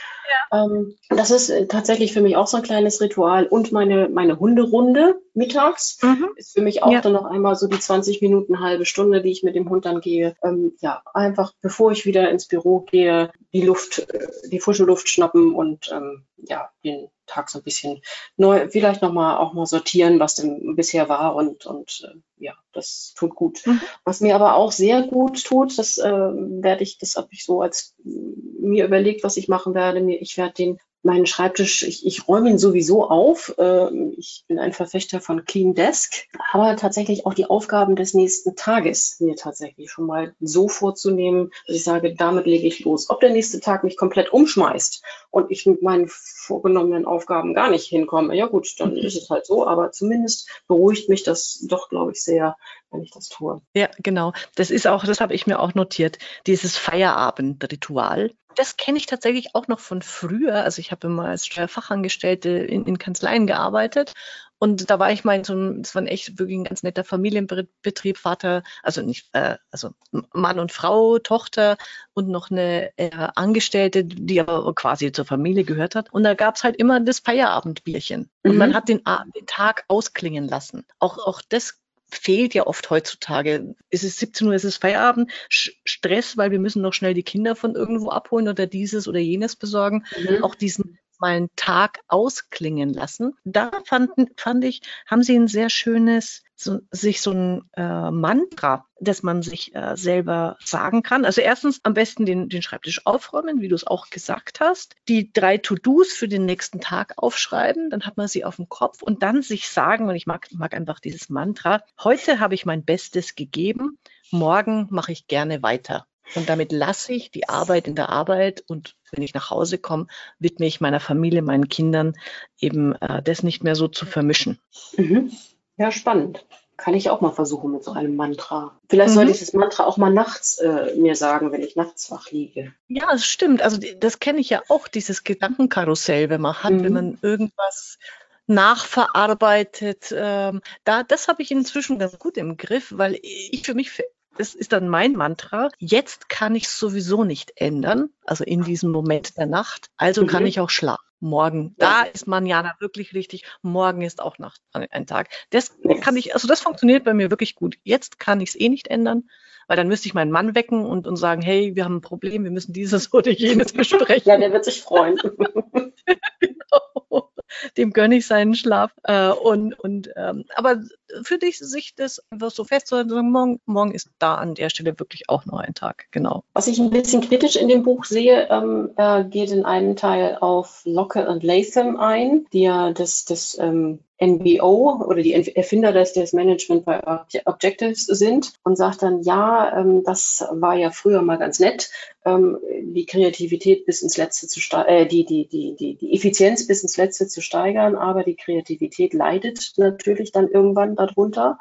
Ja. 0.50 0.64
Ähm, 0.64 0.96
das 1.10 1.30
ist 1.30 1.50
äh, 1.50 1.66
tatsächlich 1.66 2.12
für 2.12 2.22
mich 2.22 2.36
auch 2.36 2.46
so 2.46 2.56
ein 2.56 2.62
kleines 2.62 3.02
Ritual. 3.02 3.46
Und 3.46 3.72
meine, 3.72 4.08
meine 4.08 4.38
Hunderunde 4.38 5.20
mittags 5.34 5.98
mhm. 6.02 6.30
ist 6.36 6.54
für 6.54 6.62
mich 6.62 6.82
auch 6.82 6.92
ja. 6.92 7.02
dann 7.02 7.12
noch 7.12 7.24
einmal 7.24 7.54
so 7.54 7.66
die 7.66 7.78
20 7.78 8.22
Minuten, 8.22 8.60
halbe 8.60 8.86
Stunde, 8.86 9.20
die 9.20 9.30
ich 9.30 9.42
mit 9.42 9.54
dem 9.54 9.68
Hund 9.68 9.84
dann 9.84 10.00
gehe. 10.00 10.34
Ähm, 10.42 10.72
ja, 10.80 11.02
einfach 11.12 11.52
bevor 11.60 11.92
ich 11.92 12.06
wieder 12.06 12.30
ins 12.30 12.46
Büro 12.46 12.80
gehe, 12.80 13.30
die 13.52 13.62
Luft, 13.62 13.98
äh, 14.10 14.28
die 14.50 14.60
frische 14.60 14.84
Luft 14.84 15.08
schnappen 15.08 15.54
und 15.54 15.90
ähm, 15.92 16.24
ja, 16.36 16.70
den 16.84 17.08
Tag 17.26 17.50
so 17.50 17.58
ein 17.58 17.64
bisschen 17.64 18.02
neu, 18.36 18.68
vielleicht 18.68 19.02
nochmal 19.02 19.38
auch 19.38 19.52
mal 19.52 19.66
sortieren, 19.66 20.20
was 20.20 20.34
denn 20.34 20.74
bisher 20.76 21.08
war 21.08 21.34
und, 21.34 21.66
und 21.66 21.89
äh, 22.04 22.18
ja, 22.36 22.54
das 22.72 23.14
tut 23.16 23.34
gut. 23.34 23.66
Mhm. 23.66 23.80
Was 24.04 24.20
mir 24.20 24.34
aber 24.34 24.54
auch 24.54 24.72
sehr 24.72 25.02
gut 25.02 25.44
tut, 25.44 25.78
das 25.78 25.98
äh, 25.98 26.10
werde 26.10 26.82
ich, 26.82 26.98
das 26.98 27.16
habe 27.16 27.28
ich 27.32 27.44
so 27.44 27.60
als 27.60 27.94
mir 28.04 28.84
überlegt, 28.84 29.24
was 29.24 29.36
ich 29.36 29.48
machen 29.48 29.74
werde. 29.74 30.00
Mir, 30.00 30.20
ich 30.20 30.36
werde 30.36 30.54
den 30.54 30.78
meinen 31.02 31.26
Schreibtisch, 31.26 31.82
ich, 31.82 32.06
ich 32.06 32.28
räume 32.28 32.50
ihn 32.50 32.58
sowieso 32.58 33.08
auf. 33.08 33.54
Äh, 33.58 34.12
ich 34.16 34.44
bin 34.48 34.58
ein 34.58 34.72
Verfechter 34.72 35.20
von 35.20 35.44
Clean 35.44 35.74
Desk, 35.74 36.12
aber 36.52 36.76
tatsächlich 36.76 37.26
auch 37.26 37.34
die 37.34 37.46
Aufgaben 37.46 37.96
des 37.96 38.14
nächsten 38.14 38.54
Tages 38.54 39.16
mir 39.20 39.36
tatsächlich 39.36 39.90
schon 39.90 40.06
mal 40.06 40.34
so 40.40 40.68
vorzunehmen, 40.68 41.50
dass 41.66 41.76
ich 41.76 41.84
sage, 41.84 42.14
damit 42.14 42.46
lege 42.46 42.66
ich 42.66 42.80
los. 42.80 43.08
Ob 43.08 43.20
der 43.20 43.30
nächste 43.30 43.60
Tag 43.60 43.84
mich 43.84 43.96
komplett 43.96 44.32
umschmeißt 44.32 45.02
und 45.30 45.50
ich 45.50 45.66
mit 45.66 45.82
meinen 45.82 46.08
vorgenommenen 46.08 47.06
Aufgaben 47.06 47.54
gar 47.54 47.70
nicht 47.70 47.86
hinkomme, 47.86 48.36
ja 48.36 48.46
gut, 48.46 48.68
dann 48.78 48.96
ist 48.96 49.16
es 49.16 49.30
halt 49.30 49.46
so, 49.46 49.66
aber 49.66 49.92
zumindest 49.92 50.48
beruhigt 50.68 51.08
mich 51.08 51.22
das 51.22 51.64
doch, 51.68 51.88
glaube 51.88 52.12
ich, 52.12 52.22
sehr, 52.22 52.56
wenn 52.90 53.02
ich 53.02 53.10
das 53.10 53.28
tue. 53.28 53.62
Ja, 53.74 53.88
genau. 53.98 54.32
Das 54.54 54.70
ist 54.70 54.86
auch, 54.86 55.04
das 55.04 55.20
habe 55.20 55.34
ich 55.34 55.46
mir 55.46 55.60
auch 55.60 55.74
notiert, 55.74 56.18
dieses 56.46 56.76
Feierabendritual 56.76 58.32
das 58.56 58.76
kenne 58.76 58.98
ich 58.98 59.06
tatsächlich 59.06 59.54
auch 59.54 59.68
noch 59.68 59.80
von 59.80 60.02
früher. 60.02 60.64
Also 60.64 60.80
ich 60.80 60.90
habe 60.90 61.06
immer 61.06 61.26
als 61.26 61.46
Steuerfachangestellte 61.46 62.50
in, 62.50 62.84
in 62.84 62.98
Kanzleien 62.98 63.46
gearbeitet 63.46 64.14
und 64.62 64.90
da 64.90 64.98
war 64.98 65.10
ich 65.10 65.24
mal 65.24 65.36
in 65.36 65.44
so 65.44 65.54
einem, 65.54 65.82
das 65.82 65.94
war 65.94 66.02
ein 66.02 66.06
echt 66.06 66.38
wirklich 66.38 66.58
ein 66.58 66.64
ganz 66.64 66.82
netter 66.82 67.02
Familienbetrieb, 67.02 68.18
Vater, 68.18 68.62
also 68.82 69.00
nicht, 69.00 69.30
äh, 69.32 69.56
also 69.70 69.92
Mann 70.34 70.58
und 70.60 70.70
Frau, 70.70 71.18
Tochter 71.18 71.78
und 72.12 72.28
noch 72.28 72.50
eine 72.50 72.90
äh, 72.98 73.10
Angestellte, 73.10 74.04
die 74.04 74.38
aber 74.38 74.74
quasi 74.74 75.12
zur 75.12 75.24
Familie 75.24 75.64
gehört 75.64 75.94
hat. 75.94 76.12
Und 76.12 76.24
da 76.24 76.34
gab 76.34 76.56
es 76.56 76.62
halt 76.62 76.76
immer 76.76 77.00
das 77.00 77.20
Feierabendbierchen. 77.20 78.28
Und 78.42 78.52
mhm. 78.52 78.58
man 78.58 78.74
hat 78.74 78.90
den, 78.90 79.00
den 79.34 79.46
Tag 79.46 79.84
ausklingen 79.88 80.46
lassen. 80.46 80.84
Auch, 80.98 81.16
auch 81.16 81.40
das 81.48 81.79
fehlt 82.10 82.54
ja 82.54 82.66
oft 82.66 82.90
heutzutage. 82.90 83.74
Es 83.90 84.04
ist 84.04 84.18
17 84.18 84.46
Uhr, 84.48 84.54
es 84.54 84.64
ist 84.64 84.78
Feierabend, 84.78 85.30
Stress, 85.48 86.36
weil 86.36 86.50
wir 86.50 86.58
müssen 86.58 86.82
noch 86.82 86.94
schnell 86.94 87.14
die 87.14 87.22
Kinder 87.22 87.56
von 87.56 87.74
irgendwo 87.74 88.10
abholen 88.10 88.48
oder 88.48 88.66
dieses 88.66 89.08
oder 89.08 89.18
jenes 89.18 89.56
besorgen. 89.56 90.04
Mhm. 90.18 90.44
Auch 90.44 90.54
diesen 90.54 90.98
mal 91.20 91.36
einen 91.36 91.50
Tag 91.54 92.00
ausklingen 92.08 92.92
lassen. 92.92 93.34
Da 93.44 93.70
fand, 93.84 94.10
fand 94.36 94.64
ich, 94.64 94.80
haben 95.06 95.22
sie 95.22 95.36
ein 95.36 95.48
sehr 95.48 95.70
schönes, 95.70 96.42
so, 96.56 96.80
sich 96.90 97.20
so 97.20 97.32
ein 97.32 97.62
äh, 97.76 98.10
Mantra, 98.10 98.86
das 99.00 99.22
man 99.22 99.42
sich 99.42 99.74
äh, 99.74 99.96
selber 99.96 100.56
sagen 100.64 101.02
kann. 101.02 101.24
Also 101.24 101.40
erstens 101.40 101.80
am 101.82 101.94
besten 101.94 102.26
den, 102.26 102.48
den 102.48 102.62
Schreibtisch 102.62 103.06
aufräumen, 103.06 103.60
wie 103.60 103.68
du 103.68 103.74
es 103.74 103.86
auch 103.86 104.10
gesagt 104.10 104.60
hast. 104.60 104.94
Die 105.08 105.32
drei 105.32 105.58
To-Dos 105.58 106.12
für 106.12 106.28
den 106.28 106.44
nächsten 106.44 106.80
Tag 106.80 107.14
aufschreiben, 107.16 107.90
dann 107.90 108.06
hat 108.06 108.16
man 108.16 108.28
sie 108.28 108.44
auf 108.44 108.56
dem 108.56 108.68
Kopf 108.68 109.02
und 109.02 109.22
dann 109.22 109.42
sich 109.42 109.68
sagen, 109.68 110.08
und 110.08 110.16
ich 110.16 110.26
mag, 110.26 110.48
mag 110.52 110.74
einfach 110.74 111.00
dieses 111.00 111.28
Mantra, 111.30 111.82
heute 112.02 112.40
habe 112.40 112.54
ich 112.54 112.66
mein 112.66 112.84
Bestes 112.84 113.34
gegeben, 113.34 113.98
morgen 114.30 114.86
mache 114.90 115.12
ich 115.12 115.26
gerne 115.26 115.62
weiter. 115.62 116.06
Und 116.36 116.48
damit 116.48 116.70
lasse 116.70 117.12
ich 117.12 117.30
die 117.30 117.48
Arbeit 117.48 117.88
in 117.88 117.96
der 117.96 118.08
Arbeit 118.08 118.62
und 118.68 118.94
wenn 119.10 119.22
ich 119.22 119.34
nach 119.34 119.50
Hause 119.50 119.78
komme, 119.78 120.06
widme 120.38 120.66
ich 120.66 120.80
meiner 120.80 121.00
Familie, 121.00 121.42
meinen 121.42 121.68
Kindern 121.68 122.14
eben 122.60 122.94
äh, 122.94 123.22
das 123.22 123.42
nicht 123.42 123.64
mehr 123.64 123.74
so 123.74 123.88
zu 123.88 124.06
vermischen. 124.06 124.60
Mhm. 124.96 125.32
Ja, 125.76 125.90
spannend. 125.90 126.44
Kann 126.80 126.94
ich 126.94 127.10
auch 127.10 127.20
mal 127.20 127.32
versuchen 127.32 127.72
mit 127.72 127.84
so 127.84 127.92
einem 127.92 128.16
Mantra. 128.16 128.80
Vielleicht 128.88 129.10
mhm. 129.10 129.14
sollte 129.14 129.30
ich 129.32 129.40
das 129.40 129.52
Mantra 129.52 129.84
auch 129.84 129.98
mal 129.98 130.12
nachts 130.12 130.58
äh, 130.58 130.94
mir 130.96 131.14
sagen, 131.14 131.52
wenn 131.52 131.62
ich 131.62 131.76
nachts 131.76 132.10
wach 132.10 132.30
liege. 132.30 132.72
Ja, 132.88 133.06
das 133.10 133.26
stimmt. 133.26 133.60
Also 133.60 133.78
das 133.98 134.18
kenne 134.18 134.40
ich 134.40 134.48
ja 134.48 134.62
auch, 134.68 134.88
dieses 134.88 135.22
Gedankenkarussell, 135.22 136.30
wenn 136.30 136.40
man 136.40 136.62
hat, 136.62 136.72
mhm. 136.72 136.84
wenn 136.84 136.92
man 136.92 137.18
irgendwas 137.20 137.98
nachverarbeitet. 138.46 140.14
Ähm, 140.16 140.62
da, 140.84 141.02
das 141.02 141.28
habe 141.28 141.42
ich 141.42 141.50
inzwischen 141.50 141.98
ganz 141.98 142.18
gut 142.18 142.36
im 142.36 142.56
Griff, 142.56 142.92
weil 142.96 143.18
ich 143.22 143.62
für 143.64 143.74
mich 143.74 144.02
das 144.36 144.54
ist 144.54 144.72
dann 144.72 144.88
mein 144.88 145.12
Mantra. 145.12 145.68
Jetzt 145.78 146.30
kann 146.30 146.54
ich 146.54 146.64
es 146.64 146.78
sowieso 146.78 147.24
nicht 147.24 147.52
ändern, 147.56 148.08
also 148.24 148.42
in 148.42 148.62
diesem 148.62 148.90
Moment 148.90 149.36
der 149.36 149.46
Nacht. 149.46 149.90
Also 149.98 150.22
mhm. 150.22 150.28
kann 150.28 150.46
ich 150.46 150.60
auch 150.60 150.70
schlafen. 150.70 151.09
Morgen, 151.20 151.74
da 151.78 152.02
ist 152.02 152.26
Manjana 152.26 152.74
wirklich 152.80 153.14
richtig. 153.14 153.44
Morgen 153.62 154.02
ist 154.02 154.20
auch 154.20 154.38
Nacht 154.38 154.60
ein 154.72 155.06
Tag. 155.06 155.28
Das 155.50 155.76
kann 156.00 156.16
ich, 156.16 156.34
also 156.34 156.48
das 156.48 156.60
funktioniert 156.60 157.04
bei 157.04 157.14
mir 157.14 157.30
wirklich 157.30 157.54
gut. 157.54 157.76
Jetzt 157.84 158.18
kann 158.18 158.40
ich 158.40 158.50
es 158.50 158.60
eh 158.60 158.68
nicht 158.68 158.88
ändern, 158.88 159.28
weil 159.68 159.76
dann 159.76 159.88
müsste 159.88 160.08
ich 160.08 160.14
meinen 160.14 160.30
Mann 160.30 160.54
wecken 160.54 160.84
und, 160.84 161.06
und 161.06 161.16
sagen, 161.16 161.42
hey, 161.42 161.76
wir 161.76 161.84
haben 161.84 161.96
ein 161.96 162.00
Problem, 162.00 162.44
wir 162.44 162.50
müssen 162.50 162.72
dieses 162.72 163.12
oder 163.14 163.30
jenes 163.30 163.72
besprechen. 163.72 164.28
ja, 164.28 164.38
der 164.38 164.52
wird 164.52 164.64
sich 164.64 164.82
freuen. 164.82 165.16
genau 166.40 167.30
dem 167.76 167.92
gönne 167.92 168.16
ich 168.16 168.26
seinen 168.26 168.54
Schlaf. 168.54 168.92
Äh, 169.04 169.28
und, 169.28 169.78
und, 169.78 170.10
ähm, 170.16 170.44
aber 170.54 170.82
für 171.22 171.38
dich 171.38 171.58
sich 171.58 171.94
das 171.94 172.22
einfach 172.30 172.50
so 172.50 172.64
festzuhalten, 172.64 173.30
morgen, 173.30 173.60
morgen 173.66 173.92
ist 173.92 174.10
da 174.18 174.36
an 174.36 174.54
der 174.54 174.70
Stelle 174.70 174.98
wirklich 174.98 175.28
auch 175.28 175.46
noch 175.46 175.58
ein 175.58 175.74
Tag, 175.74 176.06
genau. 176.10 176.44
Was 176.52 176.66
ich 176.66 176.78
ein 176.78 176.90
bisschen 176.90 177.20
kritisch 177.20 177.56
in 177.56 177.68
dem 177.68 177.82
Buch 177.82 178.04
sehe, 178.04 178.48
ähm, 178.50 178.90
er 178.96 179.24
geht 179.24 179.50
in 179.50 179.64
einem 179.64 179.96
Teil 179.96 180.38
auf 180.40 180.82
Locke 180.84 181.28
und 181.28 181.42
Latham 181.42 181.96
ein, 181.96 182.46
die 182.52 182.62
ja 182.62 182.92
das, 182.92 183.24
das 183.24 183.58
ähm, 183.60 184.00
NBO 184.20 185.02
oder 185.06 185.22
die 185.22 185.32
Erfinder 185.32 185.92
des, 185.92 186.12
des 186.12 186.32
Management 186.32 186.84
by 186.84 186.98
Objectives 187.46 188.04
sind 188.04 188.52
und 188.62 188.76
sagt 188.76 189.02
dann, 189.02 189.22
ja, 189.22 189.80
ähm, 189.80 190.02
das 190.04 190.46
war 190.50 190.76
ja 190.76 190.90
früher 190.90 191.22
mal 191.22 191.38
ganz 191.38 191.58
nett, 191.58 191.90
ähm, 192.26 192.58
die 192.82 193.06
Kreativität 193.06 193.86
bis 193.86 194.02
ins 194.02 194.18
Letzte 194.18 194.46
zu 194.46 194.60
äh, 194.86 195.06
die, 195.06 195.24
die, 195.24 195.48
die, 195.48 195.74
die, 195.74 195.94
die 195.96 196.14
Effizienz 196.14 196.66
bis 196.66 196.82
ins 196.82 196.98
Letzte 196.98 197.28
zu 197.28 197.40
steigern, 197.40 197.94
aber 197.96 198.22
die 198.22 198.36
Kreativität 198.36 199.14
leidet 199.14 199.72
natürlich 199.76 200.32
dann 200.32 200.48
irgendwann 200.48 200.96
darunter. 201.00 201.58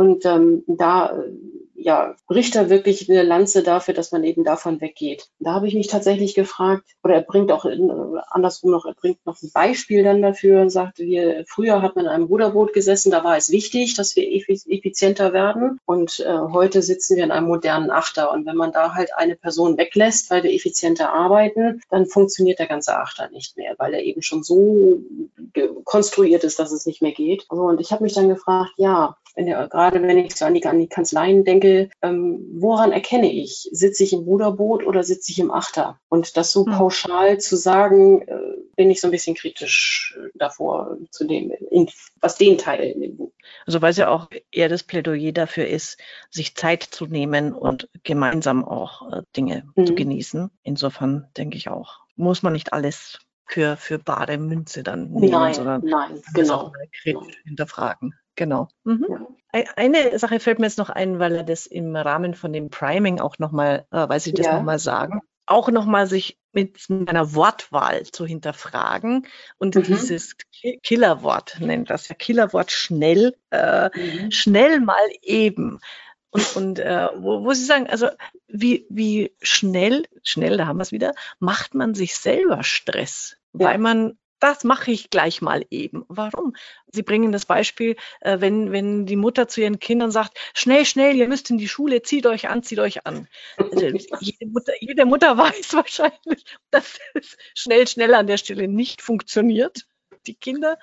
Und 0.00 0.24
ähm, 0.24 0.64
da 0.66 1.10
äh, 1.10 1.30
ja, 1.74 2.14
bricht 2.26 2.56
er 2.56 2.70
wirklich 2.70 3.10
eine 3.10 3.22
Lanze 3.22 3.62
dafür, 3.62 3.92
dass 3.92 4.12
man 4.12 4.24
eben 4.24 4.44
davon 4.44 4.80
weggeht. 4.80 5.28
Da 5.40 5.52
habe 5.52 5.68
ich 5.68 5.74
mich 5.74 5.88
tatsächlich 5.88 6.34
gefragt, 6.34 6.84
oder 7.04 7.16
er 7.16 7.20
bringt 7.20 7.52
auch 7.52 7.66
in, 7.66 7.90
andersrum 8.30 8.70
noch, 8.70 8.86
er 8.86 8.94
bringt 8.94 9.24
noch 9.26 9.42
ein 9.42 9.50
Beispiel 9.52 10.02
dann 10.02 10.22
dafür 10.22 10.62
und 10.62 10.70
sagt, 10.70 11.00
wir, 11.00 11.44
früher 11.46 11.82
hat 11.82 11.96
man 11.96 12.06
in 12.06 12.10
einem 12.10 12.24
Ruderboot 12.24 12.72
gesessen, 12.72 13.10
da 13.10 13.24
war 13.24 13.36
es 13.36 13.50
wichtig, 13.50 13.94
dass 13.94 14.16
wir 14.16 14.26
effizienter 14.26 15.34
werden. 15.34 15.78
Und 15.84 16.20
äh, 16.20 16.38
heute 16.38 16.80
sitzen 16.80 17.16
wir 17.16 17.24
in 17.24 17.30
einem 17.30 17.48
modernen 17.48 17.90
Achter. 17.90 18.32
Und 18.32 18.46
wenn 18.46 18.56
man 18.56 18.72
da 18.72 18.94
halt 18.94 19.10
eine 19.14 19.36
Person 19.36 19.76
weglässt, 19.76 20.30
weil 20.30 20.44
wir 20.44 20.54
effizienter 20.54 21.12
arbeiten, 21.12 21.82
dann 21.90 22.06
funktioniert 22.06 22.58
der 22.58 22.68
ganze 22.68 22.96
Achter 22.96 23.28
nicht 23.30 23.58
mehr, 23.58 23.74
weil 23.76 23.92
er 23.92 24.02
eben 24.02 24.22
schon 24.22 24.42
so 24.42 25.02
konstruiert 25.84 26.44
ist, 26.44 26.58
dass 26.58 26.72
es 26.72 26.86
nicht 26.86 27.02
mehr 27.02 27.12
geht. 27.12 27.44
Also, 27.48 27.64
und 27.64 27.80
ich 27.80 27.92
habe 27.92 28.02
mich 28.02 28.14
dann 28.14 28.28
gefragt, 28.28 28.72
ja, 28.76 29.16
wenn 29.34 29.46
der, 29.46 29.68
gerade 29.68 30.02
wenn 30.02 30.18
ich 30.18 30.36
so 30.36 30.44
an 30.44 30.54
die, 30.54 30.64
an 30.64 30.78
die 30.78 30.88
Kanzleien 30.88 31.44
denke, 31.44 31.90
ähm, 32.02 32.46
woran 32.54 32.92
erkenne 32.92 33.32
ich, 33.32 33.68
sitze 33.72 34.04
ich 34.04 34.12
im 34.12 34.20
Ruderboot 34.20 34.86
oder 34.86 35.02
sitze 35.02 35.32
ich 35.32 35.38
im 35.38 35.50
Achter? 35.50 35.98
Und 36.08 36.36
das 36.36 36.52
so 36.52 36.66
hm. 36.66 36.72
pauschal 36.72 37.38
zu 37.38 37.56
sagen, 37.56 38.22
äh, 38.22 38.38
bin 38.76 38.90
ich 38.90 39.00
so 39.00 39.08
ein 39.08 39.12
bisschen 39.12 39.34
kritisch 39.36 40.18
äh, 40.18 40.30
davor, 40.34 40.96
zu 41.10 41.26
dem, 41.26 41.52
in, 41.70 41.88
was 42.20 42.36
den 42.36 42.58
Teil 42.58 42.84
in 42.84 43.00
dem 43.00 43.16
Buch. 43.16 43.32
Also 43.66 43.82
weil 43.82 43.90
es 43.90 43.96
ja 43.96 44.08
auch 44.08 44.28
eher 44.50 44.68
das 44.68 44.82
Plädoyer 44.82 45.32
dafür 45.32 45.66
ist, 45.66 45.98
sich 46.30 46.54
Zeit 46.54 46.82
zu 46.82 47.06
nehmen 47.06 47.52
und 47.52 47.88
gemeinsam 48.02 48.64
auch 48.64 49.12
äh, 49.12 49.22
Dinge 49.36 49.64
mhm. 49.76 49.86
zu 49.86 49.94
genießen. 49.94 50.50
Insofern 50.62 51.28
denke 51.36 51.56
ich 51.56 51.68
auch, 51.68 52.00
muss 52.16 52.42
man 52.42 52.52
nicht 52.52 52.72
alles 52.72 53.18
für, 53.50 53.76
für 53.76 53.98
bare 53.98 54.38
Münze 54.38 54.82
dann 54.82 55.10
nehmen, 55.10 55.30
Nein, 55.32 55.54
sondern 55.54 55.84
nein, 55.84 56.22
genau. 56.34 56.70
kritisch 56.70 57.02
Genau. 57.04 57.26
hinterfragen. 57.44 58.14
Genau. 58.36 58.68
Mhm. 58.84 59.06
Ja. 59.08 59.26
Ei- 59.52 59.68
Eine 59.76 60.18
Sache 60.18 60.38
fällt 60.40 60.60
mir 60.60 60.66
jetzt 60.66 60.78
noch 60.78 60.90
ein, 60.90 61.18
weil 61.18 61.34
er 61.34 61.42
das 61.42 61.66
im 61.66 61.96
Rahmen 61.96 62.34
von 62.34 62.52
dem 62.52 62.70
Priming 62.70 63.20
auch 63.20 63.38
nochmal, 63.38 63.86
äh, 63.90 64.08
weil 64.08 64.20
Sie 64.20 64.32
das 64.32 64.46
Ja. 64.46 64.54
nochmal 64.56 64.78
sagen, 64.78 65.20
auch 65.46 65.68
nochmal 65.68 66.06
sich 66.06 66.38
mit 66.52 66.88
meiner 66.88 67.34
Wortwahl 67.34 68.04
zu 68.04 68.24
hinterfragen 68.24 69.26
und 69.58 69.74
Mhm. 69.74 69.82
dieses 69.82 70.36
Ki- 70.52 70.78
Killerwort 70.82 71.56
nennt 71.60 71.90
das 71.90 72.08
ja 72.08 72.14
Killerwort 72.14 72.70
schnell, 72.70 73.34
äh, 73.50 73.88
Mhm. 73.98 74.30
schnell 74.30 74.80
mal 74.80 74.94
eben. 75.22 75.80
Und, 76.30 76.56
und 76.56 76.78
äh, 76.78 77.08
wo, 77.16 77.44
wo 77.44 77.52
Sie 77.52 77.64
sagen, 77.64 77.88
also 77.88 78.08
wie, 78.46 78.86
wie 78.88 79.32
schnell, 79.42 80.04
schnell, 80.22 80.56
da 80.56 80.66
haben 80.66 80.78
wir 80.78 80.82
es 80.82 80.92
wieder, 80.92 81.14
macht 81.40 81.74
man 81.74 81.94
sich 81.94 82.14
selber 82.16 82.62
Stress, 82.62 83.36
Ja. 83.52 83.66
weil 83.66 83.78
man, 83.78 84.16
das 84.38 84.64
mache 84.64 84.90
ich 84.92 85.10
gleich 85.10 85.42
mal 85.42 85.66
eben. 85.70 86.04
Warum? 86.08 86.54
Sie 86.92 87.02
bringen 87.02 87.32
das 87.32 87.46
Beispiel, 87.46 87.96
äh, 88.20 88.40
wenn, 88.40 88.70
wenn 88.72 89.06
die 89.06 89.16
Mutter 89.16 89.48
zu 89.48 89.60
ihren 89.60 89.80
Kindern 89.80 90.10
sagt, 90.12 90.38
schnell, 90.54 90.86
schnell, 90.86 91.16
ihr 91.16 91.28
müsst 91.28 91.50
in 91.50 91.58
die 91.58 91.68
Schule, 91.68 92.00
zieht 92.02 92.26
euch 92.26 92.48
an, 92.48 92.62
zieht 92.62 92.78
euch 92.78 93.06
an. 93.06 93.28
Also 93.58 93.86
jede, 94.20 94.46
Mutter, 94.46 94.72
jede 94.80 95.04
Mutter 95.04 95.36
weiß 95.36 95.74
wahrscheinlich, 95.74 96.44
dass 96.70 96.98
es 97.14 97.36
schnell, 97.54 97.86
schnell 97.88 98.14
an 98.14 98.28
der 98.28 98.36
Stelle 98.38 98.68
nicht 98.68 99.02
funktioniert. 99.02 99.86
Die 100.26 100.34
Kinder 100.34 100.78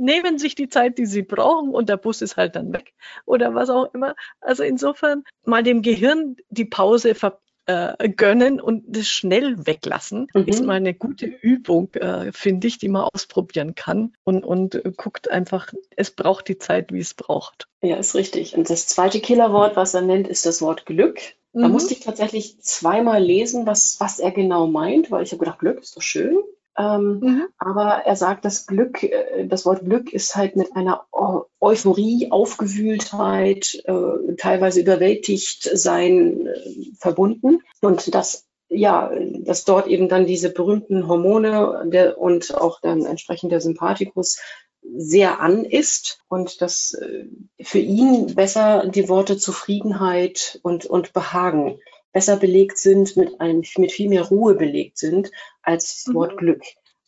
nehmen 0.00 0.38
sich 0.38 0.54
die 0.54 0.68
Zeit, 0.68 0.98
die 0.98 1.06
sie 1.06 1.22
brauchen 1.22 1.70
und 1.70 1.88
der 1.88 1.96
Bus 1.96 2.22
ist 2.22 2.36
halt 2.36 2.56
dann 2.56 2.72
weg 2.72 2.92
oder 3.26 3.54
was 3.54 3.70
auch 3.70 3.92
immer. 3.94 4.14
Also 4.40 4.62
insofern 4.64 5.24
mal 5.44 5.62
dem 5.62 5.82
Gehirn 5.82 6.36
die 6.48 6.64
Pause 6.64 7.14
ver 7.14 7.38
äh, 7.66 8.08
gönnen 8.08 8.60
und 8.60 8.84
das 8.88 9.06
schnell 9.06 9.66
weglassen, 9.66 10.26
Mhm. 10.34 10.44
ist 10.46 10.64
mal 10.64 10.74
eine 10.74 10.94
gute 10.94 11.26
Übung, 11.26 11.92
äh, 11.94 12.32
finde 12.32 12.66
ich, 12.66 12.78
die 12.78 12.88
man 12.88 13.02
ausprobieren 13.12 13.74
kann 13.74 14.14
und, 14.24 14.44
und 14.44 14.74
äh, 14.74 14.90
guckt 14.96 15.30
einfach, 15.30 15.68
es 15.94 16.10
braucht 16.10 16.48
die 16.48 16.58
Zeit, 16.58 16.90
wie 16.92 16.98
es 17.00 17.14
braucht. 17.14 17.68
Ja, 17.82 17.96
ist 17.96 18.14
richtig. 18.16 18.56
Und 18.56 18.70
das 18.70 18.86
zweite 18.86 19.20
Killerwort, 19.20 19.76
was 19.76 19.94
er 19.94 20.00
nennt, 20.02 20.26
ist 20.26 20.46
das 20.46 20.62
Wort 20.62 20.86
Glück. 20.86 21.20
Da 21.52 21.66
Mhm. 21.66 21.72
musste 21.72 21.94
ich 21.94 22.00
tatsächlich 22.00 22.60
zweimal 22.60 23.22
lesen, 23.22 23.66
was, 23.66 23.96
was 24.00 24.18
er 24.20 24.30
genau 24.30 24.66
meint, 24.66 25.10
weil 25.10 25.22
ich 25.22 25.32
habe 25.32 25.40
gedacht, 25.40 25.58
Glück 25.58 25.80
ist 25.80 25.96
doch 25.96 26.02
schön. 26.02 26.38
Ähm, 26.80 27.20
Mhm. 27.20 27.48
aber 27.58 28.02
er 28.06 28.16
sagt, 28.16 28.44
das 28.44 28.66
Glück, 28.66 29.02
äh, 29.02 29.46
das 29.46 29.66
Wort 29.66 29.84
Glück 29.84 30.12
ist 30.12 30.34
halt 30.36 30.56
mit 30.56 30.74
einer 30.76 31.04
Eu- 31.12 31.44
Euphorie, 31.60 32.28
Aufgewühltheit, 32.30 33.82
äh, 33.84 34.34
teilweise 34.36 34.80
überwältigt 34.80 35.68
sein 35.74 36.46
äh, 36.46 36.92
verbunden. 36.98 37.60
Und 37.82 38.14
das 38.14 38.46
ja, 38.72 39.10
dass 39.40 39.64
dort 39.64 39.88
eben 39.88 40.08
dann 40.08 40.26
diese 40.26 40.48
berühmten 40.48 41.08
Hormone 41.08 41.82
der, 41.86 42.18
und 42.18 42.54
auch 42.54 42.80
dann 42.80 43.04
entsprechend 43.04 43.50
der 43.50 43.60
Sympathikus 43.60 44.38
sehr 44.96 45.40
an 45.40 45.64
ist 45.64 46.20
und 46.28 46.62
dass 46.62 46.94
äh, 46.94 47.24
für 47.60 47.80
ihn 47.80 48.34
besser 48.36 48.86
die 48.86 49.08
Worte 49.08 49.36
Zufriedenheit 49.38 50.60
und, 50.62 50.86
und 50.86 51.12
Behagen 51.12 51.80
besser 52.12 52.36
belegt 52.36 52.78
sind, 52.78 53.16
mit, 53.16 53.40
einem, 53.40 53.62
mit 53.76 53.92
viel 53.92 54.08
mehr 54.08 54.22
Ruhe 54.22 54.54
belegt 54.54 54.98
sind 54.98 55.30
als 55.62 56.04
das 56.04 56.06
Mhm. 56.08 56.14
Wort 56.14 56.36
Glück. 56.36 56.62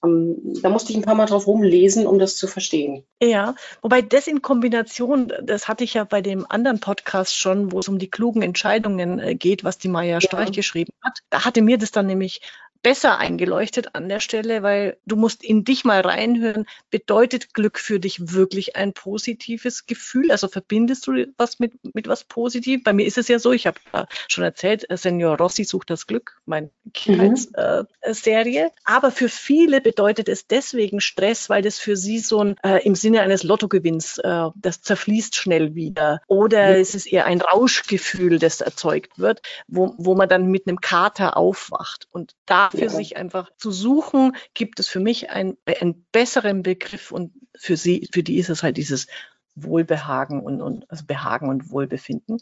Ähm, 0.05 0.37
da 0.63 0.69
musste 0.69 0.93
ich 0.93 0.99
ein 0.99 1.03
paar 1.03 1.15
Mal 1.15 1.27
drauf 1.27 1.47
rumlesen, 1.47 2.07
um 2.07 2.19
das 2.19 2.37
zu 2.37 2.47
verstehen. 2.47 3.05
Ja, 3.23 3.55
wobei 3.83 4.03
das 4.03 4.27
in 4.27 4.43
Kombination, 4.43 5.33
das 5.43 5.69
hatte 5.69 5.85
ich 5.85 5.95
ja 5.95 6.05
bei 6.05 6.21
dem 6.21 6.45
anderen 6.49 6.81
Podcast 6.81 7.37
schon, 7.37 7.73
wo 7.73 7.79
es 7.79 7.89
um 7.89 7.99
die 7.99 8.11
klugen 8.11 8.43
Entscheidungen 8.43 9.19
äh, 9.19 9.35
geht, 9.35 9.65
was 9.65 9.79
die 9.79 9.89
Maya 9.89 10.21
Streich 10.21 10.53
geschrieben 10.53 10.93
hat. 11.03 11.21
Da 11.31 11.45
hatte 11.45 11.63
mir 11.63 11.79
das 11.79 11.93
dann 11.93 12.07
nämlich 12.07 12.41
besser 12.83 13.19
eingeleuchtet 13.19 13.95
an 13.95 14.09
der 14.09 14.21
Stelle, 14.21 14.63
weil 14.63 14.97
du 15.07 15.17
musst 15.17 15.45
in 15.45 15.65
dich 15.65 15.85
mal 15.85 16.01
reinhören. 16.01 16.67
Bedeutet 16.91 17.55
Glück 17.55 17.79
für 17.79 18.01
dich 18.01 18.33
wirklich 18.33 18.77
ein 18.77 18.93
positives 18.93 19.87
Gefühl? 19.87 20.31
Also 20.31 20.49
verbindest 20.49 21.07
du 21.07 21.27
was 21.37 21.59
mit, 21.59 21.73
mit 21.95 22.09
was 22.09 22.25
positiv? 22.25 22.83
Bei 22.85 22.93
mir 22.93 23.07
ist 23.07 23.19
es 23.19 23.29
ja 23.29 23.39
so, 23.39 23.53
ich 23.53 23.67
habe 23.67 23.79
äh, 23.93 24.05
schon 24.29 24.45
erzählt, 24.45 24.89
äh, 24.91 24.97
Senior 24.97 25.39
Rossi 25.39 25.65
sucht 25.65 25.91
das 25.91 26.07
Glück, 26.07 26.41
meine 26.47 26.71
Kindheitsserie. 26.93 27.87
Äh, 28.01 28.15
Serie. 28.15 28.71
Aber 28.85 29.11
für 29.11 29.29
viele 29.29 29.81
bedeutet 29.81 30.29
es 30.29 30.47
deswegen 30.47 31.01
Stress, 31.01 31.49
weil 31.49 31.63
das 31.63 31.79
für 31.79 31.97
sie 31.97 32.19
so 32.19 32.43
ein 32.43 32.57
äh, 32.63 32.85
im 32.85 32.95
Sinne 32.95 33.21
eines 33.21 33.43
Lottogewinns, 33.43 34.19
äh, 34.19 34.49
das 34.57 34.83
zerfließt 34.83 35.37
schnell 35.37 35.75
wieder. 35.75 36.21
Oder 36.27 36.71
Ja. 36.71 36.77
es 36.77 36.95
ist 36.95 37.07
eher 37.07 37.27
ein 37.27 37.41
Rauschgefühl, 37.41 38.39
das 38.39 38.61
erzeugt 38.61 39.19
wird, 39.19 39.43
wo, 39.69 39.95
wo 39.99 40.15
man 40.15 40.29
dann 40.29 40.47
mit 40.47 40.67
einem 40.67 40.81
Kater 40.81 41.37
aufwacht. 41.37 42.09
Und 42.11 42.35
dafür 42.73 42.89
Ja. 42.89 42.97
sich 42.97 43.17
einfach 43.17 43.51
zu 43.57 43.71
suchen, 43.71 44.37
gibt 44.55 44.81
es 44.81 44.89
für 44.89 45.01
mich 45.01 45.31
ein, 45.31 45.57
einen 45.67 46.05
besseren 46.13 46.63
Begriff 46.63 47.13
und 47.13 47.33
für 47.57 47.77
sie, 47.77 48.09
für 48.13 48.23
die 48.23 48.39
ist 48.39 48.49
es 48.49 48.63
halt 48.63 48.77
dieses 48.77 49.07
Wohlbehagen 49.55 50.41
und, 50.41 50.63
und 50.63 50.91
also 50.91 51.05
Behagen 51.05 51.49
und 51.49 51.71
Wohlbefinden, 51.71 52.39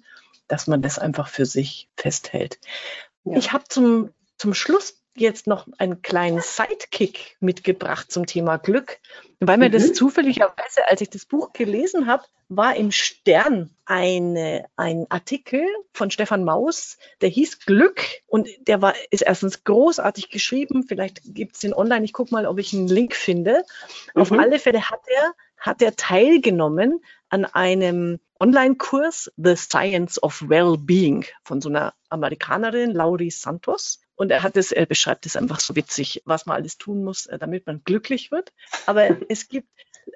dass 0.48 0.66
man 0.66 0.82
das 0.82 0.98
einfach 0.98 1.28
für 1.28 1.46
sich 1.46 1.88
festhält. 1.96 2.58
Ja. 3.24 3.36
Ich 3.36 3.52
habe 3.52 3.64
zum, 3.68 4.10
zum 4.38 4.54
Schluss 4.54 4.99
jetzt 5.16 5.46
noch 5.46 5.66
einen 5.78 6.02
kleinen 6.02 6.40
Sidekick 6.40 7.36
mitgebracht 7.40 8.10
zum 8.12 8.26
Thema 8.26 8.56
Glück, 8.58 8.98
weil 9.40 9.58
mir 9.58 9.70
das 9.70 9.88
Mhm. 9.88 9.94
zufälligerweise, 9.94 10.86
als 10.88 11.00
ich 11.00 11.10
das 11.10 11.26
Buch 11.26 11.52
gelesen 11.52 12.06
habe, 12.06 12.24
war 12.48 12.74
im 12.74 12.90
Stern 12.90 13.70
eine, 13.84 14.66
ein 14.76 15.06
Artikel 15.08 15.62
von 15.92 16.10
Stefan 16.10 16.44
Maus, 16.44 16.98
der 17.20 17.28
hieß 17.28 17.60
Glück 17.60 18.02
und 18.26 18.48
der 18.66 18.82
war, 18.82 18.94
ist 19.10 19.22
erstens 19.22 19.62
großartig 19.64 20.30
geschrieben, 20.30 20.84
vielleicht 20.86 21.20
gibt 21.24 21.54
es 21.54 21.60
den 21.60 21.74
online, 21.74 22.04
ich 22.04 22.12
gucke 22.12 22.32
mal, 22.32 22.46
ob 22.46 22.58
ich 22.58 22.72
einen 22.72 22.88
Link 22.88 23.14
finde. 23.14 23.64
Auf 24.14 24.30
Mhm. 24.30 24.40
alle 24.40 24.58
Fälle 24.58 24.90
hat 24.90 25.00
er, 25.06 25.32
hat 25.58 25.82
er 25.82 25.94
teilgenommen 25.94 27.00
an 27.28 27.44
einem 27.44 28.18
Online-Kurs 28.40 29.30
The 29.36 29.54
Science 29.54 30.20
of 30.22 30.42
Well-Being 30.48 31.26
von 31.44 31.60
so 31.60 31.68
einer 31.68 31.94
Amerikanerin, 32.08 32.92
Laurie 32.92 33.30
Santos. 33.30 34.00
Und 34.20 34.30
er 34.30 34.42
hat 34.42 34.58
es, 34.58 34.70
er 34.70 34.84
beschreibt 34.84 35.24
es 35.24 35.34
einfach 35.34 35.60
so 35.60 35.74
witzig, 35.76 36.20
was 36.26 36.44
man 36.44 36.56
alles 36.56 36.76
tun 36.76 37.02
muss, 37.04 37.24
äh, 37.24 37.38
damit 37.38 37.66
man 37.66 37.80
glücklich 37.84 38.30
wird. 38.30 38.52
Aber 38.84 39.16
es 39.30 39.48
gibt, 39.48 39.66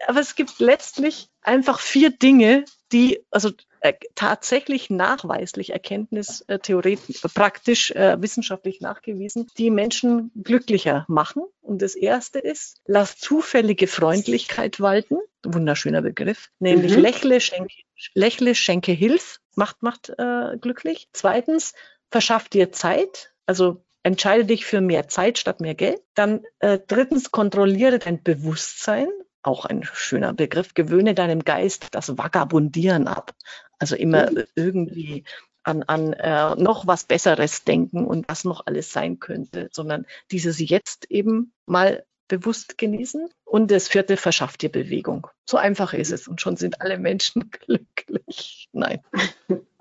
aber 0.07 0.20
es 0.20 0.34
gibt 0.34 0.59
letztlich 0.59 1.30
einfach 1.40 1.80
vier 1.80 2.11
Dinge, 2.11 2.66
die, 2.92 3.24
also 3.30 3.52
äh, 3.80 3.94
tatsächlich 4.14 4.90
nachweislich, 4.90 5.70
erkenntnistheoretisch, 5.70 7.22
praktisch, 7.32 7.92
äh, 7.92 8.20
wissenschaftlich 8.20 8.82
nachgewiesen, 8.82 9.46
die 9.57 9.70
Menschen 9.70 10.30
glücklicher 10.34 11.07
machen. 11.09 11.42
Und 11.62 11.80
das 11.80 11.94
erste 11.94 12.40
ist, 12.40 12.82
lass 12.84 13.16
zufällige 13.16 13.86
Freundlichkeit 13.86 14.80
walten. 14.80 15.16
Wunderschöner 15.46 16.02
Begriff. 16.02 16.50
Nämlich 16.59 16.94
Mhm. 16.94 17.00
lächle, 17.00 17.40
schenke, 17.40 17.74
lächle, 18.12 18.55
schenke 18.55 18.92
Hilf, 18.92 19.40
macht, 19.55 19.82
macht 19.82 20.11
äh, 20.18 20.59
glücklich. 20.61 21.09
Zweitens, 21.14 21.72
verschaff 22.11 22.50
dir 22.50 22.70
Zeit. 22.70 23.30
Also 23.46 23.84
entscheide 24.05 24.44
dich 24.44 24.64
für 24.64 24.80
mehr 24.80 25.09
Zeit 25.09 25.38
statt 25.38 25.61
mehr 25.61 25.74
Geld. 25.74 26.00
Dann 26.14 26.44
äh, 26.61 26.78
drittens, 26.86 27.32
kontrolliere 27.32 27.98
dein 27.98 28.22
Bewusstsein. 28.22 29.09
Auch 29.42 29.64
ein 29.64 29.82
schöner 29.82 30.32
Begriff. 30.32 30.74
Gewöhne 30.74 31.14
deinem 31.14 31.44
Geist 31.44 31.88
das 31.90 32.16
Vagabundieren 32.16 33.09
ab. 33.09 33.32
Also 33.78 33.96
immer 33.96 34.30
Mhm. 34.30 34.44
irgendwie 34.55 35.24
an, 35.64 35.82
an 35.82 36.12
äh, 36.12 36.55
noch 36.57 36.86
was 36.86 37.05
Besseres 37.05 37.64
denken 37.64 38.07
und 38.07 38.28
was 38.28 38.44
noch 38.44 38.66
alles 38.66 38.92
sein 38.92 39.18
könnte, 39.18 39.68
sondern 39.72 40.07
dieses 40.30 40.61
Jetzt 40.61 41.11
eben 41.11 41.52
mal 41.66 42.05
bewusst 42.28 42.78
genießen. 42.78 43.28
Und 43.44 43.70
das 43.70 43.88
vierte, 43.88 44.16
verschafft 44.16 44.62
dir 44.62 44.70
Bewegung. 44.70 45.26
So 45.48 45.57
einfach 45.57 45.92
ist 45.94 46.12
es. 46.12 46.28
Und 46.28 46.40
schon 46.40 46.57
sind 46.57 46.80
alle 46.80 46.98
Menschen 46.98 47.50
glücklich. 47.66 48.68
Nein, 48.72 49.00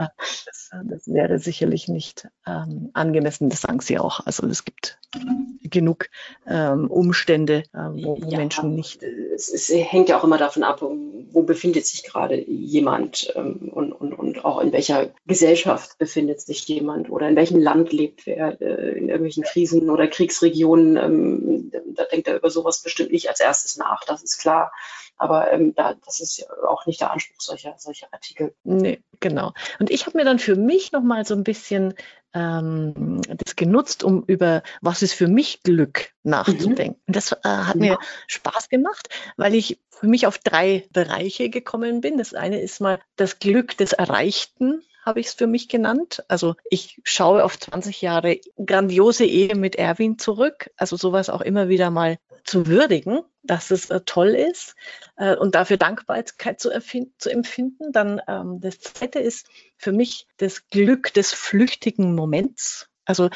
das, 0.46 0.72
das 0.84 1.08
wäre 1.08 1.40
sicherlich 1.40 1.88
nicht 1.88 2.28
ähm, 2.46 2.90
angemessen. 2.94 3.50
Das 3.50 3.62
sagen 3.62 3.80
sie 3.80 4.00
auch. 4.00 4.26
Also 4.26 4.48
es 4.48 4.66
gibt 4.66 4.98
genug 5.64 6.10
ähm, 6.48 6.90
Umstände, 6.90 7.64
äh, 7.74 7.78
wo, 7.78 8.22
wo 8.22 8.30
Ja, 8.30 8.38
Menschen 8.38 8.76
nicht. 8.76 9.02
Es, 9.04 9.50
es 9.50 9.70
hängt 9.70 10.10
ja 10.10 10.20
auch 10.20 10.24
immer 10.24 10.38
davon 10.38 10.64
ab, 10.64 10.82
wo 10.82 11.44
befindet 11.44 11.86
sich 11.86 12.04
gerade 12.04 12.36
jemand 12.36 13.32
ähm, 13.36 13.72
und, 13.74 13.92
und, 13.92 14.14
und 14.14 14.46
auch 14.46 14.60
in 14.60 14.72
welcher 14.72 15.12
Gesellschaft 15.26 15.98
befindet 15.98 16.42
sich 16.42 16.68
jemand 16.68 17.10
oder 17.10 17.28
in 17.30 17.36
welchem 17.36 17.60
Land 17.60 17.92
lebt 17.92 18.26
wer, 18.26 18.60
äh, 18.62 18.98
in 18.98 19.10
irgendwelchen 19.10 19.44
Krisen- 19.44 19.90
oder 19.90 20.08
Kriegsregionen. 20.08 20.98
Ähm, 20.98 21.72
da 21.96 22.06
denkt 22.06 22.28
er 22.28 22.38
über 22.38 22.50
sowas 22.50 22.82
bestimmt 22.82 23.12
nicht 23.12 23.30
als 23.30 23.40
erstes 23.40 23.78
nach, 23.78 24.04
das 24.06 24.24
ist 24.24 24.40
klar. 24.40 24.72
Aber 25.24 25.54
ähm, 25.54 25.74
da, 25.74 25.94
das 26.06 26.20
ist 26.20 26.38
ja 26.38 26.48
auch 26.68 26.86
nicht 26.86 27.00
der 27.00 27.12
Anspruch 27.12 27.40
solcher, 27.40 27.76
solcher 27.78 28.08
Artikel. 28.12 28.54
Nee, 28.66 29.02
genau. 29.22 29.54
Und 29.80 29.90
ich 29.90 30.06
habe 30.06 30.18
mir 30.18 30.26
dann 30.26 30.38
für 30.38 30.58
mich 30.58 30.92
nochmal 30.92 31.24
so 31.24 31.34
ein 31.34 31.46
bisschen 31.46 31.94
ähm, 32.34 33.22
das 33.30 33.56
genutzt, 33.56 34.04
um 34.04 34.26
über 34.28 34.64
was 34.82 35.02
ist 35.02 35.14
für 35.14 35.30
mich 35.30 35.64
Glück 35.64 36.10
nachzudenken. 36.24 37.00
Und 37.08 37.16
das 37.16 37.32
äh, 37.32 37.38
hat 37.44 37.78
mir 37.78 37.94
Ja. 37.94 38.00
Spaß 38.28 38.68
gemacht, 38.68 39.08
weil 39.38 39.56
ich 39.56 39.80
für 39.92 40.08
mich 40.08 40.28
auf 40.28 40.40
drei 40.40 40.90
Bereiche 40.92 41.50
gekommen 41.50 42.02
bin. 42.02 42.18
Das 42.18 42.34
eine 42.34 42.60
ist 42.60 42.82
mal 42.82 43.00
das 43.16 43.40
Glück 43.40 43.78
des 43.78 43.94
Erreichten, 43.94 44.84
habe 45.06 45.22
ich 45.22 45.28
es 45.28 45.34
für 45.36 45.48
mich 45.48 45.70
genannt. 45.70 46.22
Also 46.28 46.56
ich 46.70 47.00
schaue 47.06 47.46
auf 47.46 47.58
20 47.58 48.02
Jahre 48.02 48.42
grandiose 48.58 49.24
Ehe 49.24 49.56
mit 49.56 49.78
Erwin 49.78 50.20
zurück. 50.20 50.70
Also 50.76 50.98
sowas 50.98 51.30
auch 51.30 51.42
immer 51.42 51.70
wieder 51.70 51.92
mal 51.92 52.18
zu 52.44 52.68
würdigen, 52.68 53.22
dass 53.44 53.72
es 53.72 53.90
äh, 53.90 54.02
toll 54.06 54.30
ist 54.30 54.76
äh, 55.16 55.36
und 55.36 55.56
dafür 55.56 55.78
Dankbarkeit 55.78 56.60
zu, 56.60 56.70
zu 57.18 57.30
empfinden. 57.30 57.92
Dann 57.92 58.22
ähm, 58.28 58.60
das 58.60 58.80
Zweite 58.80 59.20
ist 59.20 59.48
für 59.78 59.92
mich 59.92 60.28
das 60.38 60.68
Glück 60.70 61.14
des 61.14 61.34
flüchtigen 61.34 62.16
Moments. 62.16 62.90
Also 63.06 63.30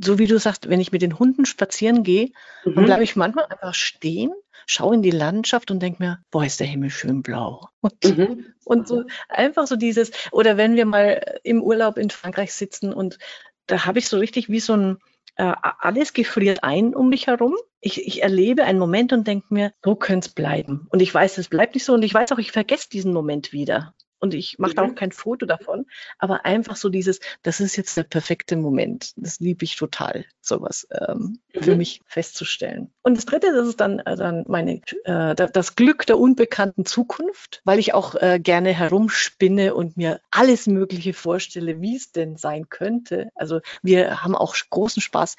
so 0.00 0.18
wie 0.18 0.26
du 0.26 0.38
sagst, 0.38 0.68
wenn 0.68 0.80
ich 0.80 0.92
mit 0.92 1.02
den 1.02 1.18
Hunden 1.18 1.46
spazieren 1.46 2.02
gehe, 2.02 2.30
mhm. 2.64 2.74
dann 2.74 2.84
bleibe 2.84 3.04
ich 3.04 3.16
manchmal 3.16 3.46
einfach 3.46 3.74
stehen, 3.74 4.32
schaue 4.66 4.94
in 4.94 5.02
die 5.02 5.10
Landschaft 5.10 5.70
und 5.70 5.80
denke 5.80 6.02
mir, 6.02 6.22
boah, 6.30 6.44
ist 6.44 6.60
der 6.60 6.66
Himmel 6.66 6.90
schön 6.90 7.22
blau. 7.22 7.68
Und, 7.80 8.04
mhm. 8.04 8.54
und 8.64 8.88
so 8.88 9.04
einfach 9.28 9.66
so 9.66 9.76
dieses, 9.76 10.10
oder 10.32 10.56
wenn 10.56 10.74
wir 10.74 10.86
mal 10.86 11.38
im 11.44 11.62
Urlaub 11.62 11.96
in 11.96 12.10
Frankreich 12.10 12.52
sitzen 12.52 12.92
und 12.92 13.18
da 13.66 13.86
habe 13.86 13.98
ich 13.98 14.08
so 14.08 14.18
richtig 14.18 14.48
wie 14.48 14.60
so 14.60 14.76
ein, 14.76 14.98
äh, 15.36 15.52
alles 15.60 16.12
gefriert 16.12 16.62
ein 16.62 16.94
um 16.94 17.08
mich 17.08 17.26
herum. 17.26 17.56
Ich, 17.80 18.06
ich 18.06 18.22
erlebe 18.22 18.64
einen 18.64 18.78
Moment 18.78 19.12
und 19.12 19.26
denke 19.26 19.46
mir, 19.50 19.72
so 19.82 19.94
könnte 19.94 20.28
es 20.28 20.34
bleiben. 20.34 20.86
Und 20.90 21.02
ich 21.02 21.12
weiß, 21.12 21.38
es 21.38 21.48
bleibt 21.48 21.74
nicht 21.74 21.84
so 21.84 21.92
und 21.94 22.02
ich 22.02 22.14
weiß 22.14 22.32
auch, 22.32 22.38
ich 22.38 22.52
vergesse 22.52 22.88
diesen 22.88 23.12
Moment 23.12 23.52
wieder 23.52 23.94
und 24.24 24.32
ich 24.32 24.58
mache 24.58 24.72
da 24.74 24.82
auch 24.84 24.88
mhm. 24.88 24.94
kein 24.94 25.12
Foto 25.12 25.44
davon, 25.44 25.84
aber 26.18 26.46
einfach 26.46 26.76
so 26.76 26.88
dieses, 26.88 27.20
das 27.42 27.60
ist 27.60 27.76
jetzt 27.76 27.94
der 27.98 28.04
perfekte 28.04 28.56
Moment. 28.56 29.12
Das 29.16 29.38
liebe 29.38 29.64
ich 29.64 29.76
total, 29.76 30.24
sowas 30.40 30.88
ähm, 30.90 31.40
mhm. 31.52 31.62
für 31.62 31.76
mich 31.76 32.00
festzustellen. 32.06 32.90
Und 33.02 33.18
das 33.18 33.26
Dritte, 33.26 33.52
das 33.52 33.68
ist 33.68 33.80
dann, 33.80 33.98
äh, 33.98 34.16
dann 34.16 34.44
meine, 34.48 34.80
äh, 35.04 35.34
das 35.34 35.76
Glück 35.76 36.06
der 36.06 36.18
unbekannten 36.18 36.86
Zukunft, 36.86 37.60
weil 37.66 37.78
ich 37.78 37.92
auch 37.92 38.14
äh, 38.14 38.40
gerne 38.42 38.72
herumspinne 38.72 39.74
und 39.74 39.98
mir 39.98 40.20
alles 40.30 40.66
Mögliche 40.66 41.12
vorstelle, 41.12 41.82
wie 41.82 41.96
es 41.96 42.10
denn 42.10 42.38
sein 42.38 42.70
könnte. 42.70 43.28
Also 43.34 43.60
wir 43.82 44.24
haben 44.24 44.34
auch 44.34 44.56
großen 44.70 45.02
Spaß, 45.02 45.36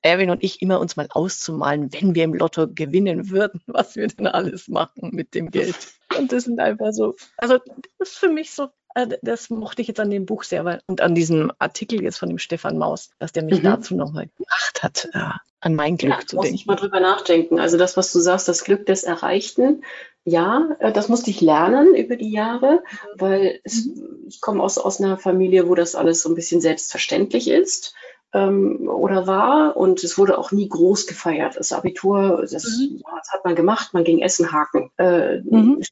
Erwin 0.00 0.30
und 0.30 0.42
ich, 0.42 0.62
immer 0.62 0.80
uns 0.80 0.96
mal 0.96 1.08
auszumalen, 1.10 1.92
wenn 1.92 2.14
wir 2.14 2.24
im 2.24 2.32
Lotto 2.32 2.66
gewinnen 2.66 3.28
würden, 3.28 3.60
was 3.66 3.94
wir 3.94 4.06
denn 4.06 4.26
alles 4.26 4.68
machen 4.68 5.10
mit 5.12 5.34
dem 5.34 5.50
Geld. 5.50 5.76
Und 6.18 6.32
das 6.32 6.44
sind 6.44 6.60
einfach 6.60 6.92
so, 6.92 7.14
also 7.36 7.58
das 7.98 8.10
ist 8.10 8.18
für 8.18 8.28
mich 8.28 8.52
so, 8.52 8.68
äh, 8.94 9.08
das 9.22 9.50
mochte 9.50 9.82
ich 9.82 9.88
jetzt 9.88 10.00
an 10.00 10.10
dem 10.10 10.26
Buch 10.26 10.42
sehr 10.42 10.80
und 10.86 11.00
an 11.00 11.14
diesem 11.14 11.52
Artikel 11.58 12.02
jetzt 12.02 12.18
von 12.18 12.28
dem 12.28 12.38
Stefan 12.38 12.78
Maus, 12.78 13.10
dass 13.18 13.32
der 13.32 13.44
mich 13.44 13.60
mhm. 13.60 13.64
dazu 13.64 13.96
nochmal 13.96 14.28
gebracht 14.36 14.82
hat, 14.82 15.08
äh, 15.12 15.30
an 15.60 15.74
mein 15.74 15.96
Glück 15.96 16.12
ja, 16.12 16.26
zu 16.26 16.36
muss 16.36 16.44
denken. 16.44 16.54
Muss 16.54 16.60
ich 16.60 16.66
mal 16.66 16.76
drüber 16.76 17.00
nachdenken. 17.00 17.60
Also 17.60 17.78
das, 17.78 17.96
was 17.96 18.12
du 18.12 18.20
sagst, 18.20 18.48
das 18.48 18.64
Glück 18.64 18.86
des 18.86 19.04
Erreichten, 19.04 19.84
ja, 20.24 20.76
äh, 20.80 20.92
das 20.92 21.08
musste 21.08 21.30
ich 21.30 21.40
lernen 21.40 21.94
über 21.94 22.16
die 22.16 22.32
Jahre, 22.32 22.82
weil 23.16 23.60
es, 23.64 23.86
mhm. 23.86 24.26
ich 24.28 24.40
komme 24.40 24.62
aus, 24.62 24.78
aus 24.78 25.00
einer 25.00 25.18
Familie, 25.18 25.68
wo 25.68 25.74
das 25.74 25.94
alles 25.94 26.22
so 26.22 26.28
ein 26.28 26.34
bisschen 26.34 26.60
selbstverständlich 26.60 27.48
ist 27.48 27.94
ähm, 28.34 28.88
oder 28.88 29.26
war 29.26 29.76
und 29.76 30.02
es 30.04 30.18
wurde 30.18 30.38
auch 30.38 30.52
nie 30.52 30.68
groß 30.68 31.06
gefeiert. 31.06 31.56
Das 31.56 31.72
Abitur, 31.72 32.46
das, 32.50 32.64
mhm. 32.64 33.00
ja, 33.04 33.16
das 33.18 33.32
hat 33.32 33.44
man 33.44 33.54
gemacht, 33.54 33.94
man 33.94 34.04
ging 34.04 34.20
Essen 34.20 34.52
haken. 34.52 34.90
Äh, 34.98 35.38
mhm 35.38 35.82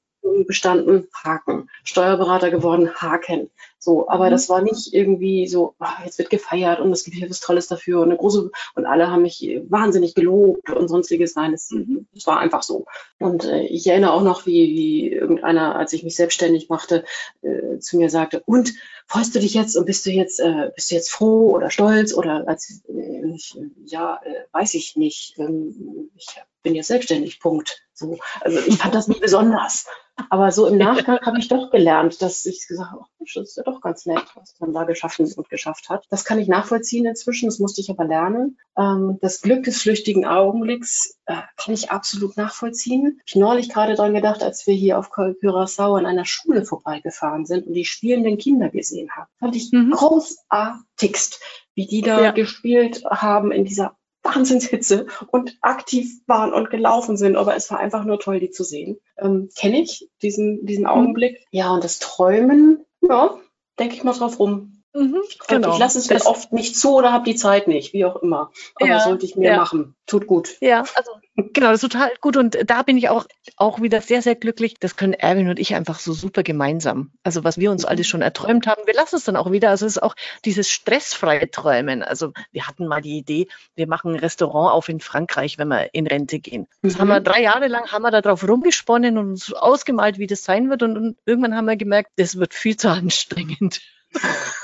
bestanden, 0.46 1.08
Haken. 1.12 1.70
Steuerberater 1.84 2.50
geworden, 2.50 2.94
Haken. 2.94 3.50
So, 3.82 4.08
aber 4.10 4.26
mhm. 4.26 4.30
das 4.32 4.50
war 4.50 4.60
nicht 4.60 4.92
irgendwie 4.92 5.48
so, 5.48 5.74
oh, 5.80 5.86
jetzt 6.04 6.18
wird 6.18 6.28
gefeiert 6.28 6.80
und 6.80 6.92
es 6.92 7.02
gibt 7.02 7.16
hier 7.16 7.30
was 7.30 7.40
Tolles 7.40 7.66
dafür 7.66 8.00
und 8.00 8.08
eine 8.08 8.18
große 8.18 8.50
und 8.74 8.84
alle 8.84 9.10
haben 9.10 9.22
mich 9.22 9.58
wahnsinnig 9.68 10.14
gelobt 10.14 10.68
und 10.68 10.88
sonstiges. 10.88 11.34
Nein, 11.34 11.54
es, 11.54 11.70
mhm. 11.70 12.06
es 12.14 12.26
war 12.26 12.38
einfach 12.38 12.62
so. 12.62 12.84
Und 13.18 13.46
äh, 13.46 13.62
ich 13.62 13.86
erinnere 13.86 14.12
auch 14.12 14.22
noch, 14.22 14.44
wie, 14.44 14.68
wie 14.76 15.08
irgendeiner, 15.08 15.76
als 15.76 15.94
ich 15.94 16.02
mich 16.02 16.14
selbstständig 16.14 16.68
machte, 16.68 17.04
äh, 17.40 17.78
zu 17.78 17.96
mir 17.96 18.10
sagte, 18.10 18.42
und 18.44 18.74
freust 19.06 19.34
du 19.34 19.40
dich 19.40 19.54
jetzt 19.54 19.76
und 19.78 19.86
bist 19.86 20.04
du 20.04 20.10
jetzt, 20.10 20.40
äh, 20.40 20.70
bist 20.74 20.90
du 20.90 20.94
jetzt 20.94 21.10
froh 21.10 21.50
oder 21.50 21.70
stolz 21.70 22.12
oder 22.12 22.46
als 22.46 22.82
äh, 22.86 23.34
ich, 23.34 23.58
ja, 23.86 24.20
äh, 24.22 24.44
weiß 24.52 24.74
ich 24.74 24.96
nicht. 24.96 25.38
Ähm, 25.38 26.10
ich 26.16 26.26
bin 26.62 26.74
jetzt 26.74 26.88
selbstständig, 26.88 27.40
Punkt. 27.40 27.82
So. 27.94 28.18
Also 28.40 28.58
ich 28.58 28.76
fand 28.78 28.94
das 28.94 29.08
nie 29.08 29.18
besonders. 29.18 29.86
Aber 30.28 30.52
so 30.52 30.66
im 30.66 30.78
Nachgang 30.78 31.20
habe 31.22 31.38
ich 31.38 31.48
doch 31.48 31.70
gelernt, 31.70 32.20
dass 32.22 32.44
ich 32.46 32.66
gesagt 32.66 32.90
habe, 32.90 33.02
oh, 33.02 33.24
das 33.34 33.48
ist 33.48 33.56
ja 33.56 33.62
doch 33.70 33.80
ganz 33.80 34.06
nett, 34.06 34.24
was 34.34 34.54
man 34.60 34.72
da 34.72 34.84
geschaffen 34.84 35.30
und 35.32 35.48
geschafft 35.48 35.88
hat. 35.88 36.04
Das 36.10 36.24
kann 36.24 36.38
ich 36.38 36.48
nachvollziehen 36.48 37.06
inzwischen, 37.06 37.46
das 37.46 37.58
musste 37.58 37.80
ich 37.80 37.90
aber 37.90 38.04
lernen. 38.04 38.58
Ähm, 38.76 39.18
das 39.20 39.40
Glück 39.40 39.64
des 39.64 39.82
flüchtigen 39.82 40.26
Augenblicks 40.26 41.18
äh, 41.26 41.36
kann 41.56 41.74
ich 41.74 41.90
absolut 41.90 42.36
nachvollziehen. 42.36 43.20
Ich 43.24 43.36
neulich 43.36 43.68
gerade 43.68 43.94
dran 43.94 44.14
gedacht, 44.14 44.42
als 44.42 44.66
wir 44.66 44.74
hier 44.74 44.98
auf 44.98 45.10
Curaçao 45.12 45.96
an 45.98 46.06
einer 46.06 46.24
Schule 46.24 46.64
vorbeigefahren 46.64 47.46
sind 47.46 47.66
und 47.66 47.74
die 47.74 47.84
spielenden 47.84 48.38
Kinder 48.38 48.68
gesehen 48.68 49.10
haben. 49.10 49.30
Fand 49.38 49.56
ich 49.56 49.70
mhm. 49.72 49.90
großartigst, 49.90 51.40
wie 51.74 51.86
die 51.86 52.02
da 52.02 52.20
ja. 52.22 52.30
gespielt 52.32 53.04
haben 53.04 53.52
in 53.52 53.64
dieser 53.64 53.96
Wahnsinnshitze 54.22 55.06
und 55.30 55.56
aktiv 55.62 56.20
waren 56.26 56.52
und 56.52 56.70
gelaufen 56.70 57.16
sind, 57.16 57.36
aber 57.36 57.56
es 57.56 57.70
war 57.70 57.78
einfach 57.78 58.04
nur 58.04 58.18
toll, 58.18 58.40
die 58.40 58.50
zu 58.50 58.64
sehen. 58.64 58.98
Ähm, 59.16 59.48
Kenne 59.56 59.80
ich 59.80 60.08
diesen, 60.22 60.66
diesen 60.66 60.84
mhm. 60.84 60.90
Augenblick. 60.90 61.46
Ja, 61.50 61.72
und 61.72 61.84
das 61.84 61.98
Träumen, 61.98 62.84
ja, 63.00 63.38
denke 63.80 63.96
ich 63.96 64.04
mal 64.04 64.12
drauf 64.12 64.38
rum. 64.38 64.79
Mhm, 64.92 65.22
genau. 65.46 65.74
Ich 65.74 65.78
lasse 65.78 65.98
es 65.98 66.08
das 66.08 66.26
oft 66.26 66.52
nicht 66.52 66.76
zu 66.76 66.96
oder 66.96 67.12
habe 67.12 67.24
die 67.24 67.36
Zeit 67.36 67.68
nicht, 67.68 67.92
wie 67.92 68.04
auch 68.04 68.16
immer. 68.16 68.50
Aber 68.74 68.88
ja, 68.88 69.00
sollte 69.00 69.24
ich 69.24 69.36
mehr 69.36 69.52
ja. 69.52 69.58
machen. 69.58 69.94
Tut 70.06 70.26
gut. 70.26 70.56
Ja, 70.60 70.80
also 70.94 71.12
genau, 71.36 71.68
das 71.68 71.82
ist 71.82 71.92
total 71.92 72.10
gut. 72.20 72.36
Und 72.36 72.58
da 72.66 72.82
bin 72.82 72.98
ich 72.98 73.08
auch, 73.08 73.24
auch 73.56 73.80
wieder 73.80 74.00
sehr, 74.00 74.20
sehr 74.20 74.34
glücklich. 74.34 74.74
Das 74.80 74.96
können 74.96 75.12
Erwin 75.12 75.48
und 75.48 75.60
ich 75.60 75.76
einfach 75.76 76.00
so 76.00 76.12
super 76.12 76.42
gemeinsam. 76.42 77.12
Also 77.22 77.44
was 77.44 77.56
wir 77.58 77.70
uns 77.70 77.84
alles 77.84 78.08
schon 78.08 78.20
erträumt 78.20 78.66
haben, 78.66 78.82
wir 78.84 78.94
lassen 78.94 79.16
es 79.16 79.24
dann 79.24 79.36
auch 79.36 79.52
wieder. 79.52 79.70
Also 79.70 79.86
es 79.86 79.96
ist 79.96 80.02
auch 80.02 80.16
dieses 80.44 80.68
stressfreie 80.68 81.48
Träumen. 81.48 82.02
Also 82.02 82.32
wir 82.50 82.66
hatten 82.66 82.88
mal 82.88 83.00
die 83.00 83.16
Idee, 83.16 83.46
wir 83.76 83.86
machen 83.86 84.14
ein 84.14 84.18
Restaurant 84.18 84.72
auf 84.72 84.88
in 84.88 84.98
Frankreich, 84.98 85.56
wenn 85.56 85.68
wir 85.68 85.94
in 85.94 86.08
Rente 86.08 86.40
gehen. 86.40 86.66
Das 86.82 86.96
mhm. 86.96 87.00
haben 87.00 87.08
wir 87.08 87.20
drei 87.20 87.42
Jahre 87.42 87.68
lang 87.68 87.92
haben 87.92 88.02
wir 88.02 88.10
da 88.10 88.22
drauf 88.22 88.46
rumgesponnen 88.46 89.18
und 89.18 89.30
uns 89.30 89.52
ausgemalt, 89.52 90.18
wie 90.18 90.26
das 90.26 90.42
sein 90.42 90.68
wird. 90.68 90.82
Und, 90.82 90.96
und 90.96 91.16
irgendwann 91.26 91.54
haben 91.54 91.66
wir 91.66 91.76
gemerkt, 91.76 92.10
das 92.16 92.38
wird 92.38 92.54
viel 92.54 92.76
zu 92.76 92.88
anstrengend. 92.88 93.80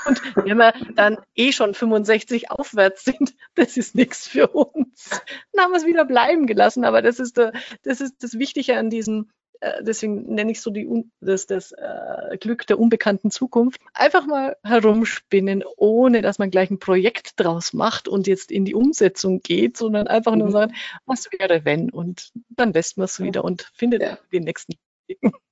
Und 0.05 0.21
wenn 0.35 0.57
wir 0.57 0.73
dann 0.95 1.17
eh 1.35 1.51
schon 1.51 1.73
65 1.73 2.51
aufwärts 2.51 3.03
sind, 3.05 3.35
das 3.55 3.77
ist 3.77 3.95
nichts 3.95 4.27
für 4.27 4.47
uns. 4.47 5.09
Dann 5.53 5.65
haben 5.65 5.71
wir 5.71 5.77
es 5.77 5.85
wieder 5.85 6.05
bleiben 6.05 6.47
gelassen. 6.47 6.85
Aber 6.85 7.01
das 7.01 7.19
ist, 7.19 7.37
der, 7.37 7.53
das, 7.83 8.01
ist 8.01 8.23
das 8.23 8.37
Wichtige 8.37 8.77
an 8.77 8.89
diesem, 8.89 9.29
äh, 9.59 9.83
deswegen 9.83 10.33
nenne 10.33 10.51
ich 10.51 10.61
so 10.61 10.71
die, 10.71 10.87
das, 11.19 11.45
das 11.45 11.71
äh, 11.71 12.37
Glück 12.39 12.67
der 12.67 12.79
unbekannten 12.79 13.31
Zukunft. 13.31 13.81
Einfach 13.93 14.25
mal 14.25 14.57
herumspinnen, 14.63 15.63
ohne 15.77 16.21
dass 16.21 16.39
man 16.39 16.51
gleich 16.51 16.69
ein 16.69 16.79
Projekt 16.79 17.33
draus 17.37 17.73
macht 17.73 18.07
und 18.07 18.27
jetzt 18.27 18.51
in 18.51 18.65
die 18.65 18.75
Umsetzung 18.75 19.41
geht, 19.41 19.77
sondern 19.77 20.07
einfach 20.07 20.35
nur 20.35 20.47
mhm. 20.47 20.51
sagen, 20.51 20.75
was 21.05 21.29
wäre 21.31 21.65
wenn? 21.65 21.89
Und 21.89 22.31
dann 22.49 22.73
lässt 22.73 22.97
man 22.97 23.05
es 23.05 23.19
wieder 23.19 23.43
und 23.43 23.71
findet 23.73 24.01
ja. 24.01 24.17
den 24.31 24.43
nächsten 24.43 24.73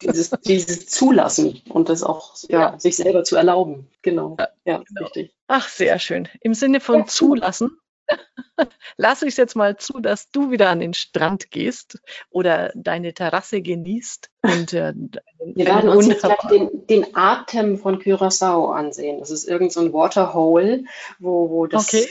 dieses, 0.01 0.29
dieses 0.45 0.87
Zulassen 0.87 1.61
und 1.69 1.89
das 1.89 2.03
auch 2.03 2.35
ja, 2.47 2.59
ja, 2.59 2.79
sich 2.79 2.95
selber 2.95 3.23
zu 3.23 3.35
erlauben. 3.35 3.87
Genau. 4.01 4.35
Ja, 4.39 4.49
ja 4.65 4.83
genau. 4.85 5.01
richtig. 5.01 5.35
Ach, 5.47 5.67
sehr 5.67 5.99
schön. 5.99 6.27
Im 6.41 6.53
Sinne 6.53 6.79
von 6.79 6.99
ja, 6.99 7.05
zulassen, 7.05 7.77
lasse 8.97 9.25
ich 9.25 9.33
es 9.33 9.37
jetzt 9.37 9.55
mal 9.55 9.77
zu, 9.77 9.99
dass 9.99 10.29
du 10.31 10.51
wieder 10.51 10.69
an 10.69 10.79
den 10.79 10.93
Strand 10.93 11.51
gehst 11.51 11.99
oder 12.29 12.71
deine 12.75 13.13
Terrasse 13.13 13.61
genießt. 13.61 14.29
Und, 14.41 14.73
äh, 14.73 14.93
Wir 15.39 15.65
werden 15.65 15.89
uns 15.89 16.07
jetzt 16.07 16.23
gleich 16.23 16.37
den, 16.49 16.85
den, 16.87 17.15
Atem 17.15 17.77
von 17.77 17.99
Curaçao 17.99 18.73
ansehen. 18.73 19.19
Das 19.19 19.31
ist 19.31 19.47
irgendein 19.47 19.89
so 19.89 19.93
Waterhole, 19.93 20.83
wo, 21.19 21.49
wo 21.49 21.67
das 21.67 21.87
okay. 21.87 22.07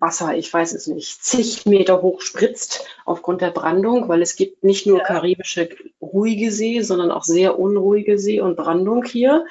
Wasser, 0.00 0.34
ich 0.34 0.52
weiß 0.52 0.72
es 0.74 0.86
nicht, 0.86 1.22
zig 1.24 1.66
Meter 1.66 2.02
hoch 2.02 2.20
spritzt 2.20 2.86
aufgrund 3.04 3.40
der 3.40 3.50
Brandung, 3.50 4.08
weil 4.08 4.22
es 4.22 4.36
gibt 4.36 4.64
nicht 4.64 4.86
nur 4.86 4.98
ja. 4.98 5.04
karibische 5.04 5.68
ruhige 6.00 6.50
See, 6.50 6.80
sondern 6.80 7.10
auch 7.10 7.24
sehr 7.24 7.58
unruhige 7.58 8.18
See 8.18 8.40
und 8.40 8.56
Brandung 8.56 9.04
hier. 9.04 9.46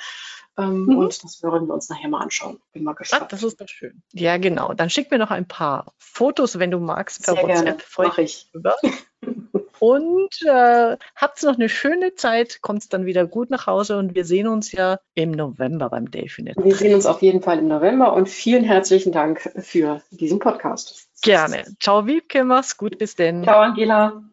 Ähm, 0.58 0.86
mhm. 0.86 0.98
Und 0.98 1.24
das 1.24 1.42
würden 1.42 1.68
wir 1.68 1.74
uns 1.74 1.90
nachher 1.90 2.10
mal 2.10 2.22
anschauen. 2.22 2.60
Bin 2.74 2.84
mal 2.84 2.94
gespannt. 2.94 3.24
Ach, 3.26 3.28
das 3.28 3.44
ist 3.44 3.60
doch 3.60 3.68
schön. 3.68 4.04
Ja, 4.12 4.38
genau. 4.38 4.74
Dann 4.74 4.90
schick 4.90 5.10
mir 5.10 5.18
noch 5.18 5.32
ein 5.32 5.48
paar 5.48 5.94
Fotos, 5.98 6.60
wenn 6.60 6.70
du 6.70 6.80
magst, 6.80 7.24
per 7.24 7.34
Sehr 7.34 7.44
WhatsApp. 7.44 7.84
Mach 7.98 8.18
ich. 8.20 8.50
Über. 8.54 8.76
Und 9.84 10.42
äh, 10.44 10.96
habt 11.14 11.44
noch 11.44 11.56
eine 11.56 11.68
schöne 11.68 12.16
Zeit, 12.16 12.62
kommt 12.62 12.94
dann 12.94 13.06
wieder 13.06 13.28
gut 13.28 13.50
nach 13.50 13.68
Hause 13.68 13.98
und 13.98 14.16
wir 14.16 14.24
sehen 14.24 14.48
uns 14.48 14.72
ja 14.72 15.00
im 15.14 15.32
November 15.32 15.90
beim 15.90 16.10
Delfinet. 16.10 16.56
Wir 16.56 16.74
sehen 16.74 16.96
uns 16.96 17.06
auf 17.06 17.22
jeden 17.22 17.42
Fall 17.42 17.60
im 17.60 17.68
November 17.68 18.14
und 18.14 18.30
vielen 18.30 18.64
herzlichen 18.64 19.12
Dank 19.12 19.42
für 19.58 20.02
diesen 20.10 20.40
Podcast. 20.40 21.10
Gerne. 21.22 21.66
Ciao 21.82 22.08
Wiebke, 22.08 22.46
mach's 22.46 22.78
gut, 22.78 22.98
bis 22.98 23.18
denn. 23.18 23.44
Ciao 23.44 23.60
Angela. 23.60 24.24